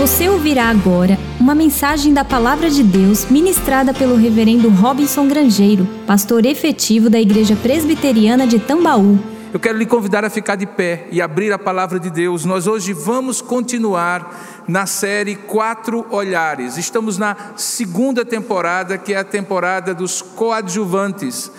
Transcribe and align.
Você 0.00 0.30
ouvirá 0.30 0.70
agora 0.70 1.18
uma 1.38 1.54
mensagem 1.54 2.14
da 2.14 2.24
Palavra 2.24 2.70
de 2.70 2.82
Deus 2.82 3.26
ministrada 3.26 3.92
pelo 3.92 4.16
Reverendo 4.16 4.70
Robinson 4.70 5.28
Grangeiro, 5.28 5.86
pastor 6.06 6.46
efetivo 6.46 7.10
da 7.10 7.20
Igreja 7.20 7.54
Presbiteriana 7.54 8.46
de 8.46 8.58
Tambaú. 8.58 9.18
Eu 9.52 9.60
quero 9.60 9.76
lhe 9.76 9.84
convidar 9.84 10.24
a 10.24 10.30
ficar 10.30 10.56
de 10.56 10.64
pé 10.64 11.06
e 11.12 11.20
abrir 11.20 11.52
a 11.52 11.58
palavra 11.58 12.00
de 12.00 12.08
Deus. 12.08 12.46
Nós 12.46 12.66
hoje 12.66 12.94
vamos 12.94 13.42
continuar 13.42 14.64
na 14.66 14.86
série 14.86 15.36
Quatro 15.36 16.06
Olhares. 16.08 16.78
Estamos 16.78 17.18
na 17.18 17.36
segunda 17.54 18.24
temporada, 18.24 18.96
que 18.96 19.12
é 19.12 19.18
a 19.18 19.24
temporada 19.24 19.92
dos 19.92 20.22
coadjuvantes. 20.22 21.52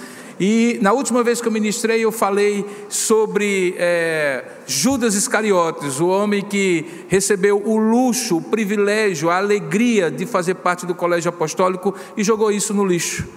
E 0.44 0.80
na 0.82 0.92
última 0.92 1.22
vez 1.22 1.40
que 1.40 1.48
eu 1.48 1.52
ministrei, 1.52 2.04
eu 2.04 2.12
falei 2.12 2.66
sobre 2.90 3.76
é, 3.78 4.44
Judas 4.66 5.14
Iscariotes, 5.14 6.00
o 6.00 6.08
homem 6.08 6.42
que 6.42 7.06
recebeu 7.08 7.62
o 7.64 7.78
luxo, 7.78 8.38
o 8.38 8.42
privilégio, 8.42 9.30
a 9.30 9.38
alegria 9.38 10.10
de 10.10 10.26
fazer 10.26 10.56
parte 10.56 10.84
do 10.84 10.96
colégio 10.96 11.30
apostólico 11.30 11.94
e 12.18 12.24
jogou 12.24 12.52
isso 12.52 12.74
no 12.74 12.84
lixo. 12.84 13.28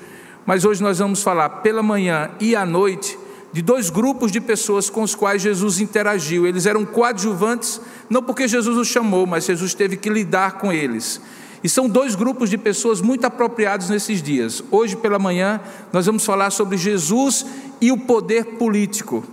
Mas 0.47 0.65
hoje 0.65 0.83
nós 0.83 0.99
vamos 0.99 1.23
falar 1.23 1.51
pela 1.61 1.83
manhã 1.83 2.31
e 2.41 2.57
à 2.57 2.65
noite 2.65 3.19
de 3.53 3.61
dois 3.61 3.91
grupos 3.91 4.33
de 4.33 4.41
pessoas 4.41 4.89
com 4.89 5.03
os 5.03 5.15
quais 5.15 5.43
Jesus 5.43 5.81
interagiu. 5.81 6.47
Eles 6.47 6.65
eram 6.65 6.87
coadjuvantes, 6.87 7.83
não 8.09 8.23
porque 8.23 8.49
Jesus 8.49 8.79
os 8.79 8.89
chamou, 8.89 9.27
mas 9.27 9.45
Jesus 9.45 9.75
teve 9.75 9.99
que 9.99 10.09
lidar 10.09 10.53
com 10.53 10.73
eles. 10.73 11.21
E 11.65 11.69
são 11.69 11.89
dois 11.89 12.15
grupos 12.15 12.51
de 12.51 12.59
pessoas 12.59 13.01
muito 13.01 13.25
apropriados 13.25 13.89
nesses 13.89 14.23
dias. 14.23 14.63
Hoje 14.71 14.97
pela 14.97 15.19
manhã 15.19 15.59
nós 15.91 16.05
vamos 16.05 16.23
falar 16.23 16.51
sobre 16.51 16.77
Jesus 16.77 17.47
e 17.81 17.91
o 17.91 17.97
poder 17.97 18.45
político 18.59 19.25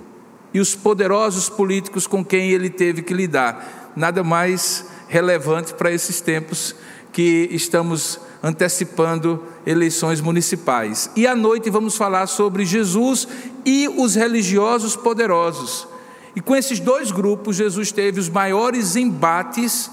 e 0.53 0.59
os 0.61 0.73
poderosos 0.73 1.49
políticos 1.49 2.07
com 2.07 2.23
quem 2.23 2.51
ele 2.51 2.69
teve 2.69 3.01
que 3.01 3.13
lidar. 3.13 3.91
Nada 3.97 4.23
mais 4.23 4.85
relevante 5.09 5.73
para 5.73 5.91
esses 5.91 6.21
tempos 6.21 6.73
que 7.11 7.49
estamos 7.51 8.17
antecipando 8.41 9.43
eleições 9.65 10.21
municipais. 10.21 11.09
E 11.17 11.27
à 11.27 11.35
noite 11.35 11.69
vamos 11.69 11.97
falar 11.97 12.27
sobre 12.27 12.63
Jesus 12.63 13.27
e 13.65 13.89
os 13.89 14.15
religiosos 14.15 14.95
poderosos. 14.95 15.85
E 16.33 16.39
com 16.39 16.55
esses 16.55 16.79
dois 16.79 17.11
grupos, 17.11 17.57
Jesus 17.57 17.91
teve 17.91 18.21
os 18.21 18.29
maiores 18.29 18.95
embates 18.95 19.91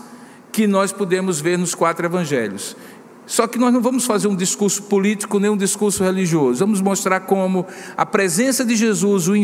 que 0.59 0.67
nós 0.67 0.91
podemos 0.91 1.41
ver 1.41 1.57
nos 1.57 1.73
quatro 1.73 2.05
evangelhos. 2.05 2.77
Só 3.27 3.47
que 3.47 3.61
nós 3.61 3.73
não 3.73 3.81
vamos 3.81 4.05
fazer 4.05 4.27
um 4.27 4.35
discurso 4.35 4.83
político 4.83 5.39
nem 5.39 5.49
um 5.49 5.57
discurso 5.57 6.03
religioso. 6.03 6.59
Vamos 6.59 6.81
mostrar 6.81 7.21
como 7.21 7.65
a 7.97 8.05
presença 8.05 8.65
de 8.65 8.75
Jesus, 8.75 9.29
o 9.29 9.37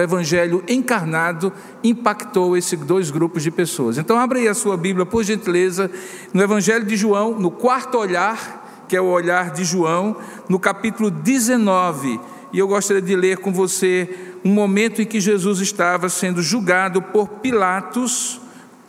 Evangelho 0.00 0.64
encarnado, 0.66 1.52
impactou 1.84 2.56
esses 2.56 2.80
dois 2.80 3.10
grupos 3.10 3.42
de 3.42 3.50
pessoas. 3.50 3.98
Então, 3.98 4.16
abra 4.16 4.38
aí 4.38 4.48
a 4.48 4.54
sua 4.54 4.78
Bíblia, 4.78 5.04
por 5.04 5.22
gentileza, 5.22 5.90
no 6.32 6.42
Evangelho 6.42 6.86
de 6.86 6.96
João, 6.96 7.38
no 7.38 7.50
quarto 7.50 7.98
olhar, 7.98 8.86
que 8.88 8.96
é 8.96 9.00
o 9.00 9.10
olhar 9.10 9.50
de 9.50 9.64
João, 9.64 10.16
no 10.48 10.58
capítulo 10.58 11.10
19. 11.10 12.18
E 12.50 12.58
eu 12.58 12.66
gostaria 12.66 13.02
de 13.02 13.14
ler 13.14 13.36
com 13.36 13.52
você 13.52 14.08
um 14.42 14.54
momento 14.54 15.02
em 15.02 15.04
que 15.04 15.20
Jesus 15.20 15.60
estava 15.60 16.08
sendo 16.08 16.40
julgado 16.40 17.02
por 17.02 17.28
Pilatos, 17.28 18.40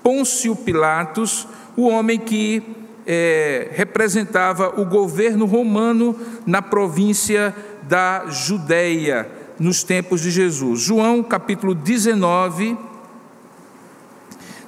Pôncio 0.02 0.56
Pilatos 0.56 1.46
o 1.76 1.88
homem 1.88 2.20
que 2.20 2.64
é, 3.06 3.70
representava 3.74 4.80
o 4.80 4.86
governo 4.86 5.46
romano 5.46 6.16
na 6.46 6.62
província 6.62 7.54
da 7.84 8.26
Judéia, 8.28 9.30
nos 9.60 9.84
tempos 9.84 10.22
de 10.22 10.32
Jesus. 10.32 10.82
João 10.82 11.22
capítulo 11.22 11.76
19, 11.76 12.78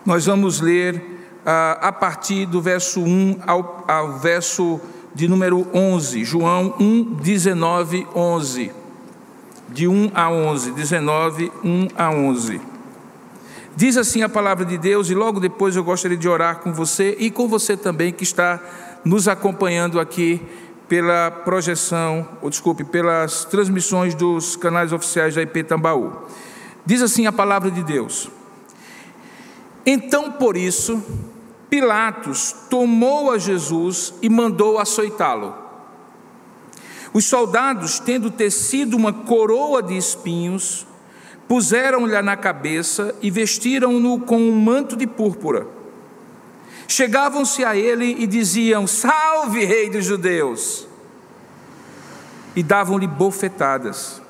nós 0.06 0.26
vamos 0.26 0.60
ler 0.60 1.02
ah, 1.46 1.78
a 1.82 1.92
partir 1.92 2.46
do 2.46 2.62
verso 2.62 3.02
1 3.02 3.40
ao, 3.46 3.86
ao 3.88 4.20
verso 4.20 4.80
de 5.14 5.28
número 5.28 5.68
11. 5.74 6.24
João 6.26 6.76
1, 6.80 7.16
19, 7.22 8.08
11. 8.14 8.72
De 9.70 9.88
1 9.88 10.12
a 10.14 10.30
11, 10.30 10.72
19, 10.72 11.52
1 11.64 11.88
a 11.98 12.12
11. 12.12 12.75
Diz 13.78 13.98
assim 13.98 14.22
a 14.22 14.30
palavra 14.30 14.64
de 14.64 14.78
Deus, 14.78 15.10
e 15.10 15.14
logo 15.14 15.38
depois 15.38 15.76
eu 15.76 15.84
gostaria 15.84 16.16
de 16.16 16.30
orar 16.30 16.60
com 16.60 16.74
você 16.74 17.14
e 17.20 17.30
com 17.30 17.46
você 17.46 17.76
também 17.76 18.14
que 18.14 18.24
está 18.24 18.62
nos 19.04 19.28
acompanhando 19.28 20.00
aqui 20.00 20.42
pela 20.88 21.30
projeção, 21.30 22.26
ou 22.42 22.50
desculpe, 22.50 22.86
pelas 22.86 23.44
transmissões 23.44 24.16
dos 24.16 24.56
canais 24.56 24.94
oficiais 24.94 25.36
da 25.36 25.42
IP 25.42 25.66
Tambaú. 25.66 26.14
Diz 26.86 27.02
assim 27.02 27.28
a 27.28 27.34
palavra 27.34 27.70
de 27.70 27.84
Deus: 27.84 28.30
Então 29.86 30.32
por 30.32 30.56
isso, 30.56 31.04
Pilatos 31.70 32.56
tomou 32.70 33.30
a 33.30 33.38
Jesus 33.38 34.14
e 34.22 34.30
mandou 34.30 34.80
açoitá-lo. 34.80 35.54
Os 37.12 37.26
soldados, 37.26 38.00
tendo 38.00 38.32
tecido 38.32 38.96
uma 38.96 39.12
coroa 39.12 39.84
de 39.84 39.98
espinhos, 39.98 40.88
puseram-lhe 41.48 42.22
na 42.22 42.36
cabeça 42.36 43.16
e 43.22 43.30
vestiram-no 43.30 44.20
com 44.20 44.38
um 44.38 44.60
manto 44.60 44.96
de 44.96 45.06
púrpura. 45.06 45.68
Chegavam-se 46.88 47.64
a 47.64 47.76
ele 47.76 48.16
e 48.20 48.28
diziam: 48.28 48.86
Salve, 48.88 49.64
Rei 49.64 49.90
dos 49.90 50.06
Judeus! 50.06 50.88
E 52.56 52.64
davam-lhe 52.64 53.08
bofetadas. 53.08 54.22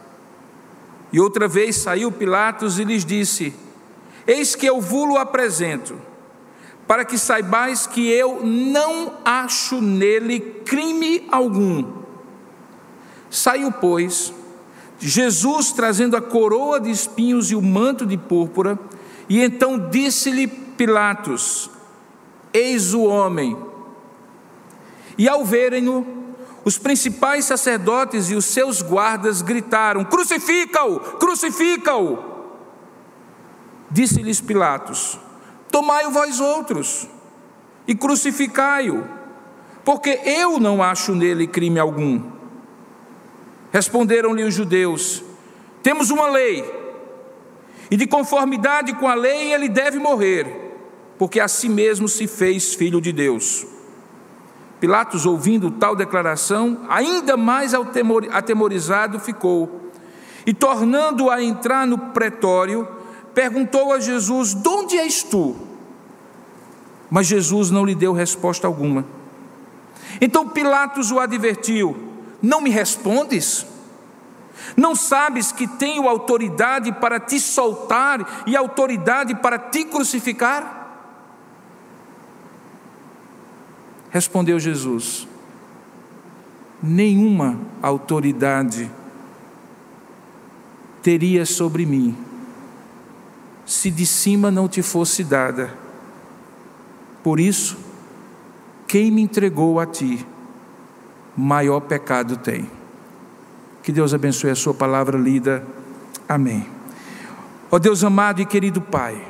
E 1.12 1.20
outra 1.20 1.48
vez 1.48 1.76
saiu 1.78 2.12
Pilatos 2.12 2.80
e 2.80 2.84
lhes 2.84 3.06
disse: 3.06 3.54
Eis 4.26 4.56
que 4.56 4.66
eu 4.66 4.82
vulo 4.82 5.18
apresento, 5.18 6.00
para 6.88 7.06
que 7.06 7.18
saibais 7.18 7.86
que 7.86 8.10
eu 8.10 8.44
não 8.44 9.14
acho 9.24 9.82
nele 9.82 10.40
crime 10.66 11.28
algum. 11.32 12.04
Saiu, 13.30 13.72
pois, 13.72 14.34
Jesus 15.00 15.72
trazendo 15.72 16.16
a 16.16 16.22
coroa 16.22 16.80
de 16.80 16.90
espinhos 16.90 17.52
e 17.52 17.56
o 17.56 17.62
manto 17.62 18.06
de 18.06 18.18
púrpura, 18.18 18.80
e 19.28 19.42
então 19.42 19.90
disse-lhe 19.90 20.48
Pilatos: 20.48 21.70
Eis 22.54 22.94
o 22.94 23.04
homem. 23.04 23.58
E 25.18 25.28
ao 25.30 25.46
verem-no, 25.46 26.06
os 26.64 26.78
principais 26.78 27.46
sacerdotes 27.46 28.30
e 28.30 28.36
os 28.36 28.46
seus 28.46 28.82
guardas 28.82 29.42
gritaram: 29.42 30.04
Crucifica-o! 30.04 31.00
Crucifica-o! 31.00 32.20
Disse-lhes 33.92 34.42
Pilatos: 34.42 35.20
Tomai-o 35.72 36.12
vós 36.12 36.40
outros 36.40 37.08
e 37.88 37.94
crucificai-o, 37.94 39.04
porque 39.84 40.22
eu 40.26 40.60
não 40.60 40.82
acho 40.82 41.14
nele 41.14 41.48
crime 41.48 41.80
algum. 41.80 42.35
Responderam-lhe 43.76 44.42
os 44.42 44.54
judeus: 44.54 45.22
Temos 45.84 46.10
uma 46.10 46.30
lei, 46.30 46.64
e 47.92 47.98
de 47.98 48.08
conformidade 48.08 48.94
com 48.94 49.06
a 49.06 49.14
lei 49.14 49.54
ele 49.54 49.68
deve 49.68 50.00
morrer, 50.00 50.72
porque 51.18 51.42
a 51.42 51.48
si 51.50 51.68
mesmo 51.68 52.08
se 52.08 52.26
fez 52.26 52.74
filho 52.74 53.02
de 53.02 53.12
Deus. 53.12 53.68
Pilatos, 54.80 55.26
ouvindo 55.26 55.70
tal 55.72 55.94
declaração, 55.94 56.86
ainda 56.88 57.36
mais 57.36 57.74
atemorizado 57.74 59.20
ficou, 59.20 59.92
e 60.46 60.54
tornando 60.54 61.30
a 61.30 61.44
entrar 61.44 61.86
no 61.86 61.98
pretório, 61.98 62.88
perguntou 63.34 63.92
a 63.92 64.00
Jesus: 64.00 64.56
De 64.56 64.70
onde 64.70 64.98
és 64.98 65.22
tu? 65.22 65.54
Mas 67.10 67.28
Jesus 67.28 67.72
não 67.72 67.84
lhe 67.84 67.94
deu 67.94 68.14
resposta 68.14 68.68
alguma. 68.68 69.06
Então 70.22 70.48
Pilatos 70.48 71.12
o 71.12 71.20
advertiu: 71.20 72.05
não 72.42 72.62
me 72.62 72.70
respondes? 72.70 73.66
Não 74.76 74.96
sabes 74.96 75.52
que 75.52 75.68
tenho 75.68 76.08
autoridade 76.08 76.92
para 76.94 77.20
te 77.20 77.40
soltar 77.40 78.44
e 78.48 78.56
autoridade 78.56 79.36
para 79.36 79.60
te 79.60 79.86
crucificar? 79.86 80.84
Respondeu 84.10 84.60
Jesus: 84.60 85.28
Nenhuma 86.82 87.60
autoridade 87.82 88.90
teria 91.02 91.46
sobre 91.46 91.86
mim, 91.86 92.18
se 93.66 93.92
de 93.92 94.06
cima 94.06 94.50
não 94.50 94.68
te 94.68 94.82
fosse 94.82 95.24
dada. 95.24 95.74
Por 97.24 97.40
isso, 97.40 97.78
quem 98.88 99.12
me 99.12 99.22
entregou 99.22 99.80
a 99.80 99.86
ti? 99.86 100.26
Maior 101.36 101.82
pecado 101.82 102.38
tem. 102.38 102.70
Que 103.84 103.92
Deus 103.92 104.14
abençoe 104.14 104.50
a 104.50 104.56
sua 104.56 104.74
palavra 104.74 105.18
lida. 105.18 105.66
Amém. 106.28 106.68
Ó 107.72 107.78
Deus 107.78 108.04
amado 108.04 108.42
e 108.42 108.46
querido 108.46 108.82
Pai, 108.82 109.22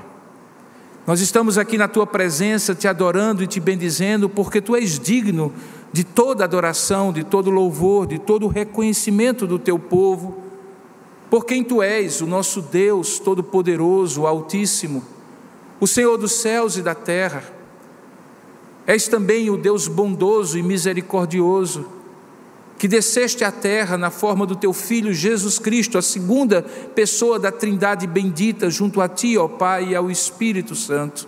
nós 1.08 1.20
estamos 1.20 1.58
aqui 1.58 1.78
na 1.78 1.88
tua 1.88 2.08
presença 2.08 2.74
te 2.74 2.88
adorando 2.88 3.44
e 3.44 3.48
te 3.48 3.60
bendizendo 3.60 4.28
porque 4.28 4.60
tu 4.60 4.76
és 4.76 5.00
digno 5.00 5.54
de 5.92 6.04
toda 6.04 6.44
adoração, 6.44 7.14
de 7.14 7.24
todo 7.24 7.50
louvor, 7.50 8.08
de 8.08 8.20
todo 8.20 8.48
reconhecimento 8.48 9.46
do 9.46 9.60
teu 9.60 9.80
povo, 9.80 10.44
por 11.30 11.46
quem 11.46 11.64
tu 11.64 11.82
és, 11.82 12.22
o 12.22 12.26
nosso 12.26 12.62
Deus 12.62 13.20
todo-poderoso, 13.20 14.26
Altíssimo, 14.26 15.04
o 15.80 15.88
Senhor 15.88 16.18
dos 16.18 16.34
céus 16.34 16.76
e 16.76 16.82
da 16.82 16.96
terra. 16.96 17.44
És 18.88 19.08
também 19.08 19.50
o 19.50 19.58
Deus 19.58 19.88
bondoso 19.88 20.58
e 20.58 20.64
misericordioso, 20.64 21.86
que 22.78 22.88
desceste 22.88 23.44
à 23.44 23.52
terra 23.52 23.98
na 23.98 24.10
forma 24.10 24.46
do 24.46 24.56
teu 24.56 24.74
Filho 24.74 25.14
Jesus 25.14 25.58
Cristo, 25.58 25.98
a 25.98 26.02
segunda 26.02 26.62
pessoa 26.94 27.40
da 27.40 27.52
Trindade 27.52 28.06
bendita, 28.06 28.70
junto 28.70 29.00
a 29.00 29.08
ti, 29.08 29.38
ó 29.38 29.48
Pai, 29.48 29.90
e 29.90 29.96
ao 29.96 30.12
Espírito 30.12 30.76
Santo. 30.76 31.28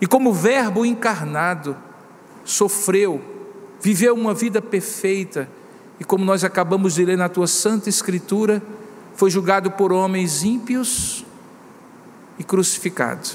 E 0.00 0.06
como 0.06 0.32
Verbo 0.32 0.84
encarnado, 0.84 1.76
sofreu, 2.44 3.20
viveu 3.80 4.14
uma 4.14 4.32
vida 4.32 4.62
perfeita, 4.62 5.48
e 6.00 6.04
como 6.04 6.24
nós 6.24 6.44
acabamos 6.44 6.94
de 6.94 7.04
ler 7.04 7.18
na 7.18 7.28
tua 7.28 7.46
Santa 7.46 7.88
Escritura, 7.88 8.62
foi 9.14 9.30
julgado 9.30 9.70
por 9.70 9.92
homens 9.92 10.42
ímpios 10.42 11.24
e 12.38 12.42
crucificado. 12.42 13.28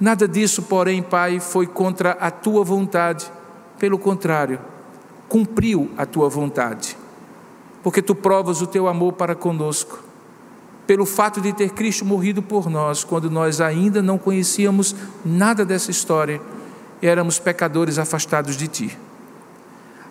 Nada 0.00 0.26
disso, 0.26 0.62
porém, 0.62 1.02
Pai, 1.02 1.38
foi 1.38 1.66
contra 1.66 2.10
a 2.12 2.30
tua 2.30 2.64
vontade, 2.64 3.30
pelo 3.78 3.98
contrário, 3.98 4.58
cumpriu 5.28 5.90
a 5.96 6.06
tua 6.06 6.28
vontade, 6.28 6.96
porque 7.82 8.02
tu 8.02 8.14
provas 8.14 8.60
o 8.60 8.66
teu 8.66 8.88
amor 8.88 9.12
para 9.14 9.34
conosco, 9.34 10.02
pelo 10.86 11.06
fato 11.06 11.40
de 11.40 11.52
ter 11.52 11.70
Cristo 11.70 12.04
morrido 12.04 12.42
por 12.42 12.68
nós, 12.68 13.04
quando 13.04 13.30
nós 13.30 13.60
ainda 13.60 14.02
não 14.02 14.18
conhecíamos 14.18 14.94
nada 15.24 15.64
dessa 15.64 15.90
história, 15.90 16.40
éramos 17.00 17.38
pecadores 17.38 17.98
afastados 17.98 18.56
de 18.56 18.68
ti. 18.68 18.98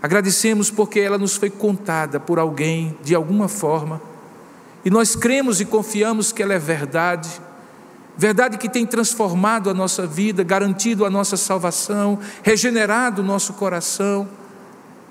Agradecemos 0.01 0.69
porque 0.69 0.99
ela 0.99 1.17
nos 1.17 1.35
foi 1.35 1.49
contada 1.49 2.19
por 2.19 2.39
alguém, 2.39 2.97
de 3.03 3.15
alguma 3.15 3.47
forma, 3.47 4.01
e 4.83 4.89
nós 4.89 5.15
cremos 5.15 5.61
e 5.61 5.65
confiamos 5.65 6.31
que 6.31 6.43
ela 6.43 6.53
é 6.53 6.59
verdade, 6.59 7.29
verdade 8.17 8.57
que 8.57 8.67
tem 8.67 8.85
transformado 8.85 9.69
a 9.69 9.73
nossa 9.73 10.05
vida, 10.05 10.43
garantido 10.43 11.05
a 11.05 11.09
nossa 11.09 11.37
salvação, 11.37 12.19
regenerado 12.41 13.21
o 13.21 13.25
nosso 13.25 13.53
coração 13.53 14.27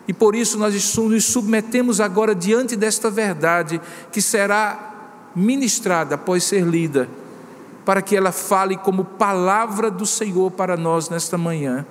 e 0.07 0.13
por 0.13 0.35
isso 0.35 0.59
nós 0.59 0.75
nos 0.97 1.25
submetemos 1.25 2.01
agora 2.01 2.35
diante 2.35 2.75
desta 2.75 3.11
verdade 3.11 3.81
que 4.11 4.21
será 4.21 5.31
ministrada 5.35 6.17
após 6.17 6.45
ser 6.45 6.65
lida, 6.65 7.09
para 7.85 8.03
que 8.03 8.17
ela 8.17 8.33
fale 8.33 8.77
como 8.77 9.05
palavra 9.05 9.91
do 9.91 10.05
Senhor 10.05 10.51
para 10.51 10.77
nós 10.77 11.09
nesta 11.09 11.39
manhã. 11.39 11.87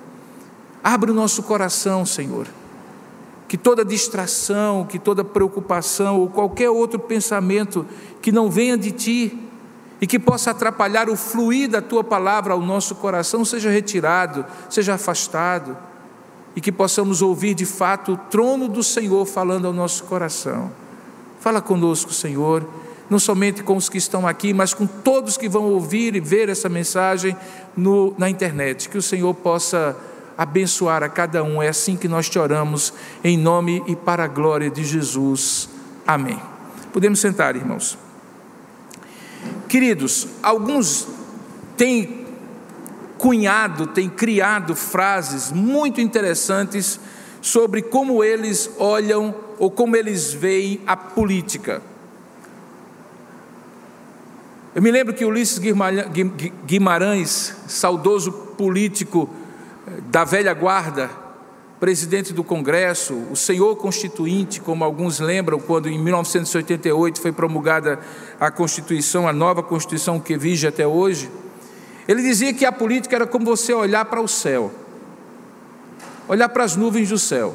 Abre 0.84 1.10
o 1.10 1.14
nosso 1.14 1.42
coração, 1.42 2.04
Senhor. 2.04 2.46
Que 3.48 3.56
toda 3.56 3.84
distração, 3.84 4.84
que 4.84 4.98
toda 4.98 5.24
preocupação 5.24 6.20
ou 6.20 6.28
qualquer 6.28 6.70
outro 6.70 6.98
pensamento 6.98 7.86
que 8.20 8.32
não 8.32 8.50
venha 8.50 8.76
de 8.76 8.90
ti 8.90 9.48
e 10.00 10.06
que 10.06 10.18
possa 10.18 10.50
atrapalhar 10.50 11.08
o 11.08 11.16
fluir 11.16 11.68
da 11.68 11.82
tua 11.82 12.02
palavra 12.02 12.54
ao 12.54 12.60
nosso 12.60 12.94
coração 12.94 13.44
seja 13.44 13.70
retirado, 13.70 14.44
seja 14.70 14.94
afastado 14.94 15.76
e 16.54 16.60
que 16.60 16.72
possamos 16.72 17.22
ouvir 17.22 17.54
de 17.54 17.66
fato 17.66 18.12
o 18.12 18.16
trono 18.16 18.68
do 18.68 18.82
Senhor 18.82 19.24
falando 19.26 19.66
ao 19.66 19.72
nosso 19.72 20.04
coração. 20.04 20.70
Fala 21.40 21.60
conosco, 21.60 22.12
Senhor, 22.12 22.64
não 23.08 23.18
somente 23.18 23.62
com 23.62 23.76
os 23.76 23.88
que 23.88 23.98
estão 23.98 24.26
aqui, 24.26 24.52
mas 24.52 24.72
com 24.72 24.86
todos 24.86 25.36
que 25.36 25.48
vão 25.48 25.64
ouvir 25.64 26.14
e 26.14 26.20
ver 26.20 26.48
essa 26.48 26.68
mensagem 26.68 27.36
no, 27.76 28.14
na 28.16 28.28
internet. 28.30 28.88
Que 28.88 28.98
o 28.98 29.02
Senhor 29.02 29.34
possa 29.34 29.96
abençoar 30.36 31.02
a 31.02 31.08
cada 31.08 31.42
um. 31.42 31.62
É 31.62 31.68
assim 31.68 31.96
que 31.96 32.08
nós 32.08 32.28
te 32.28 32.38
oramos, 32.38 32.92
em 33.22 33.36
nome 33.36 33.82
e 33.86 33.96
para 33.96 34.24
a 34.24 34.28
glória 34.28 34.70
de 34.70 34.84
Jesus. 34.84 35.68
Amém. 36.06 36.40
Podemos 36.92 37.20
sentar, 37.20 37.56
irmãos. 37.56 37.98
Queridos, 39.68 40.28
alguns 40.42 41.08
têm 41.76 42.21
cunhado, 43.22 43.86
tem 43.86 44.08
criado 44.08 44.74
frases 44.74 45.52
muito 45.52 46.00
interessantes 46.00 46.98
sobre 47.40 47.80
como 47.80 48.24
eles 48.24 48.68
olham 48.78 49.32
ou 49.60 49.70
como 49.70 49.94
eles 49.94 50.34
veem 50.34 50.80
a 50.88 50.96
política. 50.96 51.80
Eu 54.74 54.82
me 54.82 54.90
lembro 54.90 55.14
que 55.14 55.24
Ulisses 55.24 55.60
Guimarães, 56.66 57.54
saudoso 57.68 58.32
político 58.32 59.30
eh, 59.86 60.00
da 60.10 60.24
velha 60.24 60.52
guarda, 60.52 61.08
presidente 61.78 62.32
do 62.32 62.42
Congresso, 62.42 63.14
o 63.30 63.36
senhor 63.36 63.76
constituinte, 63.76 64.60
como 64.60 64.82
alguns 64.82 65.20
lembram, 65.20 65.60
quando 65.60 65.88
em 65.88 65.96
1988 65.96 67.20
foi 67.20 67.30
promulgada 67.30 68.00
a 68.40 68.50
Constituição, 68.50 69.28
a 69.28 69.32
nova 69.32 69.62
Constituição 69.62 70.18
que 70.18 70.36
vige 70.36 70.66
até 70.66 70.84
hoje. 70.84 71.30
Ele 72.06 72.22
dizia 72.22 72.52
que 72.52 72.64
a 72.64 72.72
política 72.72 73.16
era 73.16 73.26
como 73.26 73.44
você 73.44 73.72
olhar 73.72 74.04
para 74.04 74.20
o 74.20 74.28
céu, 74.28 74.72
olhar 76.28 76.48
para 76.48 76.64
as 76.64 76.76
nuvens 76.76 77.08
do 77.08 77.18
céu. 77.18 77.54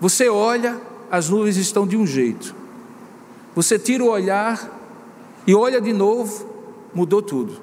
Você 0.00 0.28
olha, 0.28 0.80
as 1.10 1.28
nuvens 1.28 1.56
estão 1.56 1.86
de 1.86 1.96
um 1.96 2.06
jeito. 2.06 2.54
Você 3.54 3.78
tira 3.78 4.02
o 4.02 4.08
olhar 4.08 4.80
e 5.46 5.54
olha 5.54 5.80
de 5.80 5.92
novo, 5.92 6.46
mudou 6.94 7.22
tudo. 7.22 7.60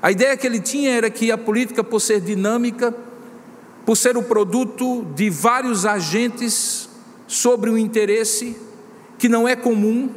A 0.00 0.10
ideia 0.12 0.36
que 0.36 0.46
ele 0.46 0.60
tinha 0.60 0.92
era 0.92 1.10
que 1.10 1.32
a 1.32 1.38
política, 1.38 1.82
por 1.82 2.00
ser 2.00 2.20
dinâmica, 2.20 2.94
por 3.84 3.96
ser 3.96 4.16
o 4.16 4.22
produto 4.22 5.04
de 5.14 5.28
vários 5.28 5.84
agentes 5.84 6.88
sobre 7.26 7.70
um 7.70 7.76
interesse 7.76 8.56
que 9.18 9.28
não 9.28 9.48
é 9.48 9.56
comum, 9.56 10.10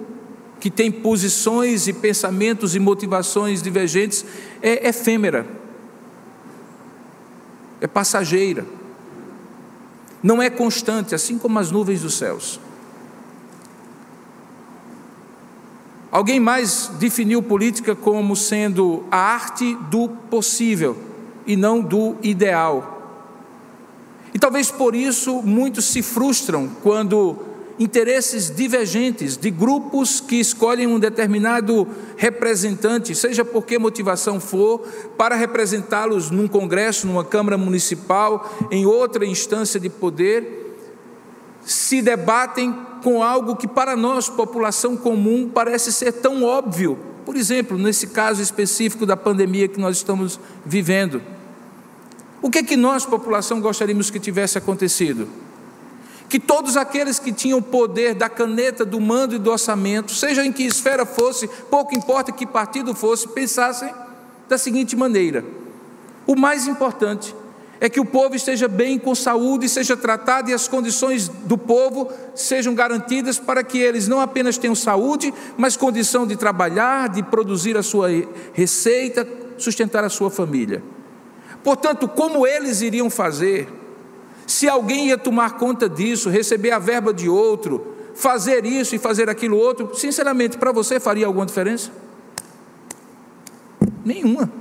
que 0.61 0.69
tem 0.69 0.91
posições 0.91 1.87
e 1.87 1.93
pensamentos 1.93 2.75
e 2.75 2.79
motivações 2.79 3.63
divergentes, 3.63 4.23
é 4.61 4.87
efêmera, 4.87 5.47
é 7.81 7.87
passageira, 7.87 8.63
não 10.21 10.39
é 10.39 10.51
constante, 10.51 11.15
assim 11.15 11.39
como 11.39 11.57
as 11.57 11.71
nuvens 11.71 12.03
dos 12.03 12.13
céus. 12.13 12.59
Alguém 16.11 16.39
mais 16.39 16.91
definiu 16.99 17.41
política 17.41 17.95
como 17.95 18.35
sendo 18.35 19.03
a 19.09 19.17
arte 19.17 19.75
do 19.89 20.09
possível 20.29 20.95
e 21.47 21.55
não 21.55 21.81
do 21.81 22.17
ideal. 22.21 22.99
E 24.31 24.37
talvez 24.37 24.69
por 24.69 24.93
isso 24.93 25.41
muitos 25.41 25.85
se 25.85 26.03
frustram 26.03 26.69
quando 26.83 27.50
interesses 27.81 28.55
divergentes 28.55 29.35
de 29.35 29.49
grupos 29.49 30.19
que 30.19 30.39
escolhem 30.39 30.85
um 30.85 30.99
determinado 30.99 31.87
representante, 32.15 33.15
seja 33.15 33.43
por 33.43 33.65
que 33.65 33.79
motivação 33.79 34.39
for, 34.39 34.81
para 35.17 35.35
representá-los 35.35 36.29
num 36.29 36.47
congresso, 36.47 37.07
numa 37.07 37.25
Câmara 37.25 37.57
Municipal, 37.57 38.53
em 38.69 38.85
outra 38.85 39.25
instância 39.25 39.79
de 39.79 39.89
poder, 39.89 40.77
se 41.63 42.03
debatem 42.03 42.71
com 43.03 43.23
algo 43.23 43.55
que 43.55 43.67
para 43.67 43.95
nós, 43.95 44.29
população 44.29 44.95
comum, 44.95 45.49
parece 45.51 45.91
ser 45.91 46.11
tão 46.11 46.43
óbvio. 46.43 46.99
Por 47.25 47.35
exemplo, 47.35 47.79
nesse 47.79 48.07
caso 48.07 48.43
específico 48.43 49.07
da 49.07 49.17
pandemia 49.17 49.67
que 49.67 49.79
nós 49.79 49.97
estamos 49.97 50.39
vivendo. 50.63 51.19
O 52.43 52.51
que 52.51 52.59
é 52.59 52.63
que 52.63 52.77
nós, 52.77 53.07
população, 53.07 53.59
gostaríamos 53.59 54.11
que 54.11 54.19
tivesse 54.19 54.59
acontecido? 54.59 55.27
Que 56.31 56.39
todos 56.39 56.77
aqueles 56.77 57.19
que 57.19 57.33
tinham 57.33 57.59
o 57.59 57.61
poder 57.61 58.15
da 58.15 58.29
caneta, 58.29 58.85
do 58.85 59.01
mando 59.01 59.35
e 59.35 59.37
do 59.37 59.51
orçamento, 59.51 60.13
seja 60.13 60.45
em 60.45 60.51
que 60.53 60.63
esfera 60.63 61.05
fosse, 61.05 61.45
pouco 61.69 61.93
importa 61.93 62.31
que 62.31 62.47
partido 62.47 62.95
fosse, 62.95 63.27
pensassem 63.27 63.93
da 64.47 64.57
seguinte 64.57 64.95
maneira: 64.95 65.43
o 66.25 66.33
mais 66.33 66.67
importante 66.67 67.35
é 67.81 67.89
que 67.89 67.99
o 67.99 68.05
povo 68.05 68.33
esteja 68.33 68.69
bem 68.69 68.97
com 68.97 69.13
saúde, 69.13 69.67
seja 69.67 69.97
tratado 69.97 70.49
e 70.49 70.53
as 70.53 70.69
condições 70.69 71.27
do 71.27 71.57
povo 71.57 72.09
sejam 72.33 72.73
garantidas 72.73 73.37
para 73.37 73.61
que 73.61 73.77
eles 73.79 74.07
não 74.07 74.21
apenas 74.21 74.57
tenham 74.57 74.73
saúde, 74.73 75.33
mas 75.57 75.75
condição 75.75 76.25
de 76.25 76.37
trabalhar, 76.37 77.09
de 77.09 77.21
produzir 77.23 77.75
a 77.75 77.83
sua 77.83 78.07
receita, 78.53 79.27
sustentar 79.57 80.05
a 80.05 80.09
sua 80.09 80.31
família. 80.31 80.81
Portanto, 81.61 82.07
como 82.07 82.47
eles 82.47 82.79
iriam 82.79 83.09
fazer 83.09 83.80
se 84.51 84.67
alguém 84.67 85.07
ia 85.07 85.17
tomar 85.17 85.51
conta 85.51 85.87
disso, 85.87 86.29
receber 86.29 86.71
a 86.71 86.77
verba 86.77 87.13
de 87.13 87.29
outro, 87.29 87.95
fazer 88.13 88.65
isso 88.65 88.93
e 88.93 88.99
fazer 88.99 89.29
aquilo 89.29 89.57
outro, 89.57 89.95
sinceramente, 89.95 90.57
para 90.57 90.73
você 90.73 90.99
faria 90.99 91.25
alguma 91.25 91.45
diferença? 91.45 91.89
Nenhuma. 94.03 94.51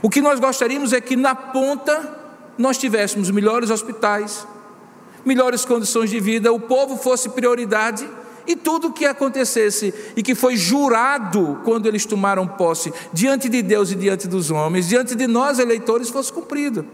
O 0.00 0.08
que 0.08 0.22
nós 0.22 0.40
gostaríamos 0.40 0.94
é 0.94 1.02
que 1.02 1.16
na 1.16 1.34
ponta 1.34 2.18
nós 2.56 2.78
tivéssemos 2.78 3.30
melhores 3.30 3.68
hospitais, 3.68 4.46
melhores 5.22 5.66
condições 5.66 6.08
de 6.08 6.18
vida, 6.18 6.50
o 6.50 6.58
povo 6.58 6.96
fosse 6.96 7.28
prioridade 7.28 8.08
e 8.46 8.56
tudo 8.56 8.88
o 8.88 8.92
que 8.92 9.04
acontecesse 9.04 9.92
e 10.16 10.22
que 10.22 10.34
foi 10.34 10.56
jurado 10.56 11.60
quando 11.62 11.86
eles 11.86 12.06
tomaram 12.06 12.48
posse 12.48 12.90
diante 13.12 13.50
de 13.50 13.60
Deus 13.60 13.92
e 13.92 13.94
diante 13.94 14.26
dos 14.26 14.50
homens, 14.50 14.88
diante 14.88 15.14
de 15.14 15.26
nós 15.26 15.58
eleitores, 15.58 16.08
fosse 16.08 16.32
cumprido. 16.32 16.86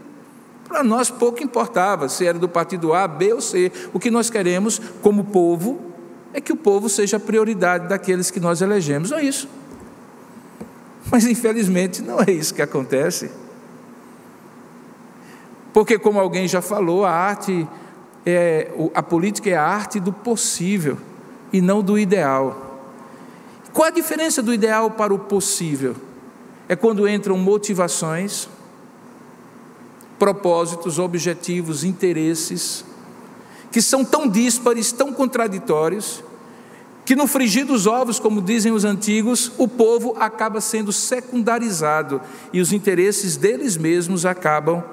Para 0.69 0.83
nós 0.83 1.09
pouco 1.09 1.43
importava 1.43 2.07
se 2.07 2.27
era 2.27 2.37
do 2.37 2.47
partido 2.47 2.93
A, 2.93 3.07
B 3.07 3.33
ou 3.33 3.41
C. 3.41 3.71
O 3.91 3.99
que 3.99 4.11
nós 4.11 4.29
queremos, 4.29 4.79
como 5.01 5.23
povo, 5.25 5.81
é 6.31 6.39
que 6.39 6.53
o 6.53 6.55
povo 6.55 6.87
seja 6.87 7.17
a 7.17 7.19
prioridade 7.19 7.87
daqueles 7.87 8.29
que 8.29 8.39
nós 8.39 8.61
elegemos. 8.61 9.09
Não 9.09 9.17
é 9.17 9.23
isso. 9.23 9.49
Mas 11.11 11.25
infelizmente 11.25 12.03
não 12.03 12.19
é 12.21 12.31
isso 12.31 12.53
que 12.53 12.61
acontece. 12.61 13.31
Porque, 15.73 15.97
como 15.97 16.19
alguém 16.19 16.47
já 16.47 16.61
falou, 16.61 17.03
a 17.03 17.11
arte, 17.11 17.67
é, 18.23 18.71
a 18.93 19.01
política 19.01 19.49
é 19.49 19.55
a 19.55 19.63
arte 19.63 19.99
do 19.99 20.13
possível 20.13 20.99
e 21.51 21.61
não 21.61 21.81
do 21.81 21.97
ideal. 21.97 22.83
Qual 23.73 23.87
a 23.87 23.91
diferença 23.91 24.43
do 24.43 24.53
ideal 24.53 24.91
para 24.91 25.11
o 25.13 25.17
possível? 25.17 25.95
É 26.67 26.75
quando 26.75 27.09
entram 27.09 27.37
motivações, 27.39 28.47
propósitos, 30.19 30.99
objetivos, 30.99 31.83
interesses, 31.83 32.83
que 33.71 33.81
são 33.81 34.03
tão 34.03 34.27
díspares, 34.27 34.91
tão 34.91 35.13
contraditórios, 35.13 36.21
que 37.05 37.15
no 37.15 37.25
frigir 37.25 37.65
dos 37.65 37.87
ovos, 37.87 38.19
como 38.19 38.41
dizem 38.41 38.71
os 38.71 38.85
antigos, 38.85 39.51
o 39.57 39.67
povo 39.67 40.15
acaba 40.19 40.61
sendo 40.61 40.91
secundarizado 40.91 42.21
e 42.53 42.61
os 42.61 42.71
interesses 42.71 43.35
deles 43.35 43.77
mesmos 43.77 44.25
acabam 44.25 44.83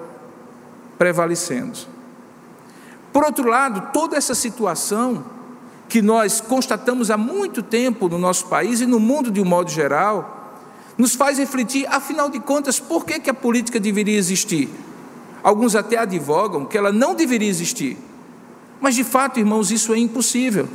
prevalecendo. 0.97 1.77
Por 3.13 3.25
outro 3.25 3.49
lado, 3.49 3.93
toda 3.93 4.17
essa 4.17 4.35
situação 4.35 5.25
que 5.89 6.01
nós 6.01 6.41
constatamos 6.41 7.11
há 7.11 7.17
muito 7.17 7.63
tempo 7.63 8.09
no 8.09 8.19
nosso 8.19 8.47
país 8.47 8.81
e 8.81 8.87
no 8.87 8.99
mundo 8.99 9.31
de 9.31 9.41
um 9.41 9.45
modo 9.45 9.71
geral, 9.71 10.55
nos 10.97 11.15
faz 11.15 11.39
refletir, 11.39 11.87
afinal 11.89 12.31
de 12.31 12.41
contas, 12.41 12.81
por 12.81 13.05
que, 13.05 13.21
que 13.21 13.29
a 13.29 13.35
política 13.35 13.79
deveria 13.79 14.19
existir? 14.19 14.71
Alguns 15.47 15.77
até 15.77 15.97
advogam 15.97 16.65
que 16.65 16.77
ela 16.77 16.91
não 16.91 17.15
deveria 17.15 17.49
existir. 17.49 17.97
Mas 18.81 18.97
de 18.97 19.05
fato, 19.05 19.39
irmãos, 19.39 19.71
isso 19.71 19.95
é 19.95 19.97
impossível. 19.97 20.69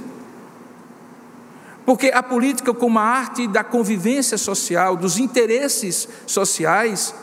Porque 1.86 2.08
a 2.08 2.24
política, 2.24 2.74
como 2.74 2.98
a 2.98 3.02
arte 3.02 3.50
da 3.50 3.66
convivência 3.66 4.38
social, 4.38 4.96
dos 4.96 5.20
interesses 5.20 6.08
sociais, 6.26 7.14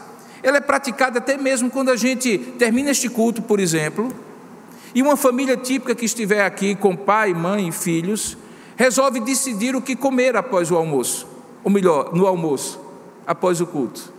ela 0.43 0.59
é 0.59 0.61
praticada 0.61 1.21
até 1.21 1.39
mesmo 1.39 1.71
quando 1.71 1.89
a 1.89 1.97
gente 1.97 2.37
termina 2.59 2.91
este 2.91 3.09
culto, 3.09 3.41
por 3.41 3.59
exemplo, 3.59 4.13
e 4.95 5.01
uma 5.01 5.17
família 5.17 5.57
típica 5.57 5.95
que 5.95 6.05
estiver 6.05 6.45
aqui 6.45 6.75
com 6.75 6.95
pai, 6.95 7.33
mãe 7.33 7.69
e 7.69 7.73
filhos, 7.73 8.37
resolve 8.77 9.21
decidir 9.21 9.75
o 9.75 9.81
que 9.81 9.97
comer 9.97 10.37
após 10.37 10.71
o 10.71 10.77
almoço, 10.77 11.27
ou 11.65 11.71
melhor, 11.71 12.15
no 12.15 12.27
almoço, 12.27 12.79
após 13.27 13.59
o 13.63 13.67
culto. 13.67 14.18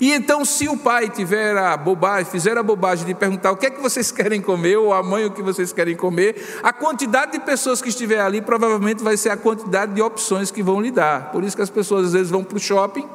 E 0.00 0.12
então, 0.12 0.44
se 0.44 0.68
o 0.68 0.76
pai 0.76 1.08
tiver 1.08 1.56
a 1.56 1.76
bobagem, 1.76 2.30
fizer 2.30 2.58
a 2.58 2.62
bobagem 2.62 3.06
de 3.06 3.14
perguntar 3.14 3.50
o 3.50 3.56
que 3.56 3.66
é 3.66 3.70
que 3.70 3.80
vocês 3.80 4.10
querem 4.12 4.40
comer, 4.40 4.76
ou 4.76 4.92
a 4.92 5.02
mãe 5.02 5.24
o 5.24 5.30
que 5.30 5.42
vocês 5.42 5.72
querem 5.72 5.96
comer, 5.96 6.60
a 6.62 6.72
quantidade 6.72 7.32
de 7.32 7.40
pessoas 7.40 7.80
que 7.80 7.88
estiver 7.88 8.20
ali 8.20 8.40
provavelmente 8.42 9.02
vai 9.02 9.16
ser 9.16 9.30
a 9.30 9.36
quantidade 9.36 9.94
de 9.94 10.02
opções 10.02 10.50
que 10.50 10.62
vão 10.62 10.80
lhe 10.80 10.90
dar. 10.90 11.32
Por 11.32 11.42
isso 11.44 11.56
que 11.56 11.62
as 11.62 11.70
pessoas 11.70 12.06
às 12.06 12.12
vezes 12.12 12.30
vão 12.30 12.44
para 12.44 12.56
o 12.56 12.60
shopping, 12.60 13.08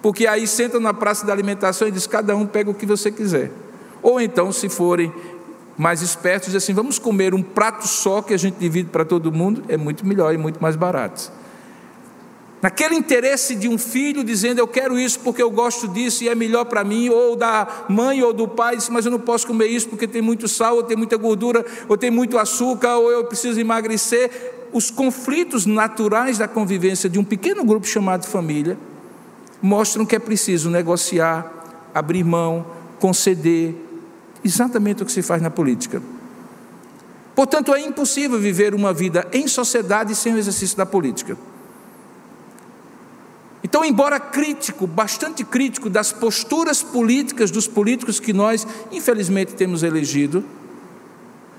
porque 0.00 0.26
aí 0.26 0.46
sentam 0.46 0.80
na 0.80 0.94
praça 0.94 1.26
da 1.26 1.32
alimentação 1.32 1.88
e 1.88 1.90
diz 1.90 2.06
cada 2.06 2.36
um 2.36 2.46
pega 2.46 2.70
o 2.70 2.74
que 2.74 2.86
você 2.86 3.10
quiser. 3.10 3.50
Ou 4.00 4.20
então, 4.20 4.52
se 4.52 4.68
forem 4.68 5.12
mais 5.76 6.02
espertos, 6.02 6.46
dizem 6.46 6.58
assim: 6.58 6.74
vamos 6.74 6.98
comer 6.98 7.34
um 7.34 7.42
prato 7.42 7.86
só 7.86 8.22
que 8.22 8.32
a 8.32 8.36
gente 8.36 8.56
divide 8.56 8.90
para 8.90 9.04
todo 9.04 9.32
mundo, 9.32 9.64
é 9.68 9.76
muito 9.76 10.06
melhor 10.06 10.32
e 10.32 10.38
muito 10.38 10.62
mais 10.62 10.76
barato. 10.76 11.37
Naquele 12.60 12.96
interesse 12.96 13.54
de 13.54 13.68
um 13.68 13.78
filho 13.78 14.24
dizendo 14.24 14.58
eu 14.58 14.66
quero 14.66 14.98
isso 14.98 15.20
porque 15.20 15.40
eu 15.40 15.50
gosto 15.50 15.86
disso 15.86 16.24
e 16.24 16.28
é 16.28 16.34
melhor 16.34 16.64
para 16.64 16.82
mim, 16.82 17.08
ou 17.08 17.36
da 17.36 17.86
mãe 17.88 18.20
ou 18.22 18.32
do 18.32 18.48
pai, 18.48 18.76
mas 18.90 19.04
eu 19.04 19.12
não 19.12 19.20
posso 19.20 19.46
comer 19.46 19.66
isso 19.66 19.88
porque 19.88 20.08
tem 20.08 20.20
muito 20.20 20.48
sal, 20.48 20.76
ou 20.76 20.82
tem 20.82 20.96
muita 20.96 21.16
gordura, 21.16 21.64
ou 21.88 21.96
tem 21.96 22.10
muito 22.10 22.36
açúcar, 22.36 22.96
ou 22.96 23.10
eu 23.10 23.24
preciso 23.24 23.60
emagrecer. 23.60 24.54
Os 24.72 24.90
conflitos 24.90 25.66
naturais 25.66 26.38
da 26.38 26.48
convivência 26.48 27.08
de 27.08 27.18
um 27.18 27.24
pequeno 27.24 27.64
grupo 27.64 27.86
chamado 27.86 28.26
família 28.26 28.76
mostram 29.62 30.04
que 30.04 30.16
é 30.16 30.18
preciso 30.18 30.68
negociar, 30.68 31.50
abrir 31.94 32.24
mão, 32.24 32.66
conceder, 32.98 33.74
exatamente 34.44 35.02
o 35.02 35.06
que 35.06 35.12
se 35.12 35.22
faz 35.22 35.40
na 35.40 35.50
política. 35.50 36.02
Portanto, 37.36 37.72
é 37.72 37.80
impossível 37.80 38.38
viver 38.38 38.74
uma 38.74 38.92
vida 38.92 39.28
em 39.32 39.46
sociedade 39.46 40.12
sem 40.16 40.34
o 40.34 40.38
exercício 40.38 40.76
da 40.76 40.84
política. 40.84 41.36
Então, 43.68 43.84
embora 43.84 44.18
crítico, 44.18 44.86
bastante 44.86 45.44
crítico 45.44 45.90
das 45.90 46.10
posturas 46.10 46.82
políticas 46.82 47.50
dos 47.50 47.68
políticos 47.68 48.18
que 48.18 48.32
nós, 48.32 48.66
infelizmente, 48.90 49.52
temos 49.52 49.82
elegido, 49.82 50.42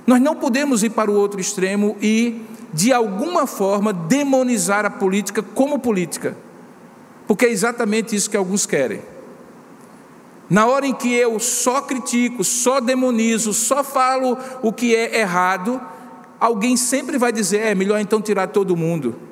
nós 0.07 0.19
não 0.19 0.35
podemos 0.35 0.81
ir 0.81 0.89
para 0.89 1.11
o 1.11 1.13
outro 1.13 1.39
extremo 1.39 1.95
e, 2.01 2.41
de 2.73 2.91
alguma 2.91 3.45
forma, 3.45 3.93
demonizar 3.93 4.87
a 4.87 4.89
política 4.89 5.43
como 5.43 5.77
política, 5.77 6.35
porque 7.27 7.45
é 7.45 7.51
exatamente 7.51 8.15
isso 8.15 8.27
que 8.27 8.37
alguns 8.37 8.65
querem. 8.65 9.01
Na 10.49 10.65
hora 10.65 10.87
em 10.87 10.95
que 10.95 11.13
eu 11.13 11.39
só 11.39 11.79
critico, 11.79 12.43
só 12.43 12.79
demonizo, 12.79 13.53
só 13.53 13.83
falo 13.83 14.35
o 14.63 14.73
que 14.73 14.95
é 14.95 15.19
errado, 15.19 15.79
alguém 16.39 16.75
sempre 16.75 17.19
vai 17.19 17.31
dizer: 17.31 17.59
é 17.59 17.75
melhor 17.75 17.99
então 17.99 18.19
tirar 18.19 18.47
todo 18.47 18.75
mundo 18.75 19.28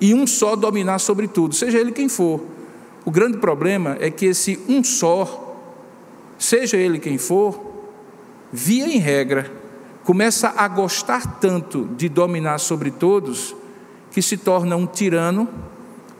e 0.00 0.14
um 0.14 0.26
só 0.26 0.54
dominar 0.56 0.98
sobre 0.98 1.26
tudo, 1.26 1.54
seja 1.54 1.78
ele 1.78 1.92
quem 1.92 2.08
for. 2.08 2.40
O 3.04 3.10
grande 3.10 3.38
problema 3.38 3.96
é 4.00 4.10
que 4.10 4.26
esse 4.26 4.58
um 4.68 4.82
só, 4.82 5.56
seja 6.38 6.76
ele 6.76 6.98
quem 6.98 7.18
for, 7.18 7.60
via 8.52 8.86
em 8.86 8.98
regra, 8.98 9.50
começa 10.04 10.52
a 10.56 10.68
gostar 10.68 11.38
tanto 11.40 11.88
de 11.96 12.08
dominar 12.08 12.58
sobre 12.58 12.90
todos, 12.90 13.54
que 14.10 14.22
se 14.22 14.36
torna 14.36 14.76
um 14.76 14.86
tirano, 14.86 15.48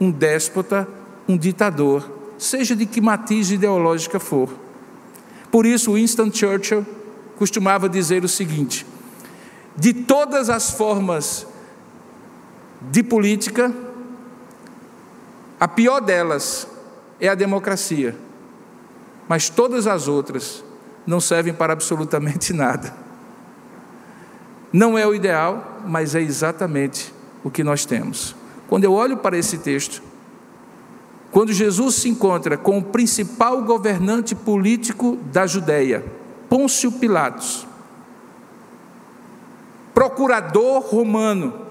um 0.01 0.11
déspota, 0.11 0.89
um 1.29 1.37
ditador, 1.37 2.11
seja 2.39 2.77
de 2.77 2.87
que 2.87 3.01
matiz 3.01 3.51
ideológica 3.51 4.21
for. 4.21 4.49
Por 5.51 5.65
isso, 5.65 5.95
Winston 5.95 6.31
Churchill 6.33 6.85
costumava 7.37 7.89
dizer 7.89 8.25
o 8.25 8.29
seguinte: 8.29 8.87
de 9.77 9.93
todas 9.93 10.51
as 10.51 10.71
formas 10.71 11.47
de 12.81 13.03
política, 13.03 13.73
a 15.59 15.67
pior 15.67 16.01
delas 16.01 16.67
é 17.21 17.29
a 17.29 17.35
democracia, 17.35 18.15
mas 19.29 19.49
todas 19.49 19.87
as 19.87 20.07
outras 20.07 20.63
não 21.07 21.21
servem 21.21 21.55
para 21.55 21.73
absolutamente 21.73 22.53
nada. 22.55 22.95
Não 24.73 24.99
é 24.99 25.07
o 25.07 25.15
ideal, 25.15 25.81
mas 25.87 26.15
é 26.15 26.21
exatamente 26.21 27.15
o 27.43 27.51
que 27.51 27.65
nós 27.65 27.85
temos. 27.85 28.35
Quando 28.69 28.85
eu 28.85 28.93
olho 28.93 29.17
para 29.17 29.39
esse 29.39 29.59
texto, 29.59 30.03
quando 31.31 31.53
Jesus 31.53 31.97
se 31.97 32.09
encontra 32.09 32.57
com 32.57 32.79
o 32.79 32.83
principal 32.83 33.63
governante 33.63 34.35
político 34.35 35.17
da 35.33 35.47
Judéia, 35.47 36.05
Pôncio 36.49 36.93
Pilatos, 36.93 37.67
procurador 39.95 40.83
romano, 40.83 41.66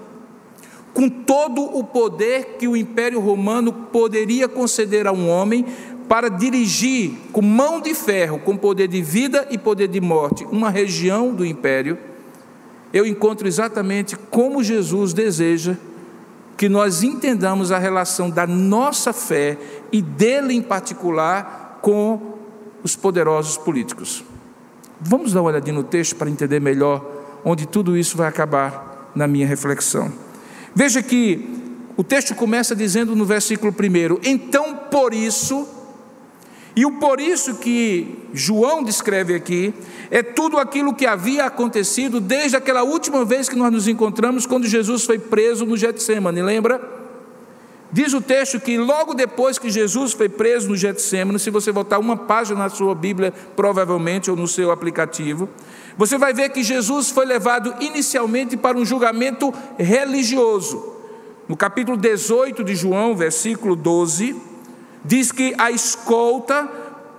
com 0.96 1.10
todo 1.10 1.60
o 1.60 1.84
poder 1.84 2.56
que 2.58 2.66
o 2.66 2.74
Império 2.74 3.20
Romano 3.20 3.70
poderia 3.70 4.48
conceder 4.48 5.06
a 5.06 5.12
um 5.12 5.28
homem 5.28 5.62
para 6.08 6.30
dirigir 6.30 7.12
com 7.32 7.42
mão 7.42 7.82
de 7.82 7.92
ferro, 7.92 8.38
com 8.38 8.56
poder 8.56 8.88
de 8.88 9.02
vida 9.02 9.46
e 9.50 9.58
poder 9.58 9.88
de 9.88 10.00
morte, 10.00 10.46
uma 10.50 10.70
região 10.70 11.34
do 11.34 11.44
império, 11.44 11.98
eu 12.94 13.04
encontro 13.04 13.46
exatamente 13.46 14.16
como 14.30 14.64
Jesus 14.64 15.12
deseja 15.12 15.76
que 16.56 16.66
nós 16.66 17.02
entendamos 17.02 17.70
a 17.70 17.76
relação 17.76 18.30
da 18.30 18.46
nossa 18.46 19.12
fé 19.12 19.58
e 19.92 20.00
dele 20.00 20.54
em 20.54 20.62
particular 20.62 21.78
com 21.82 22.38
os 22.82 22.96
poderosos 22.96 23.58
políticos. 23.58 24.24
Vamos 24.98 25.34
dar 25.34 25.42
uma 25.42 25.50
olhadinha 25.50 25.76
no 25.76 25.84
texto 25.84 26.16
para 26.16 26.30
entender 26.30 26.58
melhor 26.58 27.04
onde 27.44 27.66
tudo 27.66 27.98
isso 27.98 28.16
vai 28.16 28.28
acabar 28.28 29.12
na 29.14 29.26
minha 29.26 29.46
reflexão. 29.46 30.10
Veja 30.78 31.02
que 31.02 31.48
o 31.96 32.04
texto 32.04 32.34
começa 32.34 32.76
dizendo 32.76 33.16
no 33.16 33.24
versículo 33.24 33.72
1: 33.72 34.20
Então 34.28 34.74
por 34.90 35.14
isso, 35.14 35.66
e 36.76 36.84
o 36.84 36.98
por 36.98 37.18
isso 37.18 37.54
que 37.54 38.28
João 38.34 38.84
descreve 38.84 39.34
aqui, 39.34 39.72
é 40.10 40.22
tudo 40.22 40.58
aquilo 40.58 40.94
que 40.94 41.06
havia 41.06 41.46
acontecido 41.46 42.20
desde 42.20 42.58
aquela 42.58 42.82
última 42.82 43.24
vez 43.24 43.48
que 43.48 43.56
nós 43.56 43.72
nos 43.72 43.88
encontramos, 43.88 44.44
quando 44.44 44.66
Jesus 44.66 45.06
foi 45.06 45.18
preso 45.18 45.64
no 45.64 45.78
Getsemane, 45.78 46.42
lembra? 46.42 46.78
Diz 47.90 48.12
o 48.12 48.20
texto 48.20 48.60
que 48.60 48.76
logo 48.76 49.14
depois 49.14 49.58
que 49.58 49.70
Jesus 49.70 50.12
foi 50.12 50.28
preso 50.28 50.68
no 50.68 50.76
Getsemane, 50.76 51.38
se 51.38 51.48
você 51.48 51.72
voltar 51.72 51.98
uma 51.98 52.18
página 52.18 52.58
na 52.58 52.68
sua 52.68 52.94
Bíblia, 52.94 53.32
provavelmente, 53.56 54.30
ou 54.30 54.36
no 54.36 54.46
seu 54.46 54.70
aplicativo, 54.70 55.48
você 55.96 56.18
vai 56.18 56.34
ver 56.34 56.50
que 56.50 56.62
Jesus 56.62 57.10
foi 57.10 57.24
levado 57.24 57.74
inicialmente 57.80 58.56
para 58.56 58.76
um 58.76 58.84
julgamento 58.84 59.52
religioso. 59.78 60.94
No 61.48 61.56
capítulo 61.56 61.96
18 61.96 62.62
de 62.62 62.74
João, 62.74 63.16
versículo 63.16 63.74
12, 63.74 64.36
diz 65.04 65.32
que 65.32 65.54
a 65.56 65.70
escolta, 65.70 66.68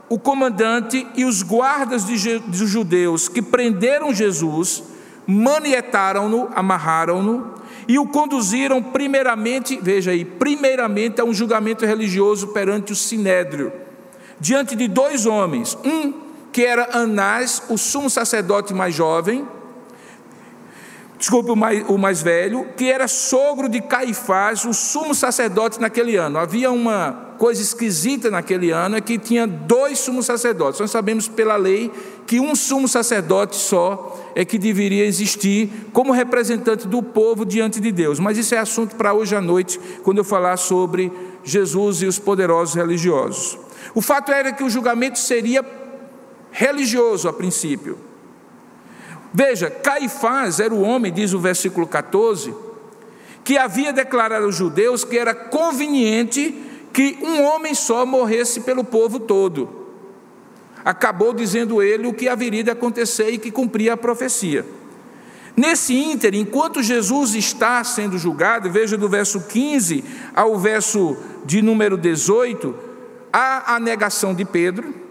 o 0.09 0.19
comandante 0.19 1.07
e 1.15 1.25
os 1.25 1.41
guardas 1.41 2.03
dos 2.03 2.69
judeus 2.69 3.27
que 3.27 3.41
prenderam 3.41 4.13
Jesus, 4.13 4.83
manietaram-no, 5.25 6.49
amarraram-no 6.53 7.55
e 7.87 7.97
o 7.97 8.05
conduziram 8.05 8.83
primeiramente, 8.83 9.79
veja 9.81 10.11
aí, 10.11 10.23
primeiramente 10.23 11.19
a 11.21 11.23
um 11.23 11.33
julgamento 11.33 11.85
religioso 11.85 12.49
perante 12.49 12.91
o 12.91 12.95
sinédrio, 12.95 13.71
diante 14.39 14.75
de 14.75 14.87
dois 14.87 15.25
homens, 15.25 15.77
um 15.83 16.26
que 16.57 16.65
era 16.65 16.89
Anás, 16.91 17.61
o 17.69 17.77
sumo 17.77 18.09
sacerdote 18.09 18.73
mais 18.73 18.91
jovem, 18.91 19.47
desculpe, 21.15 21.51
o 21.51 21.55
mais, 21.55 21.87
o 21.87 21.99
mais 21.99 22.23
velho, 22.23 22.65
que 22.75 22.89
era 22.89 23.07
sogro 23.07 23.69
de 23.69 23.79
Caifás, 23.79 24.65
o 24.65 24.73
sumo 24.73 25.13
sacerdote 25.13 25.79
naquele 25.79 26.15
ano. 26.15 26.39
Havia 26.39 26.71
uma 26.71 27.35
coisa 27.37 27.61
esquisita 27.61 28.31
naquele 28.31 28.71
ano, 28.71 28.97
é 28.97 29.01
que 29.01 29.19
tinha 29.19 29.45
dois 29.45 29.99
sumos 29.99 30.25
sacerdotes. 30.25 30.79
Nós 30.79 30.89
sabemos 30.89 31.27
pela 31.27 31.55
lei 31.55 31.91
que 32.25 32.39
um 32.39 32.55
sumo 32.55 32.87
sacerdote 32.87 33.55
só 33.55 34.19
é 34.33 34.43
que 34.43 34.57
deveria 34.57 35.05
existir 35.05 35.69
como 35.93 36.11
representante 36.11 36.87
do 36.87 37.03
povo 37.03 37.45
diante 37.45 37.79
de 37.79 37.91
Deus. 37.91 38.19
Mas 38.19 38.35
isso 38.35 38.55
é 38.55 38.57
assunto 38.57 38.95
para 38.95 39.13
hoje 39.13 39.35
à 39.35 39.41
noite, 39.41 39.79
quando 40.01 40.17
eu 40.17 40.23
falar 40.23 40.57
sobre 40.57 41.11
Jesus 41.43 42.01
e 42.01 42.07
os 42.07 42.17
poderosos 42.17 42.73
religiosos. 42.73 43.59
O 43.93 44.01
fato 44.01 44.31
era 44.31 44.51
que 44.51 44.63
o 44.63 44.69
julgamento 44.71 45.19
seria 45.19 45.63
religioso 46.51 47.27
a 47.27 47.33
princípio. 47.33 47.97
Veja, 49.33 49.69
Caifás 49.69 50.59
era 50.59 50.73
o 50.73 50.81
homem, 50.81 51.11
diz 51.11 51.33
o 51.33 51.39
versículo 51.39 51.85
14, 51.85 52.53
que 53.43 53.57
havia 53.57 53.93
declarado 53.93 54.45
aos 54.45 54.55
judeus 54.55 55.03
que 55.03 55.17
era 55.17 55.33
conveniente 55.33 56.63
que 56.91 57.19
um 57.21 57.43
homem 57.43 57.75
só 57.75 58.05
morresse 58.05 58.61
pelo 58.61 58.83
povo 58.83 59.19
todo. 59.19 59.87
Acabou 60.83 61.33
dizendo 61.33 61.81
ele 61.81 62.07
o 62.07 62.13
que 62.13 62.27
haveria 62.27 62.63
de 62.63 62.71
acontecer 62.71 63.29
e 63.29 63.37
que 63.37 63.51
cumpria 63.51 63.93
a 63.93 63.97
profecia. 63.97 64.65
Nesse 65.55 65.93
ínter, 65.95 66.35
enquanto 66.35 66.83
Jesus 66.83 67.33
está 67.33 67.83
sendo 67.83 68.17
julgado, 68.17 68.71
veja 68.71 68.97
do 68.97 69.09
verso 69.09 69.41
15 69.41 70.03
ao 70.35 70.57
verso 70.57 71.17
de 71.45 71.61
número 71.61 71.97
18, 71.97 72.75
há 73.33 73.75
a 73.75 73.79
negação 73.79 74.33
de 74.35 74.45
Pedro, 74.45 75.06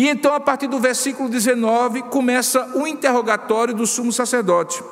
e 0.00 0.08
então, 0.08 0.34
a 0.34 0.40
partir 0.40 0.66
do 0.66 0.80
versículo 0.80 1.28
19, 1.28 2.04
começa 2.04 2.74
o 2.74 2.86
interrogatório 2.86 3.74
do 3.74 3.86
sumo 3.86 4.10
sacerdote. 4.10 4.82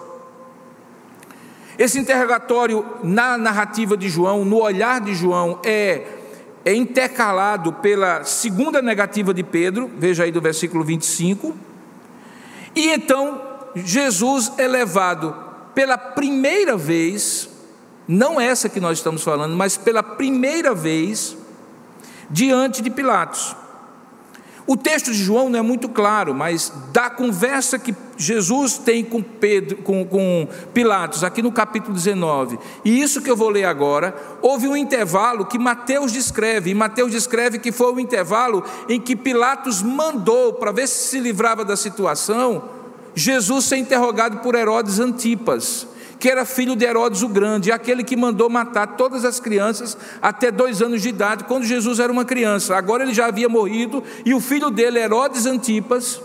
Esse 1.78 1.98
interrogatório, 1.98 2.84
na 3.02 3.38
narrativa 3.38 3.96
de 3.96 4.06
João, 4.10 4.44
no 4.44 4.60
olhar 4.60 5.00
de 5.00 5.14
João, 5.14 5.60
é, 5.64 6.06
é 6.62 6.74
intercalado 6.74 7.72
pela 7.72 8.22
segunda 8.22 8.82
negativa 8.82 9.32
de 9.32 9.42
Pedro, 9.42 9.90
veja 9.96 10.24
aí 10.24 10.30
do 10.30 10.42
versículo 10.42 10.84
25. 10.84 11.56
E 12.76 12.90
então, 12.90 13.40
Jesus 13.76 14.52
é 14.58 14.68
levado 14.68 15.34
pela 15.74 15.96
primeira 15.96 16.76
vez, 16.76 17.48
não 18.06 18.38
essa 18.38 18.68
que 18.68 18.78
nós 18.78 18.98
estamos 18.98 19.22
falando, 19.22 19.56
mas 19.56 19.74
pela 19.74 20.02
primeira 20.02 20.74
vez, 20.74 21.34
diante 22.30 22.82
de 22.82 22.90
Pilatos. 22.90 23.56
O 24.68 24.76
texto 24.76 25.10
de 25.10 25.24
João 25.24 25.48
não 25.48 25.58
é 25.58 25.62
muito 25.62 25.88
claro, 25.88 26.34
mas 26.34 26.70
da 26.92 27.08
conversa 27.08 27.78
que 27.78 27.94
Jesus 28.18 28.76
tem 28.76 29.02
com, 29.02 29.22
Pedro, 29.22 29.78
com, 29.78 30.04
com 30.04 30.46
Pilatos, 30.74 31.24
aqui 31.24 31.40
no 31.40 31.50
capítulo 31.50 31.94
19, 31.94 32.58
e 32.84 33.00
isso 33.00 33.22
que 33.22 33.30
eu 33.30 33.36
vou 33.36 33.48
ler 33.48 33.64
agora, 33.64 34.14
houve 34.42 34.68
um 34.68 34.76
intervalo 34.76 35.46
que 35.46 35.58
Mateus 35.58 36.12
descreve, 36.12 36.68
e 36.68 36.74
Mateus 36.74 37.10
descreve 37.10 37.58
que 37.58 37.72
foi 37.72 37.94
o 37.94 37.98
intervalo 37.98 38.62
em 38.90 39.00
que 39.00 39.16
Pilatos 39.16 39.80
mandou, 39.80 40.52
para 40.52 40.70
ver 40.70 40.86
se 40.86 41.08
se 41.08 41.18
livrava 41.18 41.64
da 41.64 41.74
situação, 41.74 42.68
Jesus 43.14 43.64
ser 43.64 43.78
interrogado 43.78 44.40
por 44.40 44.54
Herodes 44.54 45.00
Antipas 45.00 45.86
que 46.18 46.28
era 46.28 46.44
filho 46.44 46.74
de 46.74 46.84
Herodes 46.84 47.22
o 47.22 47.28
Grande, 47.28 47.70
aquele 47.70 48.02
que 48.02 48.16
mandou 48.16 48.50
matar 48.50 48.96
todas 48.96 49.24
as 49.24 49.38
crianças 49.38 49.96
até 50.20 50.50
dois 50.50 50.82
anos 50.82 51.02
de 51.02 51.08
idade, 51.08 51.44
quando 51.44 51.64
Jesus 51.64 52.00
era 52.00 52.12
uma 52.12 52.24
criança. 52.24 52.76
Agora 52.76 53.04
ele 53.04 53.14
já 53.14 53.26
havia 53.26 53.48
morrido, 53.48 54.02
e 54.24 54.34
o 54.34 54.40
filho 54.40 54.70
dele, 54.70 54.98
Herodes 54.98 55.46
Antipas, 55.46 56.20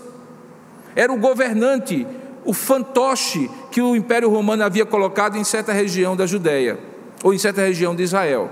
era 0.96 1.12
o 1.12 1.18
governante, 1.18 2.08
o 2.44 2.54
fantoche 2.54 3.50
que 3.72 3.82
o 3.82 3.96
Império 3.96 4.30
Romano 4.30 4.64
havia 4.64 4.86
colocado 4.86 5.38
em 5.38 5.44
certa 5.44 5.72
região 5.72 6.16
da 6.16 6.26
Judéia, 6.26 6.80
ou 7.24 7.34
em 7.34 7.38
certa 7.38 7.62
região 7.62 7.96
de 7.96 8.04
Israel. 8.04 8.50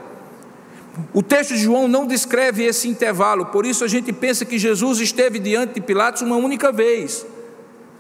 O 1.14 1.24
texto 1.24 1.54
de 1.54 1.60
João 1.60 1.88
não 1.88 2.06
descreve 2.06 2.64
esse 2.64 2.88
intervalo, 2.88 3.48
por 3.48 3.66
isso 3.66 3.84
a 3.84 3.88
gente 3.88 4.12
pensa 4.12 4.46
que 4.46 4.60
Jesus 4.60 5.00
esteve 5.00 5.40
diante 5.40 5.76
de 5.76 5.82
Pilatos 5.82 6.22
uma 6.22 6.36
única 6.36 6.72
vez 6.72 7.26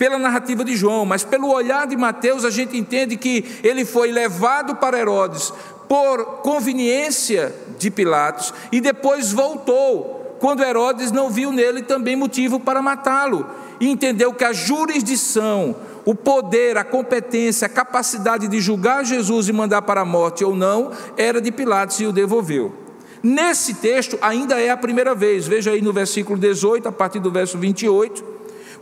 pela 0.01 0.17
narrativa 0.17 0.65
de 0.65 0.75
João, 0.75 1.05
mas 1.05 1.23
pelo 1.23 1.53
olhar 1.53 1.85
de 1.85 1.95
Mateus, 1.95 2.43
a 2.43 2.49
gente 2.49 2.75
entende 2.75 3.15
que 3.15 3.45
ele 3.63 3.85
foi 3.85 4.11
levado 4.11 4.77
para 4.77 4.97
Herodes 4.97 5.53
por 5.87 6.41
conveniência 6.41 7.53
de 7.77 7.91
Pilatos 7.91 8.51
e 8.71 8.81
depois 8.81 9.31
voltou, 9.31 10.37
quando 10.39 10.63
Herodes 10.63 11.11
não 11.11 11.29
viu 11.29 11.51
nele 11.51 11.83
também 11.83 12.15
motivo 12.15 12.59
para 12.59 12.81
matá-lo, 12.81 13.47
e 13.79 13.91
entendeu 13.91 14.33
que 14.33 14.43
a 14.43 14.51
jurisdição, 14.51 15.75
o 16.03 16.15
poder, 16.15 16.79
a 16.79 16.83
competência, 16.83 17.67
a 17.67 17.69
capacidade 17.69 18.47
de 18.47 18.59
julgar 18.59 19.05
Jesus 19.05 19.49
e 19.49 19.53
mandar 19.53 19.83
para 19.83 20.01
a 20.01 20.05
morte 20.05 20.43
ou 20.43 20.55
não, 20.55 20.91
era 21.15 21.39
de 21.39 21.51
Pilatos 21.51 21.99
e 21.99 22.07
o 22.07 22.11
devolveu. 22.11 22.73
Nesse 23.21 23.75
texto, 23.75 24.17
ainda 24.19 24.59
é 24.59 24.71
a 24.71 24.77
primeira 24.77 25.13
vez, 25.13 25.45
veja 25.45 25.69
aí 25.69 25.81
no 25.83 25.93
versículo 25.93 26.39
18, 26.39 26.87
a 26.87 26.91
partir 26.91 27.19
do 27.19 27.29
verso 27.29 27.55
28 27.59 28.30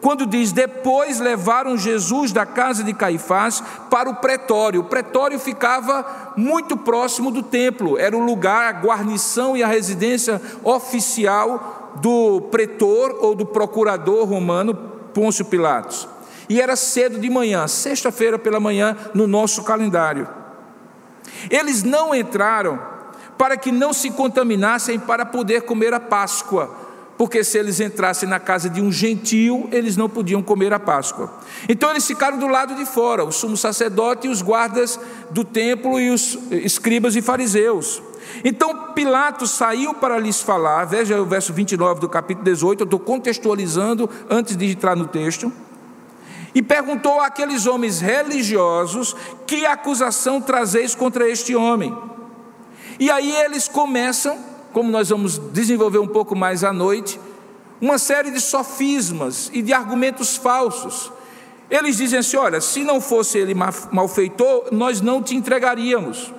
quando 0.01 0.25
diz: 0.25 0.51
Depois 0.51 1.19
levaram 1.19 1.77
Jesus 1.77 2.31
da 2.31 2.45
casa 2.45 2.83
de 2.83 2.93
Caifás 2.93 3.61
para 3.89 4.09
o 4.09 4.15
pretório. 4.15 4.81
O 4.81 4.85
pretório 4.85 5.39
ficava 5.39 6.33
muito 6.35 6.77
próximo 6.77 7.31
do 7.31 7.43
templo, 7.43 7.97
era 7.97 8.15
o 8.15 8.23
lugar, 8.23 8.73
a 8.73 8.79
guarnição 8.79 9.55
e 9.55 9.63
a 9.63 9.67
residência 9.67 10.41
oficial 10.63 11.91
do 12.01 12.41
pretor 12.49 13.17
ou 13.21 13.35
do 13.35 13.45
procurador 13.45 14.27
romano 14.27 14.73
Pôncio 15.13 15.45
Pilatos. 15.45 16.07
E 16.47 16.59
era 16.59 16.75
cedo 16.75 17.19
de 17.19 17.29
manhã, 17.29 17.67
sexta-feira 17.67 18.39
pela 18.39 18.59
manhã, 18.59 18.97
no 19.13 19.27
nosso 19.27 19.63
calendário. 19.63 20.27
Eles 21.49 21.83
não 21.83 22.13
entraram 22.13 22.79
para 23.37 23.55
que 23.55 23.71
não 23.71 23.93
se 23.93 24.11
contaminassem 24.11 24.99
para 24.99 25.25
poder 25.25 25.61
comer 25.61 25.93
a 25.93 25.99
Páscoa 25.99 26.88
porque 27.19 27.43
se 27.43 27.57
eles 27.57 27.81
entrassem 27.81 28.29
na 28.29 28.39
casa 28.39 28.69
de 28.69 28.81
um 28.81 28.89
gentio, 28.89 29.67
eles 29.73 29.97
não 29.97 30.07
podiam 30.07 30.41
comer 30.41 30.71
a 30.71 30.79
Páscoa. 30.79 31.29
Então 31.67 31.91
eles 31.91 32.07
ficaram 32.07 32.39
do 32.39 32.47
lado 32.47 32.75
de 32.75 32.85
fora, 32.85 33.25
o 33.25 33.31
sumo 33.31 33.57
sacerdote 33.57 34.25
e 34.25 34.29
os 34.29 34.41
guardas 34.41 34.97
do 35.29 35.43
templo 35.43 35.99
e 35.99 36.11
os 36.11 36.39
escribas 36.49 37.17
e 37.17 37.21
fariseus. 37.21 38.01
Então 38.41 38.93
Pilatos 38.93 39.51
saiu 39.51 39.93
para 39.93 40.17
lhes 40.17 40.41
falar, 40.41 40.85
veja 40.85 41.21
o 41.21 41.25
verso 41.25 41.51
29 41.51 41.99
do 41.99 42.07
capítulo 42.07 42.45
18, 42.45 42.83
eu 42.83 42.85
estou 42.85 42.99
contextualizando 43.01 44.09
antes 44.29 44.55
de 44.55 44.71
entrar 44.71 44.95
no 44.95 45.05
texto. 45.05 45.51
E 46.55 46.61
perguntou 46.61 47.19
àqueles 47.19 47.67
homens 47.67 47.99
religiosos: 47.99 49.13
Que 49.45 49.65
acusação 49.65 50.39
trazeis 50.39 50.95
contra 50.95 51.29
este 51.29 51.53
homem? 51.53 51.93
E 52.97 53.11
aí 53.11 53.29
eles 53.41 53.67
começam 53.67 54.48
como 54.73 54.91
nós 54.91 55.09
vamos 55.09 55.37
desenvolver 55.37 55.99
um 55.99 56.07
pouco 56.07 56.35
mais 56.35 56.63
à 56.63 56.71
noite, 56.71 57.19
uma 57.81 57.97
série 57.97 58.31
de 58.31 58.41
sofismas 58.41 59.49
e 59.53 59.61
de 59.61 59.73
argumentos 59.73 60.35
falsos. 60.35 61.11
Eles 61.69 61.97
dizem 61.97 62.19
assim: 62.19 62.37
olha, 62.37 62.59
se 62.59 62.83
não 62.83 62.99
fosse 62.99 63.37
ele 63.37 63.53
malfeitor, 63.53 64.67
nós 64.71 65.01
não 65.01 65.21
te 65.21 65.35
entregaríamos. 65.35 66.33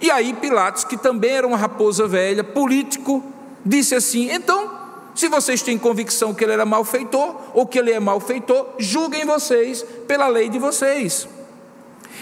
E 0.00 0.10
aí 0.10 0.34
Pilatos, 0.34 0.84
que 0.84 0.96
também 0.96 1.30
era 1.30 1.46
uma 1.46 1.56
raposa 1.56 2.08
velha, 2.08 2.42
político, 2.42 3.22
disse 3.64 3.94
assim: 3.94 4.30
então, 4.30 4.70
se 5.14 5.28
vocês 5.28 5.62
têm 5.62 5.78
convicção 5.78 6.34
que 6.34 6.42
ele 6.42 6.52
era 6.52 6.64
malfeitor 6.64 7.36
ou 7.54 7.66
que 7.66 7.78
ele 7.78 7.92
é 7.92 8.00
malfeitor, 8.00 8.66
julguem 8.78 9.24
vocês 9.24 9.84
pela 10.08 10.26
lei 10.26 10.48
de 10.48 10.58
vocês. 10.58 11.28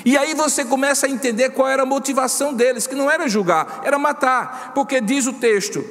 E 0.05 0.17
aí 0.17 0.35
você 0.35 0.65
começa 0.65 1.07
a 1.07 1.11
entender 1.11 1.51
qual 1.51 1.69
era 1.69 1.83
a 1.83 1.87
motivação 1.87 2.55
deles, 2.55 2.87
que 2.87 2.95
não 2.95 3.11
era 3.11 3.29
julgar, 3.29 3.81
era 3.85 3.99
matar, 3.99 4.73
porque 4.75 5.01
diz 5.01 5.27
o 5.27 5.33
texto, 5.33 5.85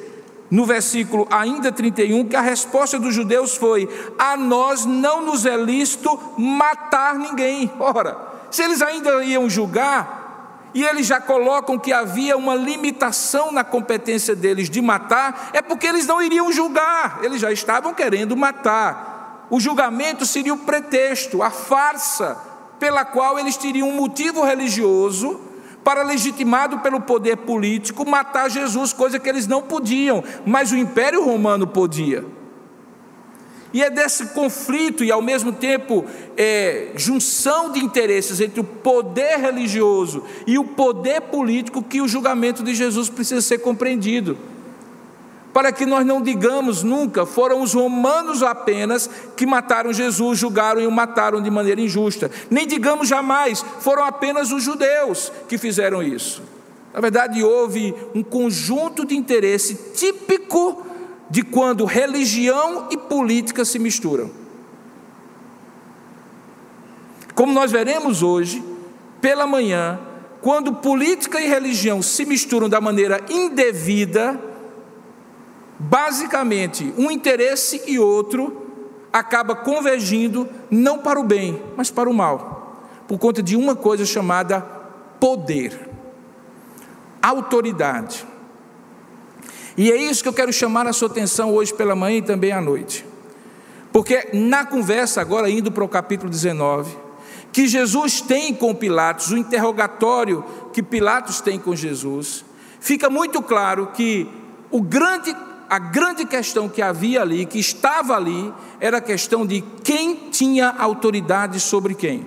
no 0.50 0.66
versículo 0.66 1.28
ainda 1.30 1.72
31, 1.72 2.28
que 2.28 2.36
a 2.36 2.42
resposta 2.42 2.98
dos 2.98 3.14
judeus 3.14 3.56
foi: 3.56 3.88
A 4.18 4.36
nós 4.36 4.86
não 4.86 5.26
nos 5.26 5.46
é 5.46 5.56
lícito 5.56 6.20
matar 6.38 7.16
ninguém. 7.16 7.72
Ora, 7.80 8.18
se 8.50 8.64
eles 8.64 8.82
ainda 8.82 9.24
iam 9.24 9.50
julgar, 9.50 10.20
e 10.74 10.84
eles 10.84 11.08
já 11.08 11.20
colocam 11.20 11.80
que 11.80 11.92
havia 11.92 12.38
uma 12.38 12.56
limitação 12.56 13.52
na 13.52 13.64
competência 13.64 14.36
deles 14.36 14.70
de 14.70 14.82
matar, 14.82 15.50
é 15.54 15.62
porque 15.62 15.88
eles 15.88 16.06
não 16.06 16.22
iriam 16.22 16.52
julgar, 16.52 17.20
eles 17.24 17.42
já 17.42 17.52
estavam 17.52 17.94
querendo 17.94 18.38
matar. 18.38 19.48
O 19.50 19.60
julgamento 19.60 20.26
seria 20.26 20.54
o 20.54 20.58
pretexto, 20.58 21.42
a 21.42 21.50
farsa 21.50 22.49
pela 22.80 23.04
qual 23.04 23.38
eles 23.38 23.58
teriam 23.58 23.90
um 23.90 23.96
motivo 23.96 24.44
religioso 24.44 25.40
para, 25.84 26.04
legitimado 26.04 26.80
pelo 26.80 27.02
poder 27.02 27.38
político, 27.38 28.08
matar 28.08 28.50
Jesus, 28.50 28.94
coisa 28.94 29.20
que 29.20 29.28
eles 29.28 29.48
não 29.48 29.62
podiam, 29.62 30.24
mas 30.46 30.72
o 30.72 30.78
Império 30.78 31.24
Romano 31.24 31.68
podia. 31.68 32.26
E 33.72 33.84
é 33.84 33.90
desse 33.90 34.28
conflito 34.28 35.04
e, 35.04 35.12
ao 35.12 35.22
mesmo 35.22 35.52
tempo, 35.52 36.04
é, 36.36 36.92
junção 36.96 37.72
de 37.72 37.80
interesses 37.80 38.42
entre 38.42 38.60
o 38.60 38.64
poder 38.64 39.38
religioso 39.38 40.24
e 40.48 40.58
o 40.58 40.64
poder 40.64 41.22
político 41.22 41.84
que 41.84 42.02
o 42.02 42.08
julgamento 42.08 42.64
de 42.64 42.74
Jesus 42.74 43.10
precisa 43.10 43.42
ser 43.42 43.60
compreendido. 43.60 44.38
Para 45.54 45.72
que 45.72 45.86
nós 45.86 46.06
não 46.06 46.22
digamos 46.22 46.84
nunca, 46.84 47.26
foram 47.26 47.62
os 47.62 47.74
romanos 47.74 48.44
apenas 48.44 49.10
que 49.36 49.46
mataram 49.46 49.92
Jesus, 49.92 50.38
julgaram 50.38 50.82
e 50.82 50.88
o 50.88 50.92
mataram 50.92 51.42
de 51.42 51.50
maneira 51.50 51.82
injusta. 51.82 52.30
Nem 52.50 52.68
digamos 52.68 53.08
jamais, 53.08 53.64
foram 53.80 54.04
apenas 54.04 54.52
os 54.52 54.64
judeus 54.64 55.32
que 55.48 55.58
fizeram 55.58 56.04
isso. 56.04 56.44
Na 56.94 57.00
verdade, 57.00 57.44
houve 57.44 57.94
um 58.14 58.24
conjunto 58.24 59.06
de 59.06 59.16
interesse 59.16 59.76
típico 59.94 60.86
de 61.30 61.44
quando 61.44 61.86
religião 61.86 62.88
e 62.90 62.98
política 62.98 63.64
se 63.64 63.78
misturam. 63.78 64.32
Como 67.36 67.54
nós 67.54 67.72
veremos 67.72 68.22
hoje, 68.22 68.64
pela 69.22 69.48
manhã, 69.48 70.00
quando 70.42 70.74
política 70.74 71.40
e 71.40 71.48
religião 71.48 72.02
se 72.02 72.26
misturam 72.26 72.68
da 72.68 72.82
maneira 72.82 73.22
indevida, 73.30 74.49
basicamente 75.80 76.94
um 76.98 77.10
interesse 77.10 77.82
e 77.88 77.98
outro 77.98 78.68
acaba 79.12 79.56
convergindo 79.56 80.48
não 80.70 81.00
para 81.00 81.20
o 81.20 81.24
bem, 81.24 81.62
mas 81.76 81.90
para 81.90 82.10
o 82.10 82.14
mal, 82.14 82.84
por 83.08 83.18
conta 83.18 83.42
de 83.42 83.56
uma 83.56 83.76
coisa 83.76 84.06
chamada 84.06 84.62
poder, 85.20 85.90
autoridade. 87.22 88.28
E 89.78 89.92
é 89.92 89.96
isso 89.96 90.22
que 90.22 90.30
eu 90.30 90.34
quero 90.34 90.52
chamar 90.52 90.86
a 90.86 90.94
sua 90.94 91.08
atenção 91.08 91.54
hoje 91.54 91.74
pela 91.74 91.96
manhã 91.96 92.18
e 92.18 92.22
também 92.22 92.52
à 92.52 92.60
noite. 92.60 93.06
Porque 93.92 94.30
na 94.34 94.66
conversa, 94.66 95.22
agora 95.22 95.50
indo 95.50 95.72
para 95.72 95.84
o 95.84 95.90
capítulo 95.90 96.30
19, 96.30 96.96
que 97.52 97.68
Jesus 97.68 98.22
tem 98.22 98.54
com 98.54 98.76
Pilatos, 98.76 99.32
o 99.32 99.38
interrogatório 99.38 100.44
que 100.72 100.84
Pilatos 100.84 101.42
tem 101.42 101.58
com 101.58 101.76
Jesus, 101.76 102.46
fica 102.80 103.10
muito 103.10 103.42
claro 103.42 103.88
que 103.88 104.30
o 104.70 104.82
grande, 104.82 105.36
a 105.70 105.78
grande 105.78 106.26
questão 106.26 106.68
que 106.68 106.82
havia 106.82 107.22
ali, 107.22 107.46
que 107.46 107.60
estava 107.60 108.16
ali, 108.16 108.52
era 108.80 108.98
a 108.98 109.02
questão 109.02 109.46
de 109.46 109.62
quem 109.84 110.30
tinha 110.32 110.70
autoridade 110.70 111.60
sobre 111.60 111.94
quem. 111.94 112.26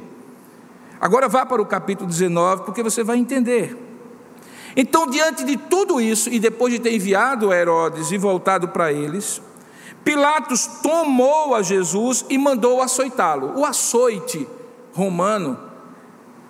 Agora 1.01 1.29
vá 1.29 1.45
para 1.45 1.61
o 1.61 1.67
capítulo 1.67 2.09
19, 2.09 2.63
porque 2.63 2.83
você 2.83 3.03
vai 3.03 3.17
entender. 3.17 3.77
Então, 4.77 5.07
diante 5.09 5.45
de 5.45 5.57
tudo 5.57 6.01
isso, 6.01 6.31
e 6.31 6.39
depois 6.39 6.73
de 6.73 6.79
ter 6.79 6.95
enviado 6.95 7.53
Herodes 7.53 8.13
e 8.13 8.17
voltado 8.17 8.69
para 8.69 8.93
eles, 8.93 9.43
Pilatos 10.05 10.67
tomou 10.83 11.55
a 11.55 11.63
Jesus 11.63 12.25
e 12.31 12.39
mandou 12.39 12.81
açoitá-lo. 12.81 13.59
O 13.59 13.65
açoite 13.65 14.47
romano, 14.93 15.59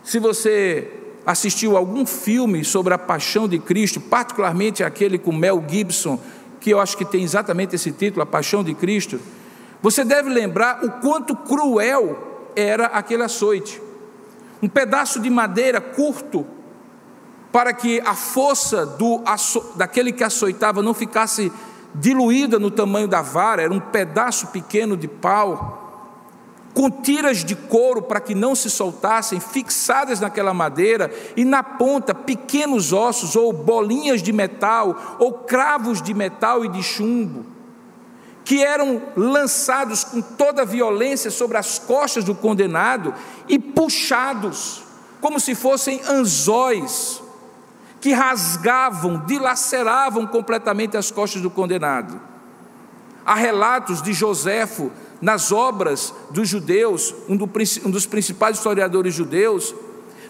se 0.03 0.19
você 0.19 0.91
assistiu 1.25 1.77
algum 1.77 2.05
filme 2.05 2.65
sobre 2.65 2.93
a 2.95 2.99
paixão 2.99 3.49
de 3.49 3.59
Cristo, 3.59 4.01
particularmente 4.01 4.83
aquele 4.83 5.19
com 5.19 5.33
Mel 5.33 5.63
Gibson, 5.69 6.19
que 6.63 6.71
eu 6.71 6.81
acho 6.81 6.97
que 6.97 7.05
tem 7.05 7.25
exatamente 7.25 7.75
esse 7.75 7.91
título, 7.91 8.23
A 8.23 8.27
Paixão 8.27 8.63
de 8.63 8.73
Cristo, 8.73 9.21
você 9.83 10.05
deve 10.05 10.31
lembrar 10.31 10.85
o 10.85 10.91
quanto 11.01 11.35
cruel 11.35 12.51
era 12.55 12.87
aquele 12.87 13.25
açoite. 13.25 13.83
Um 14.63 14.69
pedaço 14.69 15.19
de 15.19 15.29
madeira 15.29 15.81
curto, 15.81 16.47
para 17.51 17.73
que 17.73 18.01
a 18.03 18.15
força 18.15 18.87
do, 18.87 19.21
daquele 19.75 20.13
que 20.13 20.23
açoitava 20.23 20.81
não 20.83 20.95
ficasse 20.95 21.53
diluída 21.93 22.61
no 22.61 22.71
tamanho 22.71 23.09
da 23.09 23.21
vara, 23.21 23.63
era 23.63 23.75
um 23.75 23.81
pedaço 23.81 24.47
pequeno 24.47 24.97
de 24.97 25.09
pau, 25.09 25.82
com 26.75 26.91
tiras 26.91 27.45
de 27.45 27.55
couro 27.55 28.03
para 28.03 28.21
que 28.21 28.35
não 28.35 28.55
se 28.55 28.71
soltassem, 28.71 29.41
fixadas 29.41 30.21
naquela 30.21 30.55
madeira, 30.55 31.13
e 31.37 31.45
na 31.45 31.63
ponta 31.63 32.15
pequenos 32.15 32.93
ossos, 32.93 33.37
ou 33.37 33.53
bolinhas 33.53 34.23
de 34.23 34.33
metal, 34.33 35.17
ou 35.19 35.33
cravos 35.33 36.01
de 36.01 36.15
metal 36.15 36.65
e 36.65 36.69
de 36.69 36.83
chumbo, 36.83 37.45
que 38.45 38.63
eram 38.63 39.03
lançados 39.17 40.03
com 40.03 40.21
toda 40.21 40.65
violência 40.65 41.31
sobre 41.31 41.59
as 41.59 41.79
costas 41.79 42.25
do 42.25 42.35
condenado 42.35 43.15
e 43.49 43.59
puxados, 43.59 44.83
como 45.21 45.39
se 45.39 45.55
fossem 45.55 46.01
anzóis 46.09 47.23
que 48.01 48.13
rasgavam, 48.13 49.25
dilaceravam 49.27 50.27
completamente 50.27 50.97
as 50.97 51.13
costas 51.13 51.41
do 51.41 51.49
condenado. 51.49 52.21
Há 53.25 53.37
relatos 53.37 54.03
de 54.03 54.13
Joséfo 54.13 54.91
nas 55.23 55.53
obras 55.53 56.13
dos 56.31 56.49
judeus, 56.49 57.15
um, 57.29 57.37
dos 57.37 58.05
principais 58.05 58.59
historiadores 58.59 59.15
judeus, 59.15 59.75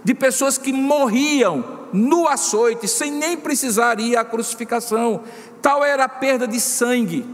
de 0.05 0.15
pessoas 0.15 0.59
que 0.59 0.73
morriam 0.73 1.65
no 1.93 2.29
açoite, 2.29 2.87
sem 2.87 3.11
nem 3.11 3.37
precisar 3.37 3.99
ir 3.99 4.17
à 4.17 4.25
crucificação. 4.25 5.23
Tal 5.61 5.83
era 5.83 6.05
a 6.05 6.09
perda 6.09 6.47
de 6.47 6.61
sangue, 6.61 7.27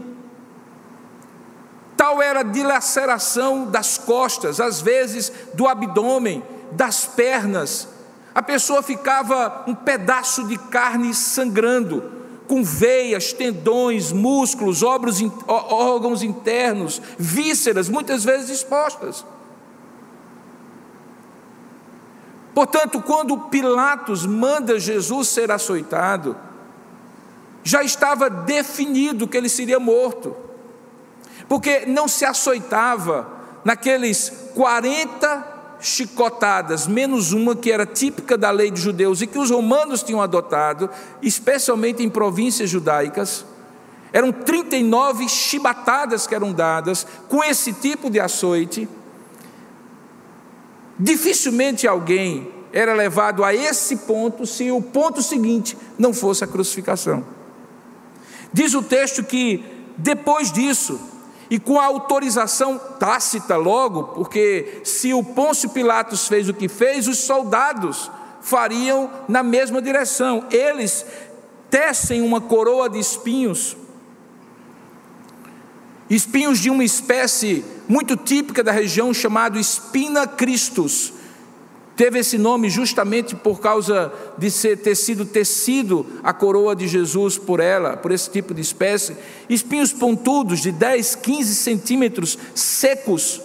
tal 1.97 2.21
era 2.21 2.39
a 2.39 2.43
dilaceração 2.43 3.65
das 3.65 3.97
costas, 3.97 4.59
às 4.59 4.81
vezes 4.81 5.31
do 5.53 5.67
abdômen, 5.67 6.41
das 6.71 7.05
pernas, 7.05 7.89
a 8.33 8.41
pessoa 8.41 8.81
ficava 8.81 9.65
um 9.67 9.75
pedaço 9.75 10.47
de 10.47 10.57
carne 10.57 11.13
sangrando, 11.13 12.18
com 12.49 12.63
veias, 12.63 13.31
tendões, 13.31 14.11
músculos, 14.11 14.81
órgãos 14.81 16.23
internos, 16.23 16.99
vísceras, 17.17 17.87
muitas 17.87 18.23
vezes 18.23 18.49
expostas. 18.49 19.23
Portanto, 22.55 23.03
quando 23.03 23.37
Pilatos 23.37 24.25
manda 24.25 24.79
Jesus 24.79 25.27
ser 25.27 25.51
açoitado, 25.51 26.35
já 27.63 27.83
estava 27.83 28.31
definido 28.31 29.27
que 29.27 29.37
ele 29.37 29.47
seria 29.47 29.79
morto, 29.79 30.35
porque 31.47 31.85
não 31.85 32.07
se 32.07 32.25
açoitava 32.25 33.29
naqueles 33.63 34.49
40 34.55 35.58
chicotadas, 35.79 36.87
menos 36.87 37.31
uma 37.31 37.55
que 37.55 37.71
era 37.71 37.85
típica 37.85 38.37
da 38.37 38.51
lei 38.51 38.69
dos 38.71 38.81
judeus 38.81 39.21
e 39.21 39.27
que 39.27 39.37
os 39.37 39.49
romanos 39.49 40.03
tinham 40.03 40.21
adotado, 40.21 40.89
especialmente 41.21 42.03
em 42.03 42.09
províncias 42.09 42.69
judaicas. 42.69 43.45
Eram 44.11 44.31
39 44.31 45.29
chibatadas 45.29 46.25
que 46.25 46.35
eram 46.35 46.51
dadas 46.51 47.05
com 47.27 47.43
esse 47.43 47.73
tipo 47.73 48.09
de 48.09 48.19
açoite. 48.19 48.87
Dificilmente 50.97 51.87
alguém 51.87 52.51
era 52.73 52.93
levado 52.93 53.43
a 53.43 53.53
esse 53.53 53.97
ponto 53.97 54.45
se 54.45 54.71
o 54.71 54.81
ponto 54.81 55.21
seguinte 55.21 55.77
não 55.97 56.13
fosse 56.13 56.43
a 56.43 56.47
crucificação. 56.47 57.23
Diz 58.51 58.73
o 58.73 58.81
texto 58.81 59.23
que 59.23 59.63
depois 59.97 60.51
disso, 60.51 60.99
e 61.49 61.59
com 61.59 61.79
a 61.79 61.85
autorização 61.85 62.77
tácita 62.77 63.55
logo, 63.55 64.03
porque 64.03 64.81
se 64.83 65.13
o 65.13 65.23
Pôncio 65.23 65.69
Pilatos 65.69 66.27
fez 66.27 66.47
o 66.47 66.53
que 66.53 66.67
fez, 66.67 67.07
os 67.07 67.19
soldados 67.19 68.11
fariam 68.41 69.09
na 69.27 69.41
mesma 69.41 69.81
direção. 69.81 70.45
Eles 70.51 71.05
tecem 71.69 72.21
uma 72.21 72.39
coroa 72.39 72.89
de 72.89 72.99
espinhos, 72.99 73.75
espinhos 76.09 76.59
de 76.59 76.69
uma 76.69 76.83
espécie 76.83 77.65
muito 77.87 78.15
típica 78.15 78.63
da 78.63 78.71
região 78.71 79.13
chamado 79.13 79.59
espina 79.59 80.27
Christus, 80.27 81.13
Teve 81.99 82.19
esse 82.19 82.37
nome 82.37 82.69
justamente 82.69 83.35
por 83.35 83.59
causa 83.59 84.09
de 84.37 84.49
ser, 84.49 84.77
ter 84.77 84.95
sido 84.95 85.25
tecido 85.25 86.05
a 86.23 86.31
coroa 86.31 86.73
de 86.73 86.87
Jesus 86.87 87.37
por 87.37 87.59
ela, 87.59 87.97
por 87.97 88.13
esse 88.13 88.29
tipo 88.29 88.53
de 88.53 88.61
espécie. 88.61 89.17
Espinhos 89.49 89.91
pontudos 89.91 90.61
de 90.61 90.71
10, 90.71 91.15
15 91.15 91.55
centímetros 91.55 92.39
secos, 92.55 93.41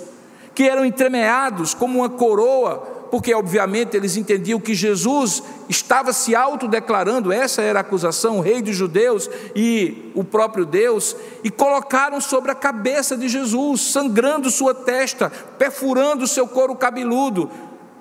que 0.55 0.63
eram 0.69 0.85
entremeados 0.85 1.75
como 1.75 1.99
uma 1.99 2.09
coroa, 2.09 2.77
porque 3.11 3.35
obviamente 3.35 3.97
eles 3.97 4.17
entendiam 4.17 4.61
que 4.61 4.73
Jesus 4.73 5.43
estava 5.69 6.13
se 6.13 6.37
autodeclarando, 6.37 7.33
essa 7.33 7.61
era 7.61 7.81
a 7.81 7.83
acusação, 7.83 8.39
o 8.39 8.41
rei 8.41 8.63
dos 8.63 8.77
judeus 8.77 9.29
e 9.57 10.13
o 10.15 10.23
próprio 10.23 10.65
Deus, 10.65 11.17
e 11.43 11.51
colocaram 11.51 12.21
sobre 12.21 12.53
a 12.53 12.55
cabeça 12.55 13.17
de 13.17 13.29
Jesus, 13.29 13.81
sangrando 13.81 14.49
sua 14.49 14.73
testa, 14.73 15.29
perfurando 15.59 16.25
seu 16.29 16.47
couro 16.47 16.77
cabeludo, 16.77 17.51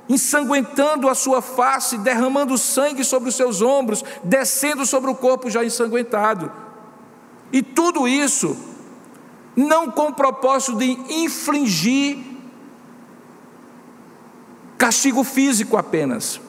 ensanguentando 0.10 1.08
a 1.08 1.16
sua 1.16 1.42
face, 1.42 1.98
derramando 1.98 2.58
sangue 2.58 3.04
sobre 3.04 3.30
os 3.30 3.36
seus 3.36 3.62
ombros, 3.62 4.04
descendo 4.24 4.86
sobre 4.86 5.10
o 5.10 5.16
corpo 5.16 5.50
já 5.50 5.64
ensanguentado. 5.64 6.52
E 7.52 7.62
tudo 7.62 8.08
isso 8.08 8.58
não 9.56 9.90
com 9.90 10.08
o 10.08 10.14
propósito 10.14 10.78
de 10.78 10.92
infligir 11.10 12.18
castigo 14.78 15.24
físico 15.24 15.78
apenas. 15.78 16.42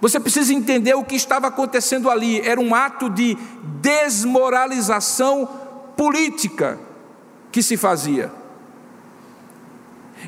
Você 0.00 0.20
precisa 0.20 0.54
entender 0.54 0.94
o 0.94 1.04
que 1.04 1.16
estava 1.16 1.48
acontecendo 1.48 2.08
ali. 2.08 2.40
Era 2.40 2.60
um 2.60 2.74
ato 2.74 3.10
de 3.10 3.36
desmoralização 3.80 5.48
política 5.96 6.78
que 7.50 7.62
se 7.62 7.76
fazia. 7.76 8.32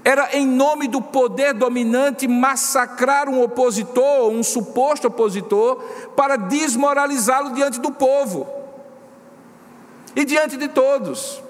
Era 0.04 0.36
em 0.36 0.46
nome 0.46 0.86
do 0.86 1.00
poder 1.00 1.54
dominante 1.54 2.28
massacrar 2.28 3.28
um 3.28 3.42
opositor, 3.42 4.30
um 4.30 4.42
suposto 4.42 5.08
opositor, 5.08 5.82
para 6.14 6.36
desmoralizá-lo 6.36 7.52
diante 7.52 7.80
do 7.80 7.90
povo. 7.90 8.46
e 10.16 10.24
diante 10.24 10.56
de 10.56 10.66
todos. 10.68 11.40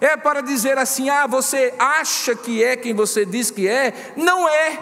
É 0.00 0.16
para 0.16 0.40
dizer 0.40 0.78
assim: 0.78 1.10
ah, 1.10 1.26
você 1.26 1.74
acha 1.78 2.34
que 2.34 2.64
é 2.64 2.76
quem 2.76 2.94
você 2.94 3.24
diz 3.24 3.50
que 3.50 3.68
é? 3.68 4.12
Não 4.16 4.48
é. 4.48 4.78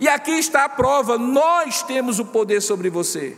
E 0.00 0.08
aqui 0.08 0.32
está 0.32 0.64
a 0.64 0.68
prova: 0.68 1.18
nós 1.18 1.82
temos 1.82 2.18
o 2.18 2.24
poder 2.24 2.62
sobre 2.62 2.88
você, 2.88 3.36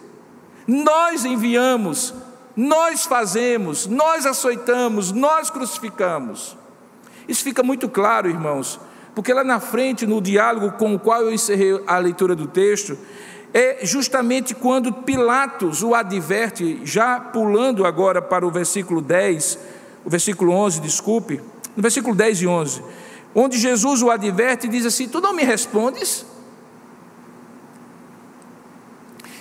nós 0.66 1.24
enviamos, 1.24 2.14
nós 2.54 3.04
fazemos, 3.04 3.86
nós 3.86 4.26
açoitamos, 4.26 5.10
nós 5.10 5.48
crucificamos. 5.48 6.59
Isso 7.30 7.44
fica 7.44 7.62
muito 7.62 7.88
claro, 7.88 8.28
irmãos, 8.28 8.80
porque 9.14 9.32
lá 9.32 9.44
na 9.44 9.60
frente, 9.60 10.04
no 10.04 10.20
diálogo 10.20 10.72
com 10.72 10.96
o 10.96 10.98
qual 10.98 11.22
eu 11.22 11.32
encerrei 11.32 11.80
a 11.86 11.96
leitura 11.96 12.34
do 12.34 12.48
texto, 12.48 12.98
é 13.54 13.86
justamente 13.86 14.52
quando 14.52 14.92
Pilatos 14.92 15.80
o 15.84 15.94
adverte, 15.94 16.80
já 16.82 17.20
pulando 17.20 17.86
agora 17.86 18.20
para 18.20 18.44
o 18.44 18.50
versículo 18.50 19.00
10, 19.00 19.60
o 20.04 20.10
versículo 20.10 20.52
11, 20.52 20.80
desculpe, 20.80 21.40
no 21.76 21.80
versículo 21.80 22.16
10 22.16 22.42
e 22.42 22.46
11, 22.48 22.82
onde 23.32 23.58
Jesus 23.58 24.02
o 24.02 24.10
adverte 24.10 24.66
e 24.66 24.70
diz 24.70 24.84
assim: 24.84 25.06
Tu 25.06 25.20
não 25.20 25.32
me 25.32 25.44
respondes? 25.44 26.26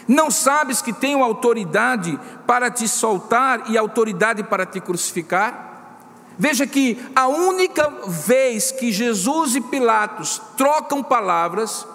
Não 0.07 0.29
sabes 0.29 0.79
que 0.79 0.93
tenho 0.93 1.23
autoridade 1.23 2.19
para 2.45 2.69
te 2.69 2.87
soltar 2.87 3.63
e 3.67 3.79
autoridade 3.79 4.43
para 4.43 4.63
te 4.63 4.79
crucificar? 4.79 5.68
Veja 6.41 6.65
que 6.65 6.97
a 7.13 7.27
única 7.27 7.89
vez 8.07 8.71
que 8.71 8.93
Jesus 8.93 9.57
e 9.57 9.61
Pilatos 9.61 10.41
trocam 10.55 11.03
palavras, 11.03 11.85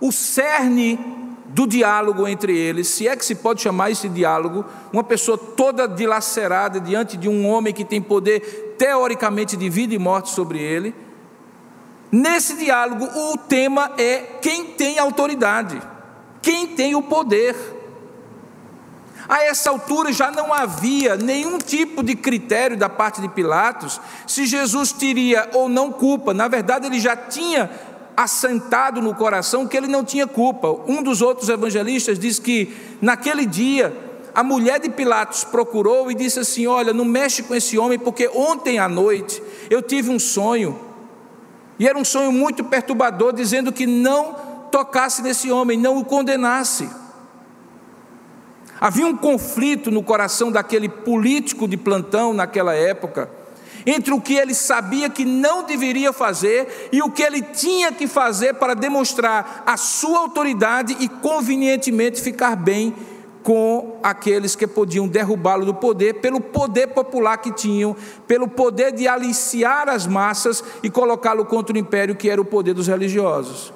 o 0.00 0.10
cerne 0.10 0.98
do 1.46 1.68
diálogo 1.68 2.26
entre 2.26 2.58
eles, 2.58 2.88
se 2.88 3.06
é 3.06 3.14
que 3.14 3.24
se 3.24 3.36
pode 3.36 3.62
chamar 3.62 3.92
esse 3.92 4.08
diálogo, 4.08 4.64
uma 4.92 5.04
pessoa 5.04 5.38
toda 5.38 5.86
dilacerada 5.86 6.80
diante 6.80 7.16
de 7.16 7.28
um 7.28 7.46
homem 7.46 7.72
que 7.72 7.84
tem 7.84 8.02
poder 8.02 8.74
teoricamente 8.76 9.56
de 9.56 9.70
vida 9.70 9.94
e 9.94 9.98
morte 10.00 10.30
sobre 10.30 10.58
ele. 10.58 10.92
Nesse 12.10 12.56
diálogo, 12.56 13.04
o 13.04 13.38
tema 13.38 13.92
é 13.96 14.18
quem 14.42 14.64
tem 14.64 14.98
autoridade, 14.98 15.80
quem 16.42 16.66
tem 16.66 16.96
o 16.96 17.02
poder. 17.02 17.54
A 19.32 19.44
essa 19.44 19.70
altura 19.70 20.12
já 20.12 20.30
não 20.30 20.52
havia 20.52 21.16
nenhum 21.16 21.56
tipo 21.56 22.02
de 22.02 22.14
critério 22.14 22.76
da 22.76 22.90
parte 22.90 23.18
de 23.22 23.30
Pilatos 23.30 23.98
se 24.26 24.44
Jesus 24.44 24.92
teria 24.92 25.48
ou 25.54 25.70
não 25.70 25.90
culpa. 25.90 26.34
Na 26.34 26.48
verdade, 26.48 26.86
ele 26.86 27.00
já 27.00 27.16
tinha 27.16 27.70
assentado 28.14 29.00
no 29.00 29.14
coração 29.14 29.66
que 29.66 29.74
ele 29.74 29.86
não 29.86 30.04
tinha 30.04 30.26
culpa. 30.26 30.68
Um 30.86 31.02
dos 31.02 31.22
outros 31.22 31.48
evangelistas 31.48 32.18
diz 32.18 32.38
que 32.38 32.76
naquele 33.00 33.46
dia 33.46 33.96
a 34.34 34.44
mulher 34.44 34.78
de 34.78 34.90
Pilatos 34.90 35.44
procurou 35.44 36.10
e 36.10 36.14
disse 36.14 36.40
assim: 36.40 36.66
Olha, 36.66 36.92
não 36.92 37.06
mexe 37.06 37.42
com 37.42 37.54
esse 37.54 37.78
homem, 37.78 37.98
porque 37.98 38.28
ontem 38.34 38.78
à 38.78 38.86
noite 38.86 39.42
eu 39.70 39.80
tive 39.80 40.10
um 40.10 40.18
sonho, 40.18 40.78
e 41.78 41.88
era 41.88 41.96
um 41.96 42.04
sonho 42.04 42.30
muito 42.30 42.64
perturbador, 42.64 43.32
dizendo 43.32 43.72
que 43.72 43.86
não 43.86 44.34
tocasse 44.70 45.22
nesse 45.22 45.50
homem, 45.50 45.78
não 45.78 45.96
o 45.96 46.04
condenasse. 46.04 47.00
Havia 48.82 49.06
um 49.06 49.16
conflito 49.16 49.92
no 49.92 50.02
coração 50.02 50.50
daquele 50.50 50.88
político 50.88 51.68
de 51.68 51.76
plantão 51.76 52.34
naquela 52.34 52.74
época 52.74 53.30
entre 53.86 54.12
o 54.12 54.20
que 54.20 54.34
ele 54.34 54.54
sabia 54.54 55.08
que 55.08 55.24
não 55.24 55.62
deveria 55.62 56.12
fazer 56.12 56.88
e 56.90 57.00
o 57.00 57.08
que 57.08 57.22
ele 57.22 57.42
tinha 57.42 57.92
que 57.92 58.08
fazer 58.08 58.54
para 58.54 58.74
demonstrar 58.74 59.62
a 59.64 59.76
sua 59.76 60.18
autoridade 60.18 60.96
e 60.98 61.08
convenientemente 61.08 62.20
ficar 62.20 62.56
bem 62.56 62.92
com 63.44 64.00
aqueles 64.02 64.56
que 64.56 64.66
podiam 64.66 65.06
derrubá-lo 65.06 65.64
do 65.64 65.74
poder, 65.74 66.14
pelo 66.14 66.40
poder 66.40 66.88
popular 66.88 67.36
que 67.36 67.52
tinham, 67.52 67.94
pelo 68.26 68.48
poder 68.48 68.90
de 68.90 69.06
aliciar 69.06 69.88
as 69.88 70.08
massas 70.08 70.62
e 70.82 70.90
colocá-lo 70.90 71.44
contra 71.44 71.72
o 71.72 71.78
império 71.78 72.16
que 72.16 72.28
era 72.28 72.40
o 72.40 72.44
poder 72.44 72.74
dos 72.74 72.88
religiosos. 72.88 73.72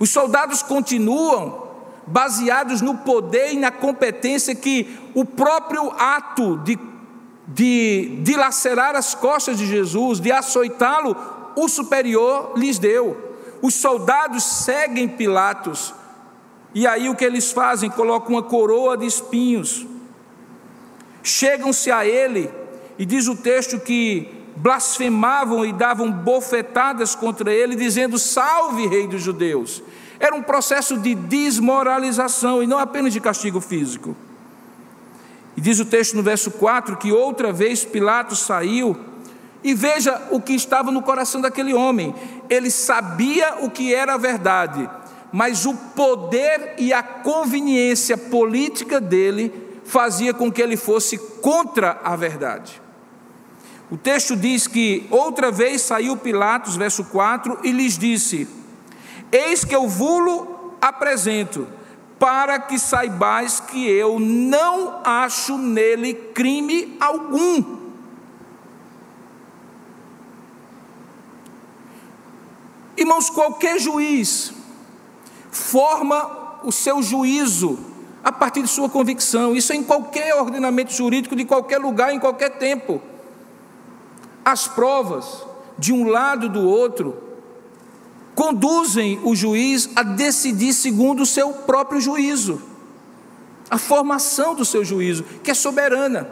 Os 0.00 0.08
soldados 0.08 0.62
continuam 0.62 1.68
baseados 2.06 2.80
no 2.80 2.96
poder 2.96 3.52
e 3.52 3.58
na 3.58 3.70
competência 3.70 4.54
que 4.54 4.98
o 5.14 5.26
próprio 5.26 5.92
ato 5.92 6.56
de, 6.58 6.78
de 7.46 8.18
dilacerar 8.22 8.96
as 8.96 9.14
costas 9.14 9.58
de 9.58 9.66
Jesus, 9.66 10.18
de 10.18 10.32
açoitá-lo, 10.32 11.14
o 11.54 11.68
superior 11.68 12.54
lhes 12.56 12.78
deu. 12.78 13.36
Os 13.60 13.74
soldados 13.74 14.42
seguem 14.42 15.06
Pilatos, 15.06 15.94
e 16.74 16.86
aí 16.86 17.10
o 17.10 17.14
que 17.14 17.24
eles 17.24 17.52
fazem? 17.52 17.90
Colocam 17.90 18.30
uma 18.30 18.42
coroa 18.42 18.96
de 18.96 19.04
espinhos, 19.04 19.86
chegam-se 21.22 21.90
a 21.90 22.06
ele, 22.06 22.50
e 22.98 23.04
diz 23.04 23.28
o 23.28 23.36
texto 23.36 23.78
que 23.78 24.40
blasfemavam 24.56 25.64
e 25.64 25.72
davam 25.72 26.10
bofetadas 26.10 27.14
contra 27.14 27.52
ele, 27.52 27.74
dizendo: 27.74 28.18
Salve, 28.18 28.86
Rei 28.86 29.06
dos 29.06 29.22
Judeus. 29.22 29.82
Era 30.20 30.36
um 30.36 30.42
processo 30.42 30.98
de 30.98 31.14
desmoralização 31.14 32.62
e 32.62 32.66
não 32.66 32.78
apenas 32.78 33.14
de 33.14 33.20
castigo 33.20 33.58
físico. 33.58 34.14
E 35.56 35.60
diz 35.62 35.80
o 35.80 35.86
texto 35.86 36.14
no 36.14 36.22
verso 36.22 36.50
4 36.50 36.98
que 36.98 37.10
outra 37.10 37.50
vez 37.50 37.84
Pilatos 37.86 38.40
saiu 38.40 38.94
e 39.64 39.72
veja 39.72 40.28
o 40.30 40.38
que 40.38 40.52
estava 40.52 40.90
no 40.90 41.00
coração 41.00 41.40
daquele 41.40 41.72
homem. 41.72 42.14
Ele 42.50 42.70
sabia 42.70 43.56
o 43.62 43.70
que 43.70 43.94
era 43.94 44.14
a 44.14 44.18
verdade, 44.18 44.88
mas 45.32 45.64
o 45.64 45.74
poder 45.74 46.74
e 46.76 46.92
a 46.92 47.02
conveniência 47.02 48.18
política 48.18 49.00
dele 49.00 49.52
fazia 49.84 50.34
com 50.34 50.52
que 50.52 50.60
ele 50.60 50.76
fosse 50.76 51.16
contra 51.40 51.98
a 52.04 52.14
verdade. 52.14 52.80
O 53.90 53.96
texto 53.96 54.36
diz 54.36 54.66
que 54.66 55.06
outra 55.10 55.50
vez 55.50 55.80
saiu 55.80 56.16
Pilatos, 56.16 56.76
verso 56.76 57.04
4, 57.04 57.58
e 57.64 57.72
lhes 57.72 57.98
disse: 57.98 58.59
Eis 59.32 59.64
que 59.64 59.74
eu 59.74 59.88
vulo 59.88 60.74
apresento, 60.80 61.66
para 62.18 62.58
que 62.58 62.78
saibais 62.78 63.60
que 63.60 63.88
eu 63.88 64.18
não 64.18 65.00
acho 65.04 65.56
nele 65.56 66.14
crime 66.14 66.96
algum. 67.00 67.78
Irmãos, 72.96 73.30
qualquer 73.30 73.78
juiz 73.78 74.52
forma 75.50 76.60
o 76.62 76.70
seu 76.70 77.02
juízo 77.02 77.78
a 78.22 78.30
partir 78.30 78.62
de 78.62 78.68
sua 78.68 78.88
convicção, 78.88 79.56
isso 79.56 79.72
é 79.72 79.76
em 79.76 79.82
qualquer 79.82 80.34
ordenamento 80.34 80.92
jurídico, 80.92 81.34
de 81.34 81.46
qualquer 81.46 81.78
lugar, 81.78 82.12
em 82.12 82.20
qualquer 82.20 82.58
tempo. 82.58 83.00
As 84.44 84.68
provas, 84.68 85.46
de 85.78 85.92
um 85.92 86.06
lado 86.06 86.48
do 86.50 86.68
outro, 86.68 87.29
conduzem 88.34 89.20
o 89.24 89.34
juiz 89.34 89.90
a 89.94 90.02
decidir 90.02 90.72
segundo 90.72 91.22
o 91.22 91.26
seu 91.26 91.52
próprio 91.52 92.00
juízo, 92.00 92.60
a 93.68 93.78
formação 93.78 94.54
do 94.54 94.64
seu 94.64 94.84
juízo, 94.84 95.24
que 95.42 95.50
é 95.50 95.54
soberana. 95.54 96.28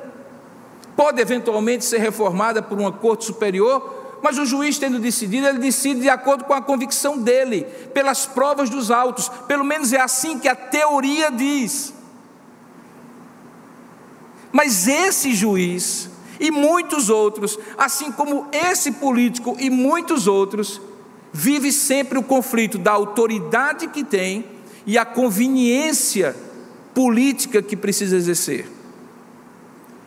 Pode 0.96 1.20
eventualmente 1.20 1.84
ser 1.84 1.98
reformada 1.98 2.62
por 2.62 2.78
uma 2.78 2.90
corte 2.90 3.24
superior, 3.24 4.18
mas 4.22 4.38
o 4.38 4.44
juiz 4.44 4.78
tendo 4.78 4.98
decidido, 4.98 5.46
ele 5.46 5.58
decide 5.58 6.00
de 6.00 6.08
acordo 6.08 6.44
com 6.44 6.52
a 6.52 6.60
convicção 6.60 7.18
dele, 7.18 7.64
pelas 7.94 8.26
provas 8.26 8.68
dos 8.68 8.90
autos, 8.90 9.28
pelo 9.46 9.64
menos 9.64 9.92
é 9.92 10.00
assim 10.00 10.38
que 10.38 10.48
a 10.48 10.56
teoria 10.56 11.30
diz. 11.30 11.94
Mas 14.50 14.88
esse 14.88 15.34
juiz 15.34 16.10
e 16.40 16.50
muitos 16.50 17.10
outros, 17.10 17.58
assim 17.76 18.10
como 18.10 18.48
esse 18.50 18.92
político 18.92 19.56
e 19.58 19.70
muitos 19.70 20.26
outros, 20.26 20.80
vive 21.38 21.70
sempre 21.70 22.18
o 22.18 22.22
conflito 22.22 22.78
da 22.78 22.90
autoridade 22.90 23.86
que 23.86 24.02
tem 24.02 24.44
e 24.84 24.98
a 24.98 25.04
conveniência 25.04 26.34
política 26.92 27.62
que 27.62 27.76
precisa 27.76 28.16
exercer. 28.16 28.68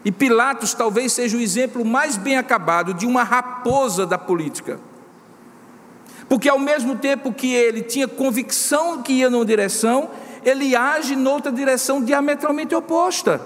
E 0.04 0.12
Pilatos 0.12 0.74
talvez 0.74 1.14
seja 1.14 1.38
o 1.38 1.40
exemplo 1.40 1.86
mais 1.86 2.18
bem 2.18 2.38
acabado 2.38 2.94
de 2.94 3.06
uma 3.06 3.24
raposa 3.24 4.06
da 4.06 4.18
política. 4.18 4.78
Porque 6.28 6.50
ao 6.50 6.60
mesmo 6.60 6.98
tempo 6.98 7.32
que 7.32 7.54
ele 7.54 7.82
tinha 7.82 8.10
convicção 8.10 9.02
que 9.02 9.14
ia 9.14 9.30
numa 9.30 9.46
direção, 9.46 10.10
ele 10.44 10.76
age 10.76 11.16
noutra 11.16 11.50
direção 11.50 12.04
diametralmente 12.04 12.76
oposta. 12.76 13.40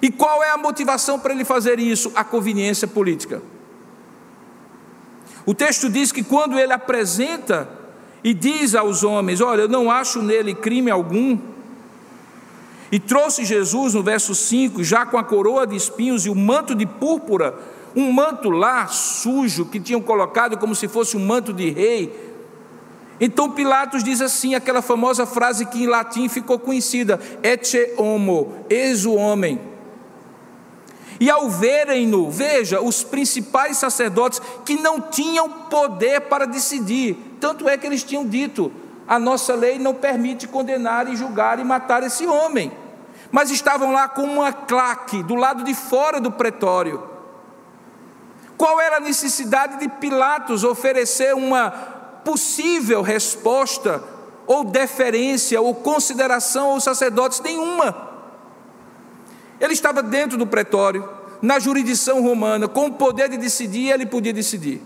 E 0.00 0.10
qual 0.10 0.42
é 0.42 0.50
a 0.50 0.56
motivação 0.56 1.18
para 1.18 1.34
ele 1.34 1.44
fazer 1.44 1.78
isso? 1.78 2.10
A 2.14 2.24
conveniência 2.24 2.88
política. 2.88 3.42
O 5.44 5.54
texto 5.54 5.88
diz 5.88 6.12
que 6.12 6.22
quando 6.22 6.58
ele 6.58 6.72
apresenta 6.72 7.68
e 8.22 8.32
diz 8.32 8.74
aos 8.74 9.02
homens: 9.02 9.40
Olha, 9.40 9.62
eu 9.62 9.68
não 9.68 9.90
acho 9.90 10.22
nele 10.22 10.54
crime 10.54 10.90
algum, 10.90 11.38
e 12.92 13.00
trouxe 13.00 13.42
Jesus, 13.46 13.94
no 13.94 14.02
verso 14.02 14.34
5, 14.34 14.84
já 14.84 15.06
com 15.06 15.16
a 15.16 15.24
coroa 15.24 15.66
de 15.66 15.74
espinhos 15.74 16.26
e 16.26 16.28
o 16.28 16.34
manto 16.34 16.74
de 16.74 16.84
púrpura, 16.84 17.58
um 17.96 18.12
manto 18.12 18.50
lá 18.50 18.86
sujo 18.86 19.64
que 19.64 19.80
tinham 19.80 20.00
colocado 20.02 20.58
como 20.58 20.74
se 20.74 20.86
fosse 20.86 21.16
um 21.16 21.24
manto 21.24 21.54
de 21.54 21.70
rei. 21.70 22.34
Então 23.18 23.50
Pilatos 23.50 24.04
diz 24.04 24.20
assim, 24.20 24.54
aquela 24.54 24.82
famosa 24.82 25.24
frase 25.24 25.64
que 25.64 25.82
em 25.82 25.86
latim 25.86 26.28
ficou 26.28 26.58
conhecida: 26.58 27.18
Ecce 27.42 27.94
homo, 27.96 28.52
eis 28.68 29.06
o 29.06 29.14
homem. 29.14 29.71
E 31.22 31.30
ao 31.30 31.48
verem-no, 31.48 32.28
veja, 32.32 32.80
os 32.80 33.04
principais 33.04 33.76
sacerdotes 33.76 34.42
que 34.64 34.74
não 34.74 35.00
tinham 35.00 35.48
poder 35.48 36.22
para 36.22 36.48
decidir, 36.48 37.36
tanto 37.40 37.68
é 37.68 37.78
que 37.78 37.86
eles 37.86 38.02
tinham 38.02 38.26
dito: 38.26 38.72
a 39.06 39.20
nossa 39.20 39.54
lei 39.54 39.78
não 39.78 39.94
permite 39.94 40.48
condenar 40.48 41.06
e 41.08 41.14
julgar 41.14 41.60
e 41.60 41.64
matar 41.64 42.02
esse 42.02 42.26
homem. 42.26 42.72
Mas 43.30 43.52
estavam 43.52 43.92
lá 43.92 44.08
com 44.08 44.24
uma 44.24 44.52
claque 44.52 45.22
do 45.22 45.36
lado 45.36 45.62
de 45.62 45.74
fora 45.74 46.20
do 46.20 46.32
pretório. 46.32 47.00
Qual 48.58 48.80
era 48.80 48.96
a 48.96 49.00
necessidade 49.00 49.78
de 49.78 49.88
Pilatos 49.88 50.64
oferecer 50.64 51.36
uma 51.36 51.70
possível 52.24 53.00
resposta, 53.00 54.02
ou 54.44 54.64
deferência, 54.64 55.60
ou 55.60 55.72
consideração 55.72 56.72
aos 56.72 56.82
sacerdotes? 56.82 57.38
Nenhuma. 57.38 58.11
Ele 59.62 59.74
estava 59.74 60.02
dentro 60.02 60.36
do 60.36 60.44
pretório, 60.44 61.08
na 61.40 61.60
jurisdição 61.60 62.20
romana, 62.20 62.66
com 62.66 62.86
o 62.86 62.92
poder 62.92 63.28
de 63.28 63.36
decidir, 63.36 63.92
ele 63.92 64.04
podia 64.04 64.32
decidir. 64.32 64.82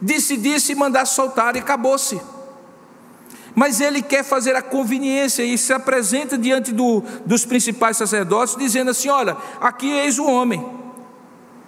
Decidisse 0.00 0.76
mandar 0.76 1.06
soltar 1.06 1.56
e 1.56 1.58
acabou-se. 1.58 2.20
Mas 3.52 3.80
ele 3.80 4.00
quer 4.00 4.22
fazer 4.22 4.54
a 4.54 4.62
conveniência 4.62 5.42
e 5.42 5.58
se 5.58 5.72
apresenta 5.72 6.38
diante 6.38 6.70
do, 6.72 7.02
dos 7.26 7.44
principais 7.44 7.96
sacerdotes, 7.96 8.54
dizendo 8.56 8.92
assim: 8.92 9.08
Olha, 9.08 9.36
aqui 9.60 9.90
eis 9.90 10.20
o 10.20 10.26
homem. 10.26 10.64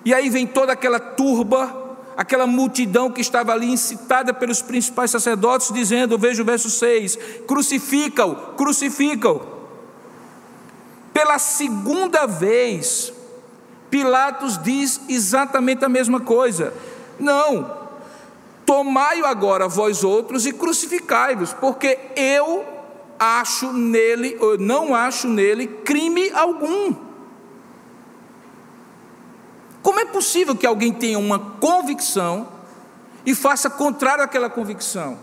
E 0.04 0.14
aí 0.14 0.30
vem 0.30 0.46
toda 0.46 0.72
aquela 0.72 1.00
turba, 1.00 1.98
aquela 2.16 2.46
multidão 2.46 3.10
que 3.10 3.20
estava 3.20 3.52
ali 3.52 3.66
incitada 3.66 4.32
pelos 4.32 4.62
principais 4.62 5.10
sacerdotes, 5.10 5.72
dizendo: 5.72 6.16
Veja 6.16 6.40
o 6.40 6.46
verso 6.46 6.70
6: 6.70 7.18
Crucifica-o, 7.48 8.54
crucifica-o. 8.54 9.53
Pela 11.14 11.38
segunda 11.38 12.26
vez, 12.26 13.10
Pilatos 13.88 14.58
diz 14.62 15.00
exatamente 15.08 15.82
a 15.82 15.88
mesma 15.88 16.20
coisa: 16.20 16.74
Não, 17.18 17.84
Tomai-o 18.64 19.26
agora 19.26 19.68
vós 19.68 20.02
outros 20.04 20.46
e 20.46 20.52
crucificai-vos, 20.52 21.52
porque 21.52 21.98
eu 22.16 22.64
acho 23.18 23.72
nele, 23.72 24.36
eu 24.40 24.58
não 24.58 24.94
acho 24.94 25.28
nele 25.28 25.66
crime 25.66 26.30
algum. 26.30 26.94
Como 29.82 30.00
é 30.00 30.06
possível 30.06 30.56
que 30.56 30.66
alguém 30.66 30.92
tenha 30.92 31.18
uma 31.18 31.38
convicção 31.38 32.48
e 33.26 33.34
faça 33.34 33.68
contrário 33.68 34.24
àquela 34.24 34.48
convicção? 34.48 35.18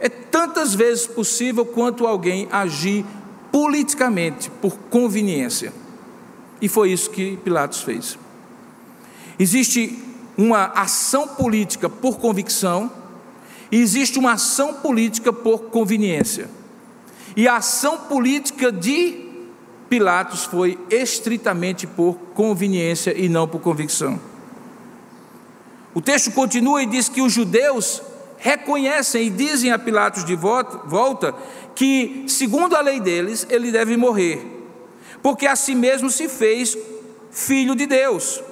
É 0.00 0.08
tantas 0.08 0.74
vezes 0.74 1.06
possível 1.06 1.66
quanto 1.66 2.06
alguém 2.06 2.48
agir 2.50 3.04
politicamente 3.52 4.50
por 4.50 4.76
conveniência. 4.90 5.72
E 6.60 6.68
foi 6.68 6.90
isso 6.90 7.10
que 7.10 7.36
Pilatos 7.38 7.82
fez. 7.82 8.18
Existe 9.38 10.02
uma 10.36 10.66
ação 10.66 11.28
política 11.28 11.88
por 11.88 12.18
convicção 12.18 12.90
e 13.70 13.76
existe 13.76 14.18
uma 14.18 14.32
ação 14.32 14.74
política 14.74 15.32
por 15.32 15.64
conveniência. 15.64 16.48
E 17.36 17.46
a 17.46 17.56
ação 17.56 17.98
política 17.98 18.72
de 18.72 19.28
Pilatos 19.88 20.44
foi 20.44 20.78
estritamente 20.88 21.86
por 21.86 22.14
conveniência 22.34 23.16
e 23.16 23.28
não 23.28 23.46
por 23.46 23.60
convicção. 23.60 24.20
O 25.92 26.00
texto 26.00 26.30
continua 26.30 26.82
e 26.82 26.86
diz 26.86 27.08
que 27.08 27.20
os 27.20 27.32
judeus 27.32 28.02
reconhecem 28.40 29.26
e 29.26 29.30
dizem 29.30 29.70
a 29.70 29.78
Pilatos 29.78 30.24
de 30.24 30.34
volta 30.34 31.34
que, 31.74 32.24
segundo 32.26 32.74
a 32.74 32.80
lei 32.80 32.98
deles, 32.98 33.46
ele 33.50 33.70
deve 33.70 33.96
morrer, 33.96 34.44
porque 35.22 35.46
a 35.46 35.54
si 35.54 35.74
mesmo 35.74 36.10
se 36.10 36.26
fez 36.26 36.76
filho 37.30 37.74
de 37.74 37.86
Deus. 37.86 38.42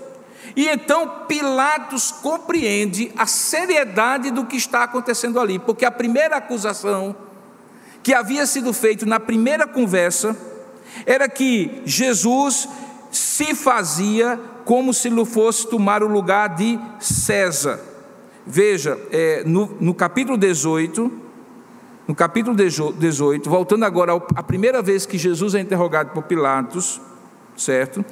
E 0.55 0.68
então 0.68 1.24
Pilatos 1.27 2.12
compreende 2.12 3.11
a 3.16 3.27
seriedade 3.27 4.31
do 4.31 4.44
que 4.44 4.57
está 4.57 4.85
acontecendo 4.85 5.40
ali, 5.40 5.59
porque 5.59 5.85
a 5.85 5.90
primeira 5.90 6.37
acusação 6.37 7.16
que 8.03 8.12
havia 8.12 8.46
sido 8.46 8.72
feita 8.72 9.07
na 9.07 9.18
primeira 9.18 9.66
conversa 9.66 10.37
era 11.07 11.29
que 11.29 11.83
Jesus 11.85 12.68
se 13.11 13.55
fazia 13.55 14.38
como 14.66 14.92
se 14.92 15.09
lhe 15.09 15.24
fosse 15.24 15.66
tomar 15.66 16.03
o 16.03 16.09
lugar 16.09 16.55
de 16.57 16.79
César. 17.01 17.97
Veja, 18.50 18.98
é, 19.12 19.44
no, 19.44 19.76
no 19.78 19.92
capítulo 19.92 20.38
18, 20.38 21.12
no 22.08 22.14
capítulo 22.14 22.56
18, 22.56 23.50
voltando 23.50 23.84
agora 23.84 24.14
à 24.34 24.42
primeira 24.42 24.80
vez 24.80 25.04
que 25.04 25.18
Jesus 25.18 25.54
é 25.54 25.61
interrogado 25.61 26.12
por 26.14 26.22
Pilatos, 26.22 26.98
certo? 27.54 28.02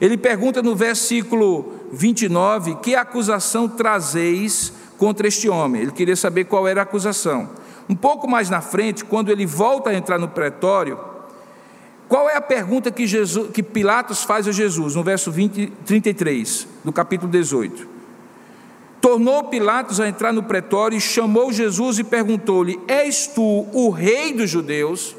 Ele 0.00 0.16
pergunta 0.16 0.60
no 0.60 0.74
versículo 0.74 1.74
29: 1.92 2.74
Que 2.82 2.96
acusação 2.96 3.68
trazeis 3.68 4.72
contra 4.98 5.28
este 5.28 5.48
homem? 5.48 5.82
Ele 5.82 5.92
queria 5.92 6.16
saber 6.16 6.46
qual 6.46 6.66
era 6.66 6.80
a 6.80 6.82
acusação. 6.82 7.50
Um 7.88 7.94
pouco 7.94 8.26
mais 8.26 8.50
na 8.50 8.60
frente, 8.60 9.04
quando 9.04 9.30
ele 9.30 9.46
volta 9.46 9.90
a 9.90 9.94
entrar 9.94 10.18
no 10.18 10.26
pretório, 10.26 10.98
qual 12.08 12.28
é 12.28 12.34
a 12.34 12.40
pergunta 12.40 12.90
que, 12.90 13.06
Jesus, 13.06 13.52
que 13.52 13.62
Pilatos 13.62 14.24
faz 14.24 14.48
a 14.48 14.52
Jesus, 14.52 14.96
no 14.96 15.04
verso 15.04 15.30
20, 15.30 15.68
33 15.86 16.66
do 16.82 16.92
capítulo 16.92 17.30
18? 17.30 17.93
Tornou 19.04 19.44
Pilatos 19.44 20.00
a 20.00 20.08
entrar 20.08 20.32
no 20.32 20.44
pretório 20.44 20.96
e 20.96 21.00
chamou 21.00 21.52
Jesus 21.52 21.98
e 21.98 22.04
perguntou-lhe: 22.04 22.80
És 22.88 23.26
tu 23.26 23.68
o 23.70 23.90
rei 23.90 24.32
dos 24.32 24.48
judeus? 24.48 25.14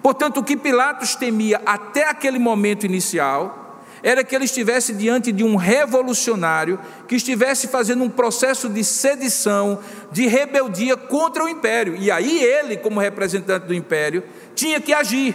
Portanto, 0.00 0.38
o 0.38 0.44
que 0.44 0.56
Pilatos 0.56 1.16
temia 1.16 1.60
até 1.66 2.08
aquele 2.08 2.38
momento 2.38 2.86
inicial 2.86 3.82
era 4.00 4.22
que 4.22 4.32
ele 4.32 4.44
estivesse 4.44 4.94
diante 4.94 5.32
de 5.32 5.42
um 5.42 5.56
revolucionário 5.56 6.78
que 7.08 7.16
estivesse 7.16 7.66
fazendo 7.66 8.04
um 8.04 8.08
processo 8.08 8.68
de 8.68 8.84
sedição, 8.84 9.80
de 10.12 10.28
rebeldia 10.28 10.96
contra 10.96 11.42
o 11.42 11.48
império. 11.48 11.96
E 11.96 12.12
aí 12.12 12.44
ele, 12.44 12.76
como 12.76 13.00
representante 13.00 13.66
do 13.66 13.74
império, 13.74 14.22
tinha 14.54 14.80
que 14.80 14.92
agir. 14.92 15.34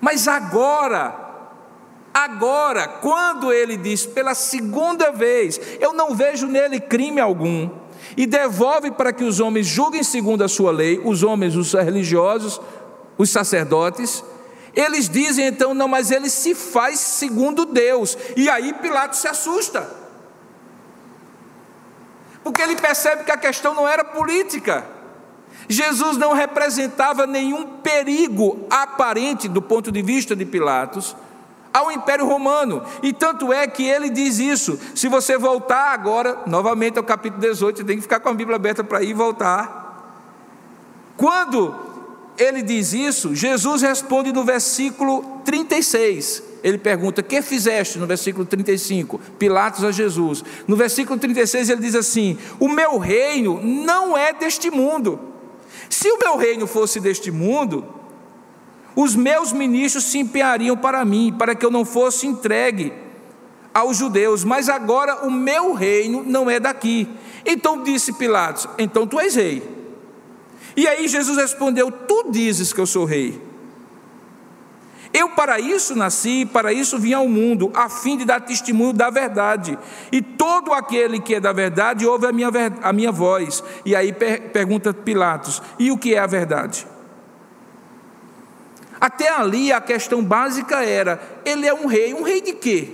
Mas 0.00 0.26
agora, 0.26 1.25
agora, 2.16 2.88
quando 2.88 3.52
ele 3.52 3.76
diz 3.76 4.06
pela 4.06 4.34
segunda 4.34 5.12
vez, 5.12 5.60
eu 5.78 5.92
não 5.92 6.14
vejo 6.14 6.46
nele 6.46 6.80
crime 6.80 7.20
algum, 7.20 7.68
e 8.16 8.24
devolve 8.24 8.90
para 8.90 9.12
que 9.12 9.22
os 9.22 9.38
homens 9.38 9.66
julguem 9.66 10.02
segundo 10.02 10.42
a 10.42 10.48
sua 10.48 10.70
lei, 10.72 10.98
os 11.04 11.22
homens, 11.22 11.54
os 11.54 11.74
religiosos, 11.74 12.58
os 13.18 13.28
sacerdotes, 13.28 14.24
eles 14.74 15.10
dizem 15.10 15.46
então, 15.46 15.74
não, 15.74 15.88
mas 15.88 16.10
ele 16.10 16.30
se 16.30 16.54
faz 16.54 16.98
segundo 17.00 17.66
Deus. 17.66 18.16
E 18.34 18.48
aí 18.48 18.72
Pilatos 18.74 19.18
se 19.18 19.28
assusta. 19.28 19.88
Porque 22.42 22.62
ele 22.62 22.76
percebe 22.76 23.24
que 23.24 23.32
a 23.32 23.36
questão 23.36 23.74
não 23.74 23.86
era 23.86 24.04
política. 24.04 24.86
Jesus 25.68 26.16
não 26.16 26.32
representava 26.32 27.26
nenhum 27.26 27.78
perigo 27.78 28.66
aparente 28.70 29.48
do 29.48 29.60
ponto 29.60 29.92
de 29.92 30.00
vista 30.00 30.34
de 30.34 30.46
Pilatos 30.46 31.14
ao 31.76 31.92
Império 31.92 32.26
Romano. 32.26 32.82
E 33.02 33.12
tanto 33.12 33.52
é 33.52 33.66
que 33.66 33.86
ele 33.86 34.08
diz 34.08 34.38
isso. 34.38 34.80
Se 34.94 35.08
você 35.08 35.36
voltar 35.36 35.92
agora, 35.92 36.38
novamente 36.46 36.96
ao 36.96 37.04
capítulo 37.04 37.42
18, 37.42 37.84
tem 37.84 37.96
que 37.96 38.02
ficar 38.02 38.18
com 38.20 38.30
a 38.30 38.34
Bíblia 38.34 38.56
aberta 38.56 38.82
para 38.82 39.02
ir 39.02 39.10
e 39.10 39.12
voltar. 39.12 39.84
Quando 41.18 41.74
ele 42.38 42.62
diz 42.62 42.94
isso, 42.94 43.34
Jesus 43.34 43.82
responde 43.82 44.32
no 44.32 44.42
versículo 44.42 45.42
36. 45.44 46.42
Ele 46.64 46.78
pergunta: 46.78 47.22
Que 47.22 47.42
fizeste? 47.42 47.98
No 47.98 48.06
versículo 48.06 48.46
35. 48.46 49.20
Pilatos 49.38 49.84
a 49.84 49.92
Jesus. 49.92 50.42
No 50.66 50.76
versículo 50.76 51.18
36 51.18 51.68
ele 51.68 51.82
diz 51.82 51.94
assim: 51.94 52.38
O 52.58 52.68
meu 52.68 52.96
reino 52.96 53.60
não 53.62 54.16
é 54.16 54.32
deste 54.32 54.70
mundo. 54.70 55.20
Se 55.90 56.10
o 56.10 56.18
meu 56.18 56.38
reino 56.38 56.66
fosse 56.66 57.00
deste 57.00 57.30
mundo, 57.30 57.84
os 58.96 59.14
meus 59.14 59.52
ministros 59.52 60.04
se 60.04 60.18
empenhariam 60.18 60.76
para 60.76 61.04
mim, 61.04 61.32
para 61.38 61.54
que 61.54 61.64
eu 61.64 61.70
não 61.70 61.84
fosse 61.84 62.26
entregue 62.26 62.92
aos 63.74 63.98
judeus, 63.98 64.42
mas 64.42 64.70
agora 64.70 65.26
o 65.26 65.30
meu 65.30 65.74
reino 65.74 66.24
não 66.24 66.48
é 66.48 66.58
daqui. 66.58 67.06
Então 67.44 67.82
disse 67.82 68.14
Pilatos: 68.14 68.66
Então 68.78 69.06
tu 69.06 69.20
és 69.20 69.34
rei. 69.34 69.62
E 70.74 70.88
aí 70.88 71.06
Jesus 71.06 71.36
respondeu: 71.36 71.92
Tu 71.92 72.30
dizes 72.30 72.72
que 72.72 72.80
eu 72.80 72.86
sou 72.86 73.04
rei. 73.04 73.38
Eu 75.12 75.30
para 75.30 75.60
isso 75.60 75.94
nasci, 75.94 76.44
para 76.44 76.72
isso 76.72 76.98
vim 76.98 77.12
ao 77.12 77.28
mundo, 77.28 77.70
a 77.74 77.88
fim 77.88 78.16
de 78.16 78.24
dar 78.24 78.40
testemunho 78.40 78.92
da 78.92 79.08
verdade. 79.08 79.78
E 80.10 80.20
todo 80.20 80.72
aquele 80.72 81.20
que 81.20 81.34
é 81.34 81.40
da 81.40 81.52
verdade 81.52 82.06
ouve 82.06 82.26
a 82.26 82.32
minha, 82.32 82.50
a 82.82 82.92
minha 82.92 83.12
voz. 83.12 83.62
E 83.84 83.94
aí 83.94 84.10
per, 84.10 84.52
pergunta 84.52 84.94
Pilatos: 84.94 85.62
E 85.78 85.90
o 85.90 85.98
que 85.98 86.14
é 86.14 86.18
a 86.18 86.26
verdade? 86.26 86.86
Até 89.00 89.28
ali 89.28 89.72
a 89.72 89.80
questão 89.80 90.22
básica 90.22 90.84
era: 90.84 91.20
ele 91.44 91.66
é 91.66 91.74
um 91.74 91.86
rei. 91.86 92.14
Um 92.14 92.22
rei 92.22 92.40
de 92.40 92.52
quê? 92.52 92.88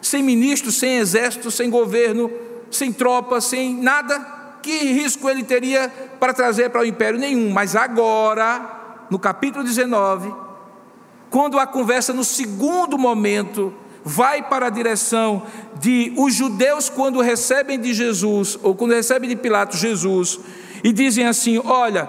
Sem 0.00 0.22
ministro, 0.22 0.70
sem 0.70 0.98
exército, 0.98 1.50
sem 1.50 1.68
governo, 1.68 2.30
sem 2.70 2.92
tropa, 2.92 3.40
sem 3.40 3.74
nada 3.74 4.34
que 4.62 4.78
risco 4.78 5.30
ele 5.30 5.44
teria 5.44 5.88
para 6.18 6.34
trazer 6.34 6.70
para 6.70 6.80
o 6.80 6.84
império? 6.84 7.20
Nenhum. 7.20 7.50
Mas 7.50 7.76
agora, 7.76 9.06
no 9.08 9.18
capítulo 9.18 9.62
19, 9.62 10.34
quando 11.30 11.58
a 11.58 11.66
conversa 11.66 12.12
no 12.12 12.24
segundo 12.24 12.98
momento 12.98 13.72
vai 14.04 14.42
para 14.42 14.66
a 14.66 14.70
direção 14.70 15.42
de 15.80 16.12
os 16.16 16.34
judeus 16.34 16.88
quando 16.88 17.20
recebem 17.20 17.78
de 17.78 17.92
Jesus, 17.92 18.58
ou 18.62 18.74
quando 18.74 18.94
recebem 18.94 19.28
de 19.28 19.36
Pilatos 19.36 19.78
Jesus, 19.78 20.40
e 20.82 20.92
dizem 20.92 21.26
assim: 21.26 21.60
olha, 21.64 22.08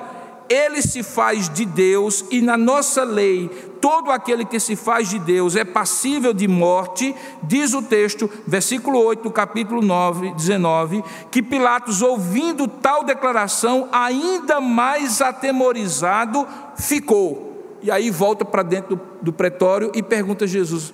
ele 0.50 0.82
se 0.82 1.04
faz 1.04 1.50
de 1.50 1.66
Deus, 1.66 2.26
e 2.32 2.42
na 2.42 2.58
nossa 2.58 3.04
lei, 3.04 3.50
todo 3.82 4.12
aquele 4.12 4.46
que 4.46 4.60
se 4.60 4.76
faz 4.76 5.10
de 5.10 5.20
Deus 5.20 5.56
é 5.56 5.64
passível 5.64 6.34
de 6.34 6.48
morte, 6.48 7.16
diz 7.44 7.74
o 7.74 7.82
texto, 7.82 8.30
versículo 8.46 9.00
8 9.00 9.24
do 9.24 9.32
capítulo 9.32 9.82
9, 9.82 10.34
19, 10.34 11.04
que 11.32 11.42
Pilatos, 11.42 12.02
ouvindo 12.02 12.68
tal 12.68 13.04
declaração, 13.04 13.88
ainda 13.92 14.60
mais 14.60 15.22
atemorizado 15.22 16.48
ficou. 16.76 17.78
E 17.82 17.92
aí 17.92 18.10
volta 18.10 18.44
para 18.44 18.64
dentro 18.64 18.96
do, 18.96 19.02
do 19.22 19.34
pretório 19.34 19.92
e 19.94 20.02
pergunta 20.02 20.46
a 20.46 20.48
Jesus: 20.48 20.94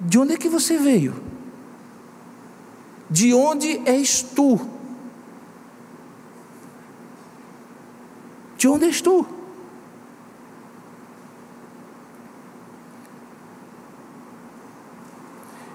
De 0.00 0.18
onde 0.18 0.34
é 0.34 0.36
que 0.36 0.48
você 0.48 0.78
veio? 0.78 1.14
De 3.08 3.34
onde 3.34 3.80
és 3.84 4.22
tu? 4.22 4.75
De 8.56 8.68
onde 8.68 8.86
és 8.86 9.00
tu? 9.00 9.26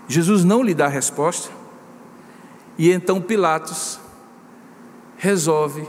Jesus 0.08 0.44
não 0.44 0.62
lhe 0.62 0.74
dá 0.74 0.88
resposta, 0.88 1.50
e 2.78 2.92
então 2.92 3.22
Pilatos 3.22 3.98
resolve 5.18 5.88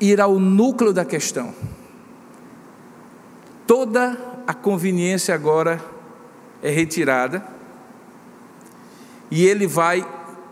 ir 0.00 0.20
ao 0.20 0.38
núcleo 0.38 0.92
da 0.92 1.04
questão. 1.04 1.52
Toda 3.66 4.16
a 4.46 4.54
conveniência 4.54 5.34
agora 5.34 5.84
é 6.62 6.70
retirada, 6.70 7.44
e 9.28 9.44
ele 9.44 9.66
vai 9.66 10.06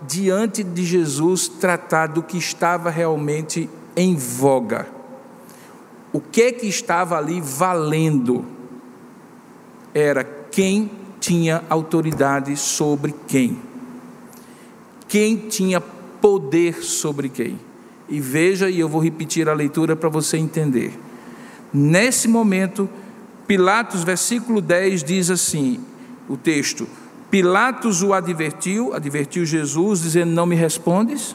diante 0.07 0.63
de 0.63 0.85
Jesus 0.85 1.49
tratar 1.49 2.09
do 2.09 2.23
que 2.23 2.37
estava 2.37 2.91
realmente 2.91 3.69
em 3.97 4.17
voga. 4.17 4.87
O 6.13 6.21
que 6.21 6.53
que 6.53 6.67
estava 6.67 7.17
ali 7.17 7.41
valendo? 7.41 8.45
Era 9.93 10.25
quem 10.25 10.91
tinha 11.21 11.65
autoridade 11.69 12.57
sobre 12.57 13.15
quem? 13.27 13.59
Quem 15.09 15.37
tinha 15.37 15.81
poder 15.81 16.83
sobre 16.83 17.29
quem? 17.29 17.59
E 18.09 18.21
veja, 18.21 18.69
e 18.69 18.81
eu 18.81 18.89
vou 18.89 19.01
repetir 19.01 19.49
a 19.49 19.55
leitura 19.55 19.97
para 19.97 20.09
você 20.09 20.37
entender. 20.37 20.93
Nesse 21.73 22.29
momento, 22.29 22.89
Pilatos, 23.47 24.05
versículo 24.05 24.61
10, 24.61 25.03
diz 25.03 25.31
assim: 25.31 25.81
o 26.29 26.37
texto, 26.37 26.87
Pilatos 27.35 28.01
o 28.01 28.15
advertiu, 28.15 28.95
advertiu 28.95 29.45
Jesus, 29.45 30.03
dizendo: 30.03 30.31
Não 30.31 30.47
me 30.47 30.55
respondes? 30.55 31.35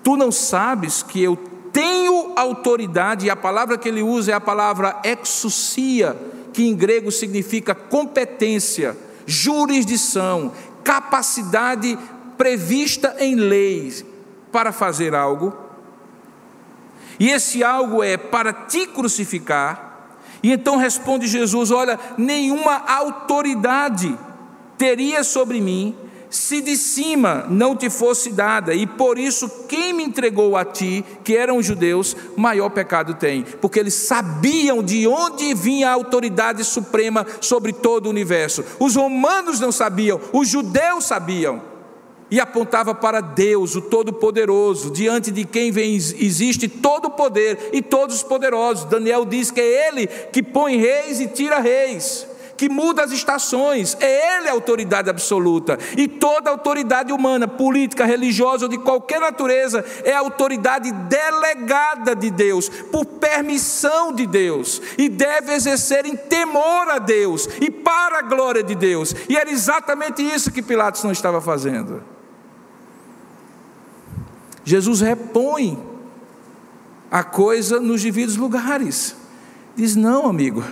Tu 0.00 0.16
não 0.16 0.30
sabes 0.30 1.02
que 1.02 1.20
eu 1.20 1.36
tenho 1.72 2.34
autoridade, 2.36 3.26
e 3.26 3.30
a 3.30 3.34
palavra 3.34 3.76
que 3.76 3.88
ele 3.88 4.00
usa 4.00 4.30
é 4.30 4.34
a 4.36 4.40
palavra 4.40 5.00
exousia, 5.02 6.16
que 6.52 6.68
em 6.68 6.76
grego 6.76 7.10
significa 7.10 7.74
competência, 7.74 8.96
jurisdição, 9.26 10.52
capacidade 10.84 11.98
prevista 12.38 13.16
em 13.18 13.34
leis 13.34 14.04
para 14.52 14.70
fazer 14.70 15.16
algo. 15.16 15.52
E 17.18 17.28
esse 17.28 17.64
algo 17.64 18.04
é 18.04 18.16
para 18.16 18.52
te 18.52 18.86
crucificar. 18.86 20.12
E 20.44 20.52
então 20.52 20.76
responde 20.76 21.26
Jesus: 21.26 21.72
Olha, 21.72 21.98
nenhuma 22.16 22.84
autoridade 22.86 24.16
teria 24.82 25.22
sobre 25.22 25.60
mim 25.60 25.94
se 26.28 26.60
de 26.60 26.76
cima 26.76 27.46
não 27.48 27.76
te 27.76 27.88
fosse 27.88 28.32
dada, 28.32 28.74
e 28.74 28.84
por 28.84 29.16
isso 29.16 29.48
quem 29.68 29.92
me 29.92 30.02
entregou 30.02 30.56
a 30.56 30.64
ti, 30.64 31.04
que 31.22 31.36
eram 31.36 31.58
os 31.58 31.66
judeus, 31.66 32.16
maior 32.36 32.68
pecado 32.70 33.14
tem, 33.14 33.44
porque 33.60 33.78
eles 33.78 33.94
sabiam 33.94 34.82
de 34.82 35.06
onde 35.06 35.54
vinha 35.54 35.88
a 35.88 35.92
autoridade 35.92 36.64
suprema 36.64 37.24
sobre 37.40 37.72
todo 37.72 38.06
o 38.06 38.10
universo. 38.10 38.64
Os 38.80 38.96
romanos 38.96 39.60
não 39.60 39.70
sabiam, 39.70 40.20
os 40.32 40.48
judeus 40.48 41.04
sabiam. 41.04 41.62
E 42.28 42.40
apontava 42.40 42.92
para 42.94 43.20
Deus, 43.20 43.76
o 43.76 43.82
Todo-Poderoso, 43.82 44.90
diante 44.90 45.30
de 45.30 45.44
quem 45.44 45.70
vem, 45.70 45.94
existe 45.94 46.66
todo 46.66 47.04
o 47.04 47.10
poder 47.10 47.70
e 47.74 47.82
todos 47.82 48.16
os 48.16 48.22
poderosos. 48.22 48.86
Daniel 48.86 49.26
diz 49.26 49.50
que 49.50 49.60
é 49.60 49.88
Ele 49.88 50.06
que 50.06 50.42
põe 50.42 50.78
reis 50.78 51.20
e 51.20 51.28
tira 51.28 51.60
reis 51.60 52.31
que 52.62 52.68
muda 52.68 53.02
as 53.02 53.10
estações, 53.10 53.96
é 53.98 54.38
Ele 54.38 54.48
a 54.48 54.52
autoridade 54.52 55.10
absoluta. 55.10 55.76
E 55.96 56.06
toda 56.06 56.48
autoridade 56.48 57.12
humana, 57.12 57.48
política, 57.48 58.04
religiosa 58.04 58.66
ou 58.66 58.68
de 58.68 58.78
qualquer 58.78 59.20
natureza, 59.20 59.84
é 60.04 60.14
autoridade 60.14 60.92
delegada 60.92 62.14
de 62.14 62.30
Deus, 62.30 62.68
por 62.68 63.04
permissão 63.04 64.12
de 64.12 64.28
Deus, 64.28 64.80
e 64.96 65.08
deve 65.08 65.52
exercer 65.52 66.06
em 66.06 66.14
temor 66.14 66.88
a 66.88 67.00
Deus 67.00 67.48
e 67.60 67.68
para 67.68 68.20
a 68.20 68.22
glória 68.22 68.62
de 68.62 68.76
Deus. 68.76 69.12
E 69.28 69.36
era 69.36 69.50
exatamente 69.50 70.22
isso 70.22 70.52
que 70.52 70.62
Pilatos 70.62 71.02
não 71.02 71.10
estava 71.10 71.40
fazendo. 71.40 72.00
Jesus 74.64 75.00
repõe 75.00 75.84
a 77.10 77.24
coisa 77.24 77.80
nos 77.80 78.00
devidos 78.00 78.36
lugares. 78.36 79.16
Diz: 79.74 79.96
não, 79.96 80.28
amigo 80.28 80.62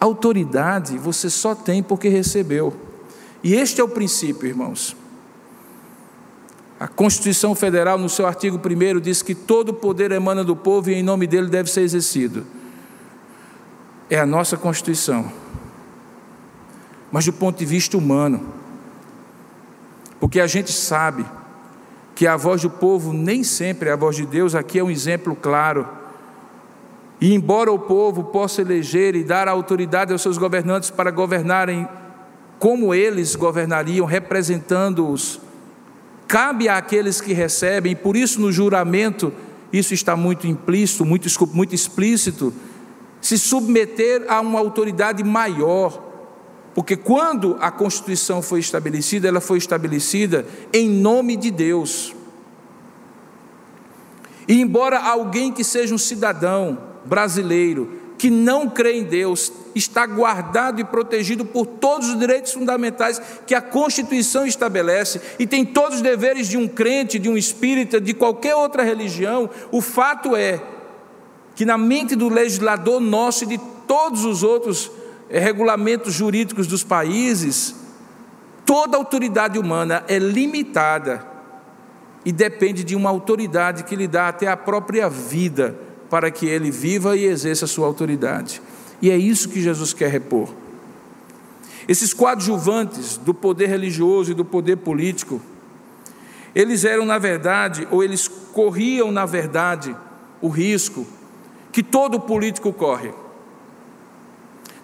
Autoridade 0.00 0.96
você 0.96 1.28
só 1.28 1.54
tem 1.54 1.82
porque 1.82 2.08
recebeu. 2.08 2.74
E 3.44 3.54
este 3.54 3.80
é 3.80 3.84
o 3.84 3.88
princípio, 3.88 4.48
irmãos. 4.48 4.96
A 6.80 6.88
Constituição 6.88 7.54
Federal, 7.54 7.98
no 7.98 8.08
seu 8.08 8.26
artigo 8.26 8.58
1, 8.58 9.00
diz 9.00 9.20
que 9.20 9.34
todo 9.34 9.74
poder 9.74 10.10
emana 10.12 10.42
do 10.42 10.56
povo 10.56 10.88
e 10.88 10.94
em 10.94 11.02
nome 11.02 11.26
dele 11.26 11.48
deve 11.48 11.70
ser 11.70 11.82
exercido. 11.82 12.46
É 14.08 14.18
a 14.18 14.24
nossa 14.24 14.56
Constituição. 14.56 15.30
Mas 17.12 17.26
do 17.26 17.34
ponto 17.34 17.58
de 17.58 17.66
vista 17.66 17.98
humano, 17.98 18.54
porque 20.18 20.40
a 20.40 20.46
gente 20.46 20.72
sabe 20.72 21.26
que 22.14 22.26
a 22.26 22.36
voz 22.36 22.62
do 22.62 22.70
povo 22.70 23.12
nem 23.12 23.44
sempre 23.44 23.90
é 23.90 23.92
a 23.92 23.96
voz 23.96 24.16
de 24.16 24.24
Deus, 24.24 24.54
aqui 24.54 24.78
é 24.78 24.84
um 24.84 24.90
exemplo 24.90 25.36
claro. 25.36 25.86
E 27.20 27.34
embora 27.34 27.70
o 27.70 27.78
povo 27.78 28.24
possa 28.24 28.62
eleger 28.62 29.14
e 29.14 29.22
dar 29.22 29.46
autoridade 29.46 30.12
aos 30.12 30.22
seus 30.22 30.38
governantes 30.38 30.88
para 30.90 31.10
governarem 31.10 31.86
como 32.58 32.94
eles 32.94 33.36
governariam, 33.36 34.06
representando-os, 34.06 35.40
cabe 36.26 36.68
àqueles 36.68 37.20
que 37.20 37.32
recebem, 37.32 37.92
e 37.92 37.96
por 37.96 38.16
isso 38.16 38.40
no 38.40 38.50
juramento 38.50 39.32
isso 39.72 39.92
está 39.94 40.16
muito 40.16 40.46
implícito, 40.46 41.04
muito, 41.04 41.28
muito 41.54 41.74
explícito, 41.74 42.52
se 43.20 43.38
submeter 43.38 44.24
a 44.28 44.40
uma 44.40 44.58
autoridade 44.58 45.22
maior. 45.22 46.08
Porque 46.74 46.96
quando 46.96 47.56
a 47.60 47.70
Constituição 47.70 48.40
foi 48.40 48.60
estabelecida, 48.60 49.28
ela 49.28 49.40
foi 49.40 49.58
estabelecida 49.58 50.46
em 50.72 50.88
nome 50.88 51.36
de 51.36 51.50
Deus. 51.50 52.14
E 54.48 54.60
embora 54.60 54.98
alguém 54.98 55.52
que 55.52 55.62
seja 55.62 55.94
um 55.94 55.98
cidadão, 55.98 56.89
brasileiro 57.04 58.00
que 58.20 58.28
não 58.28 58.68
crê 58.68 58.98
em 58.98 59.04
Deus 59.04 59.50
está 59.74 60.04
guardado 60.04 60.78
e 60.78 60.84
protegido 60.84 61.42
por 61.42 61.64
todos 61.64 62.10
os 62.10 62.18
direitos 62.18 62.52
fundamentais 62.52 63.18
que 63.46 63.54
a 63.54 63.62
Constituição 63.62 64.44
estabelece 64.44 65.22
e 65.38 65.46
tem 65.46 65.64
todos 65.64 65.96
os 65.96 66.02
deveres 66.02 66.46
de 66.46 66.58
um 66.58 66.68
crente, 66.68 67.18
de 67.18 67.30
um 67.30 67.36
espírita, 67.36 67.98
de 67.98 68.12
qualquer 68.12 68.54
outra 68.54 68.82
religião. 68.82 69.48
O 69.72 69.80
fato 69.80 70.36
é 70.36 70.60
que 71.54 71.64
na 71.64 71.78
mente 71.78 72.14
do 72.14 72.28
legislador 72.28 73.00
nosso 73.00 73.44
e 73.44 73.46
de 73.46 73.58
todos 73.86 74.26
os 74.26 74.42
outros 74.42 74.90
eh, 75.30 75.38
regulamentos 75.38 76.12
jurídicos 76.12 76.66
dos 76.66 76.84
países, 76.84 77.74
toda 78.66 78.98
autoridade 78.98 79.58
humana 79.58 80.04
é 80.06 80.18
limitada 80.18 81.26
e 82.22 82.30
depende 82.30 82.84
de 82.84 82.94
uma 82.94 83.08
autoridade 83.08 83.84
que 83.84 83.96
lhe 83.96 84.06
dá 84.06 84.28
até 84.28 84.46
a 84.46 84.58
própria 84.58 85.08
vida 85.08 85.88
para 86.10 86.30
que 86.30 86.44
ele 86.44 86.70
viva 86.70 87.16
e 87.16 87.24
exerça 87.24 87.64
a 87.64 87.68
sua 87.68 87.86
autoridade. 87.86 88.60
E 89.00 89.10
é 89.10 89.16
isso 89.16 89.48
que 89.48 89.62
Jesus 89.62 89.94
quer 89.94 90.10
repor. 90.10 90.52
Esses 91.88 92.12
coadjuvantes 92.12 93.16
do 93.16 93.32
poder 93.32 93.68
religioso 93.68 94.32
e 94.32 94.34
do 94.34 94.44
poder 94.44 94.76
político, 94.76 95.40
eles 96.54 96.84
eram, 96.84 97.06
na 97.06 97.16
verdade, 97.16 97.86
ou 97.90 98.02
eles 98.02 98.28
corriam, 98.28 99.12
na 99.12 99.24
verdade, 99.24 99.96
o 100.40 100.48
risco 100.48 101.06
que 101.72 101.82
todo 101.82 102.18
político 102.18 102.72
corre 102.72 103.12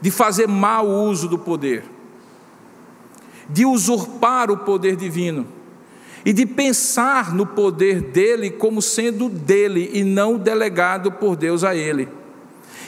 de 0.01 0.11
fazer 0.11 0.47
mau 0.47 0.87
uso 0.87 1.29
do 1.29 1.39
poder, 1.39 1.85
de 3.49 3.67
usurpar 3.67 4.51
o 4.51 4.59
poder 4.59 4.95
divino 4.95 5.56
e 6.27 6.33
de 6.33 6.45
pensar 6.45 7.33
no 7.33 7.47
poder 7.47 8.01
dele 8.01 8.51
como 8.51 8.83
sendo 8.83 9.29
dele 9.29 9.93
e 9.95 10.03
não 10.03 10.37
delegado 10.37 11.13
por 11.13 11.37
Deus 11.37 11.63
a 11.63 11.73
ele. 11.73 12.09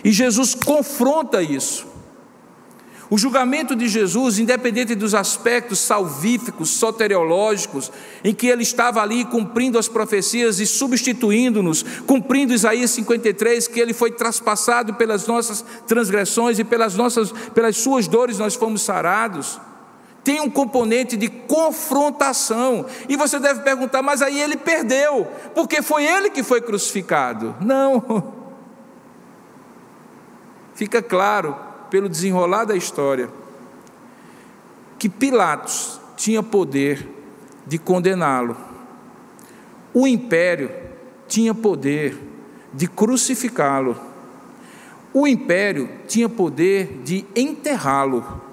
E 0.03 0.11
Jesus 0.11 0.57
confronta 0.57 1.41
isso. 1.41 1.87
O 3.09 3.17
julgamento 3.17 3.77
de 3.77 3.87
Jesus, 3.87 4.41
independente 4.41 4.97
dos 4.97 5.15
aspectos 5.15 5.79
salvíficos, 5.79 6.69
soteriológicos, 6.71 7.93
em 8.25 8.35
que 8.35 8.49
ele 8.49 8.65
estava 8.65 9.01
ali 9.01 9.25
cumprindo 9.25 9.79
as 9.79 9.87
profecias 9.87 10.59
e 10.59 10.67
substituindo-nos, 10.67 11.85
cumprindo 12.07 12.53
Isaías 12.53 12.91
53, 12.91 13.69
que 13.69 13.79
ele 13.79 13.95
foi 13.95 14.11
traspassado 14.11 14.95
pelas 14.95 15.29
nossas 15.29 15.65
transgressões 15.87 16.59
e 16.59 16.65
pelas 16.65 16.97
nossas 16.97 17.33
pelas 17.55 17.77
suas 17.77 18.09
dores 18.09 18.37
nós 18.37 18.57
fomos 18.57 18.83
sarados. 18.83 19.61
Tem 20.29 20.43
um 20.43 20.51
componente 20.51 21.17
de 21.17 21.27
confrontação. 21.27 22.85
E 23.09 23.17
você 23.17 23.39
deve 23.39 23.63
perguntar, 23.63 24.03
mas 24.03 24.21
aí 24.21 24.39
ele 24.39 24.59
perdeu, 24.59 25.27
porque 25.55 25.81
foi 25.81 26.05
ele 26.05 26.29
que 26.29 26.43
foi 26.43 26.61
crucificado. 26.61 27.57
Não. 27.63 28.35
Fica 30.77 31.01
claro 31.01 31.57
pelo 31.89 32.11
desenrolar 32.11 32.67
da 32.67 32.77
história, 32.77 33.31
que 34.99 35.09
Pilatos 35.09 35.99
tinha 36.15 36.43
poder 36.43 37.09
de 37.67 37.79
condená-lo. 37.79 38.55
O 39.95 40.07
império 40.07 40.71
tinha 41.27 41.55
poder 41.55 42.19
de 42.75 42.87
crucificá-lo. 42.87 43.97
O 45.15 45.27
império 45.27 45.89
tinha 46.07 46.29
poder 46.29 47.01
de 47.03 47.25
enterrá-lo. 47.35 48.48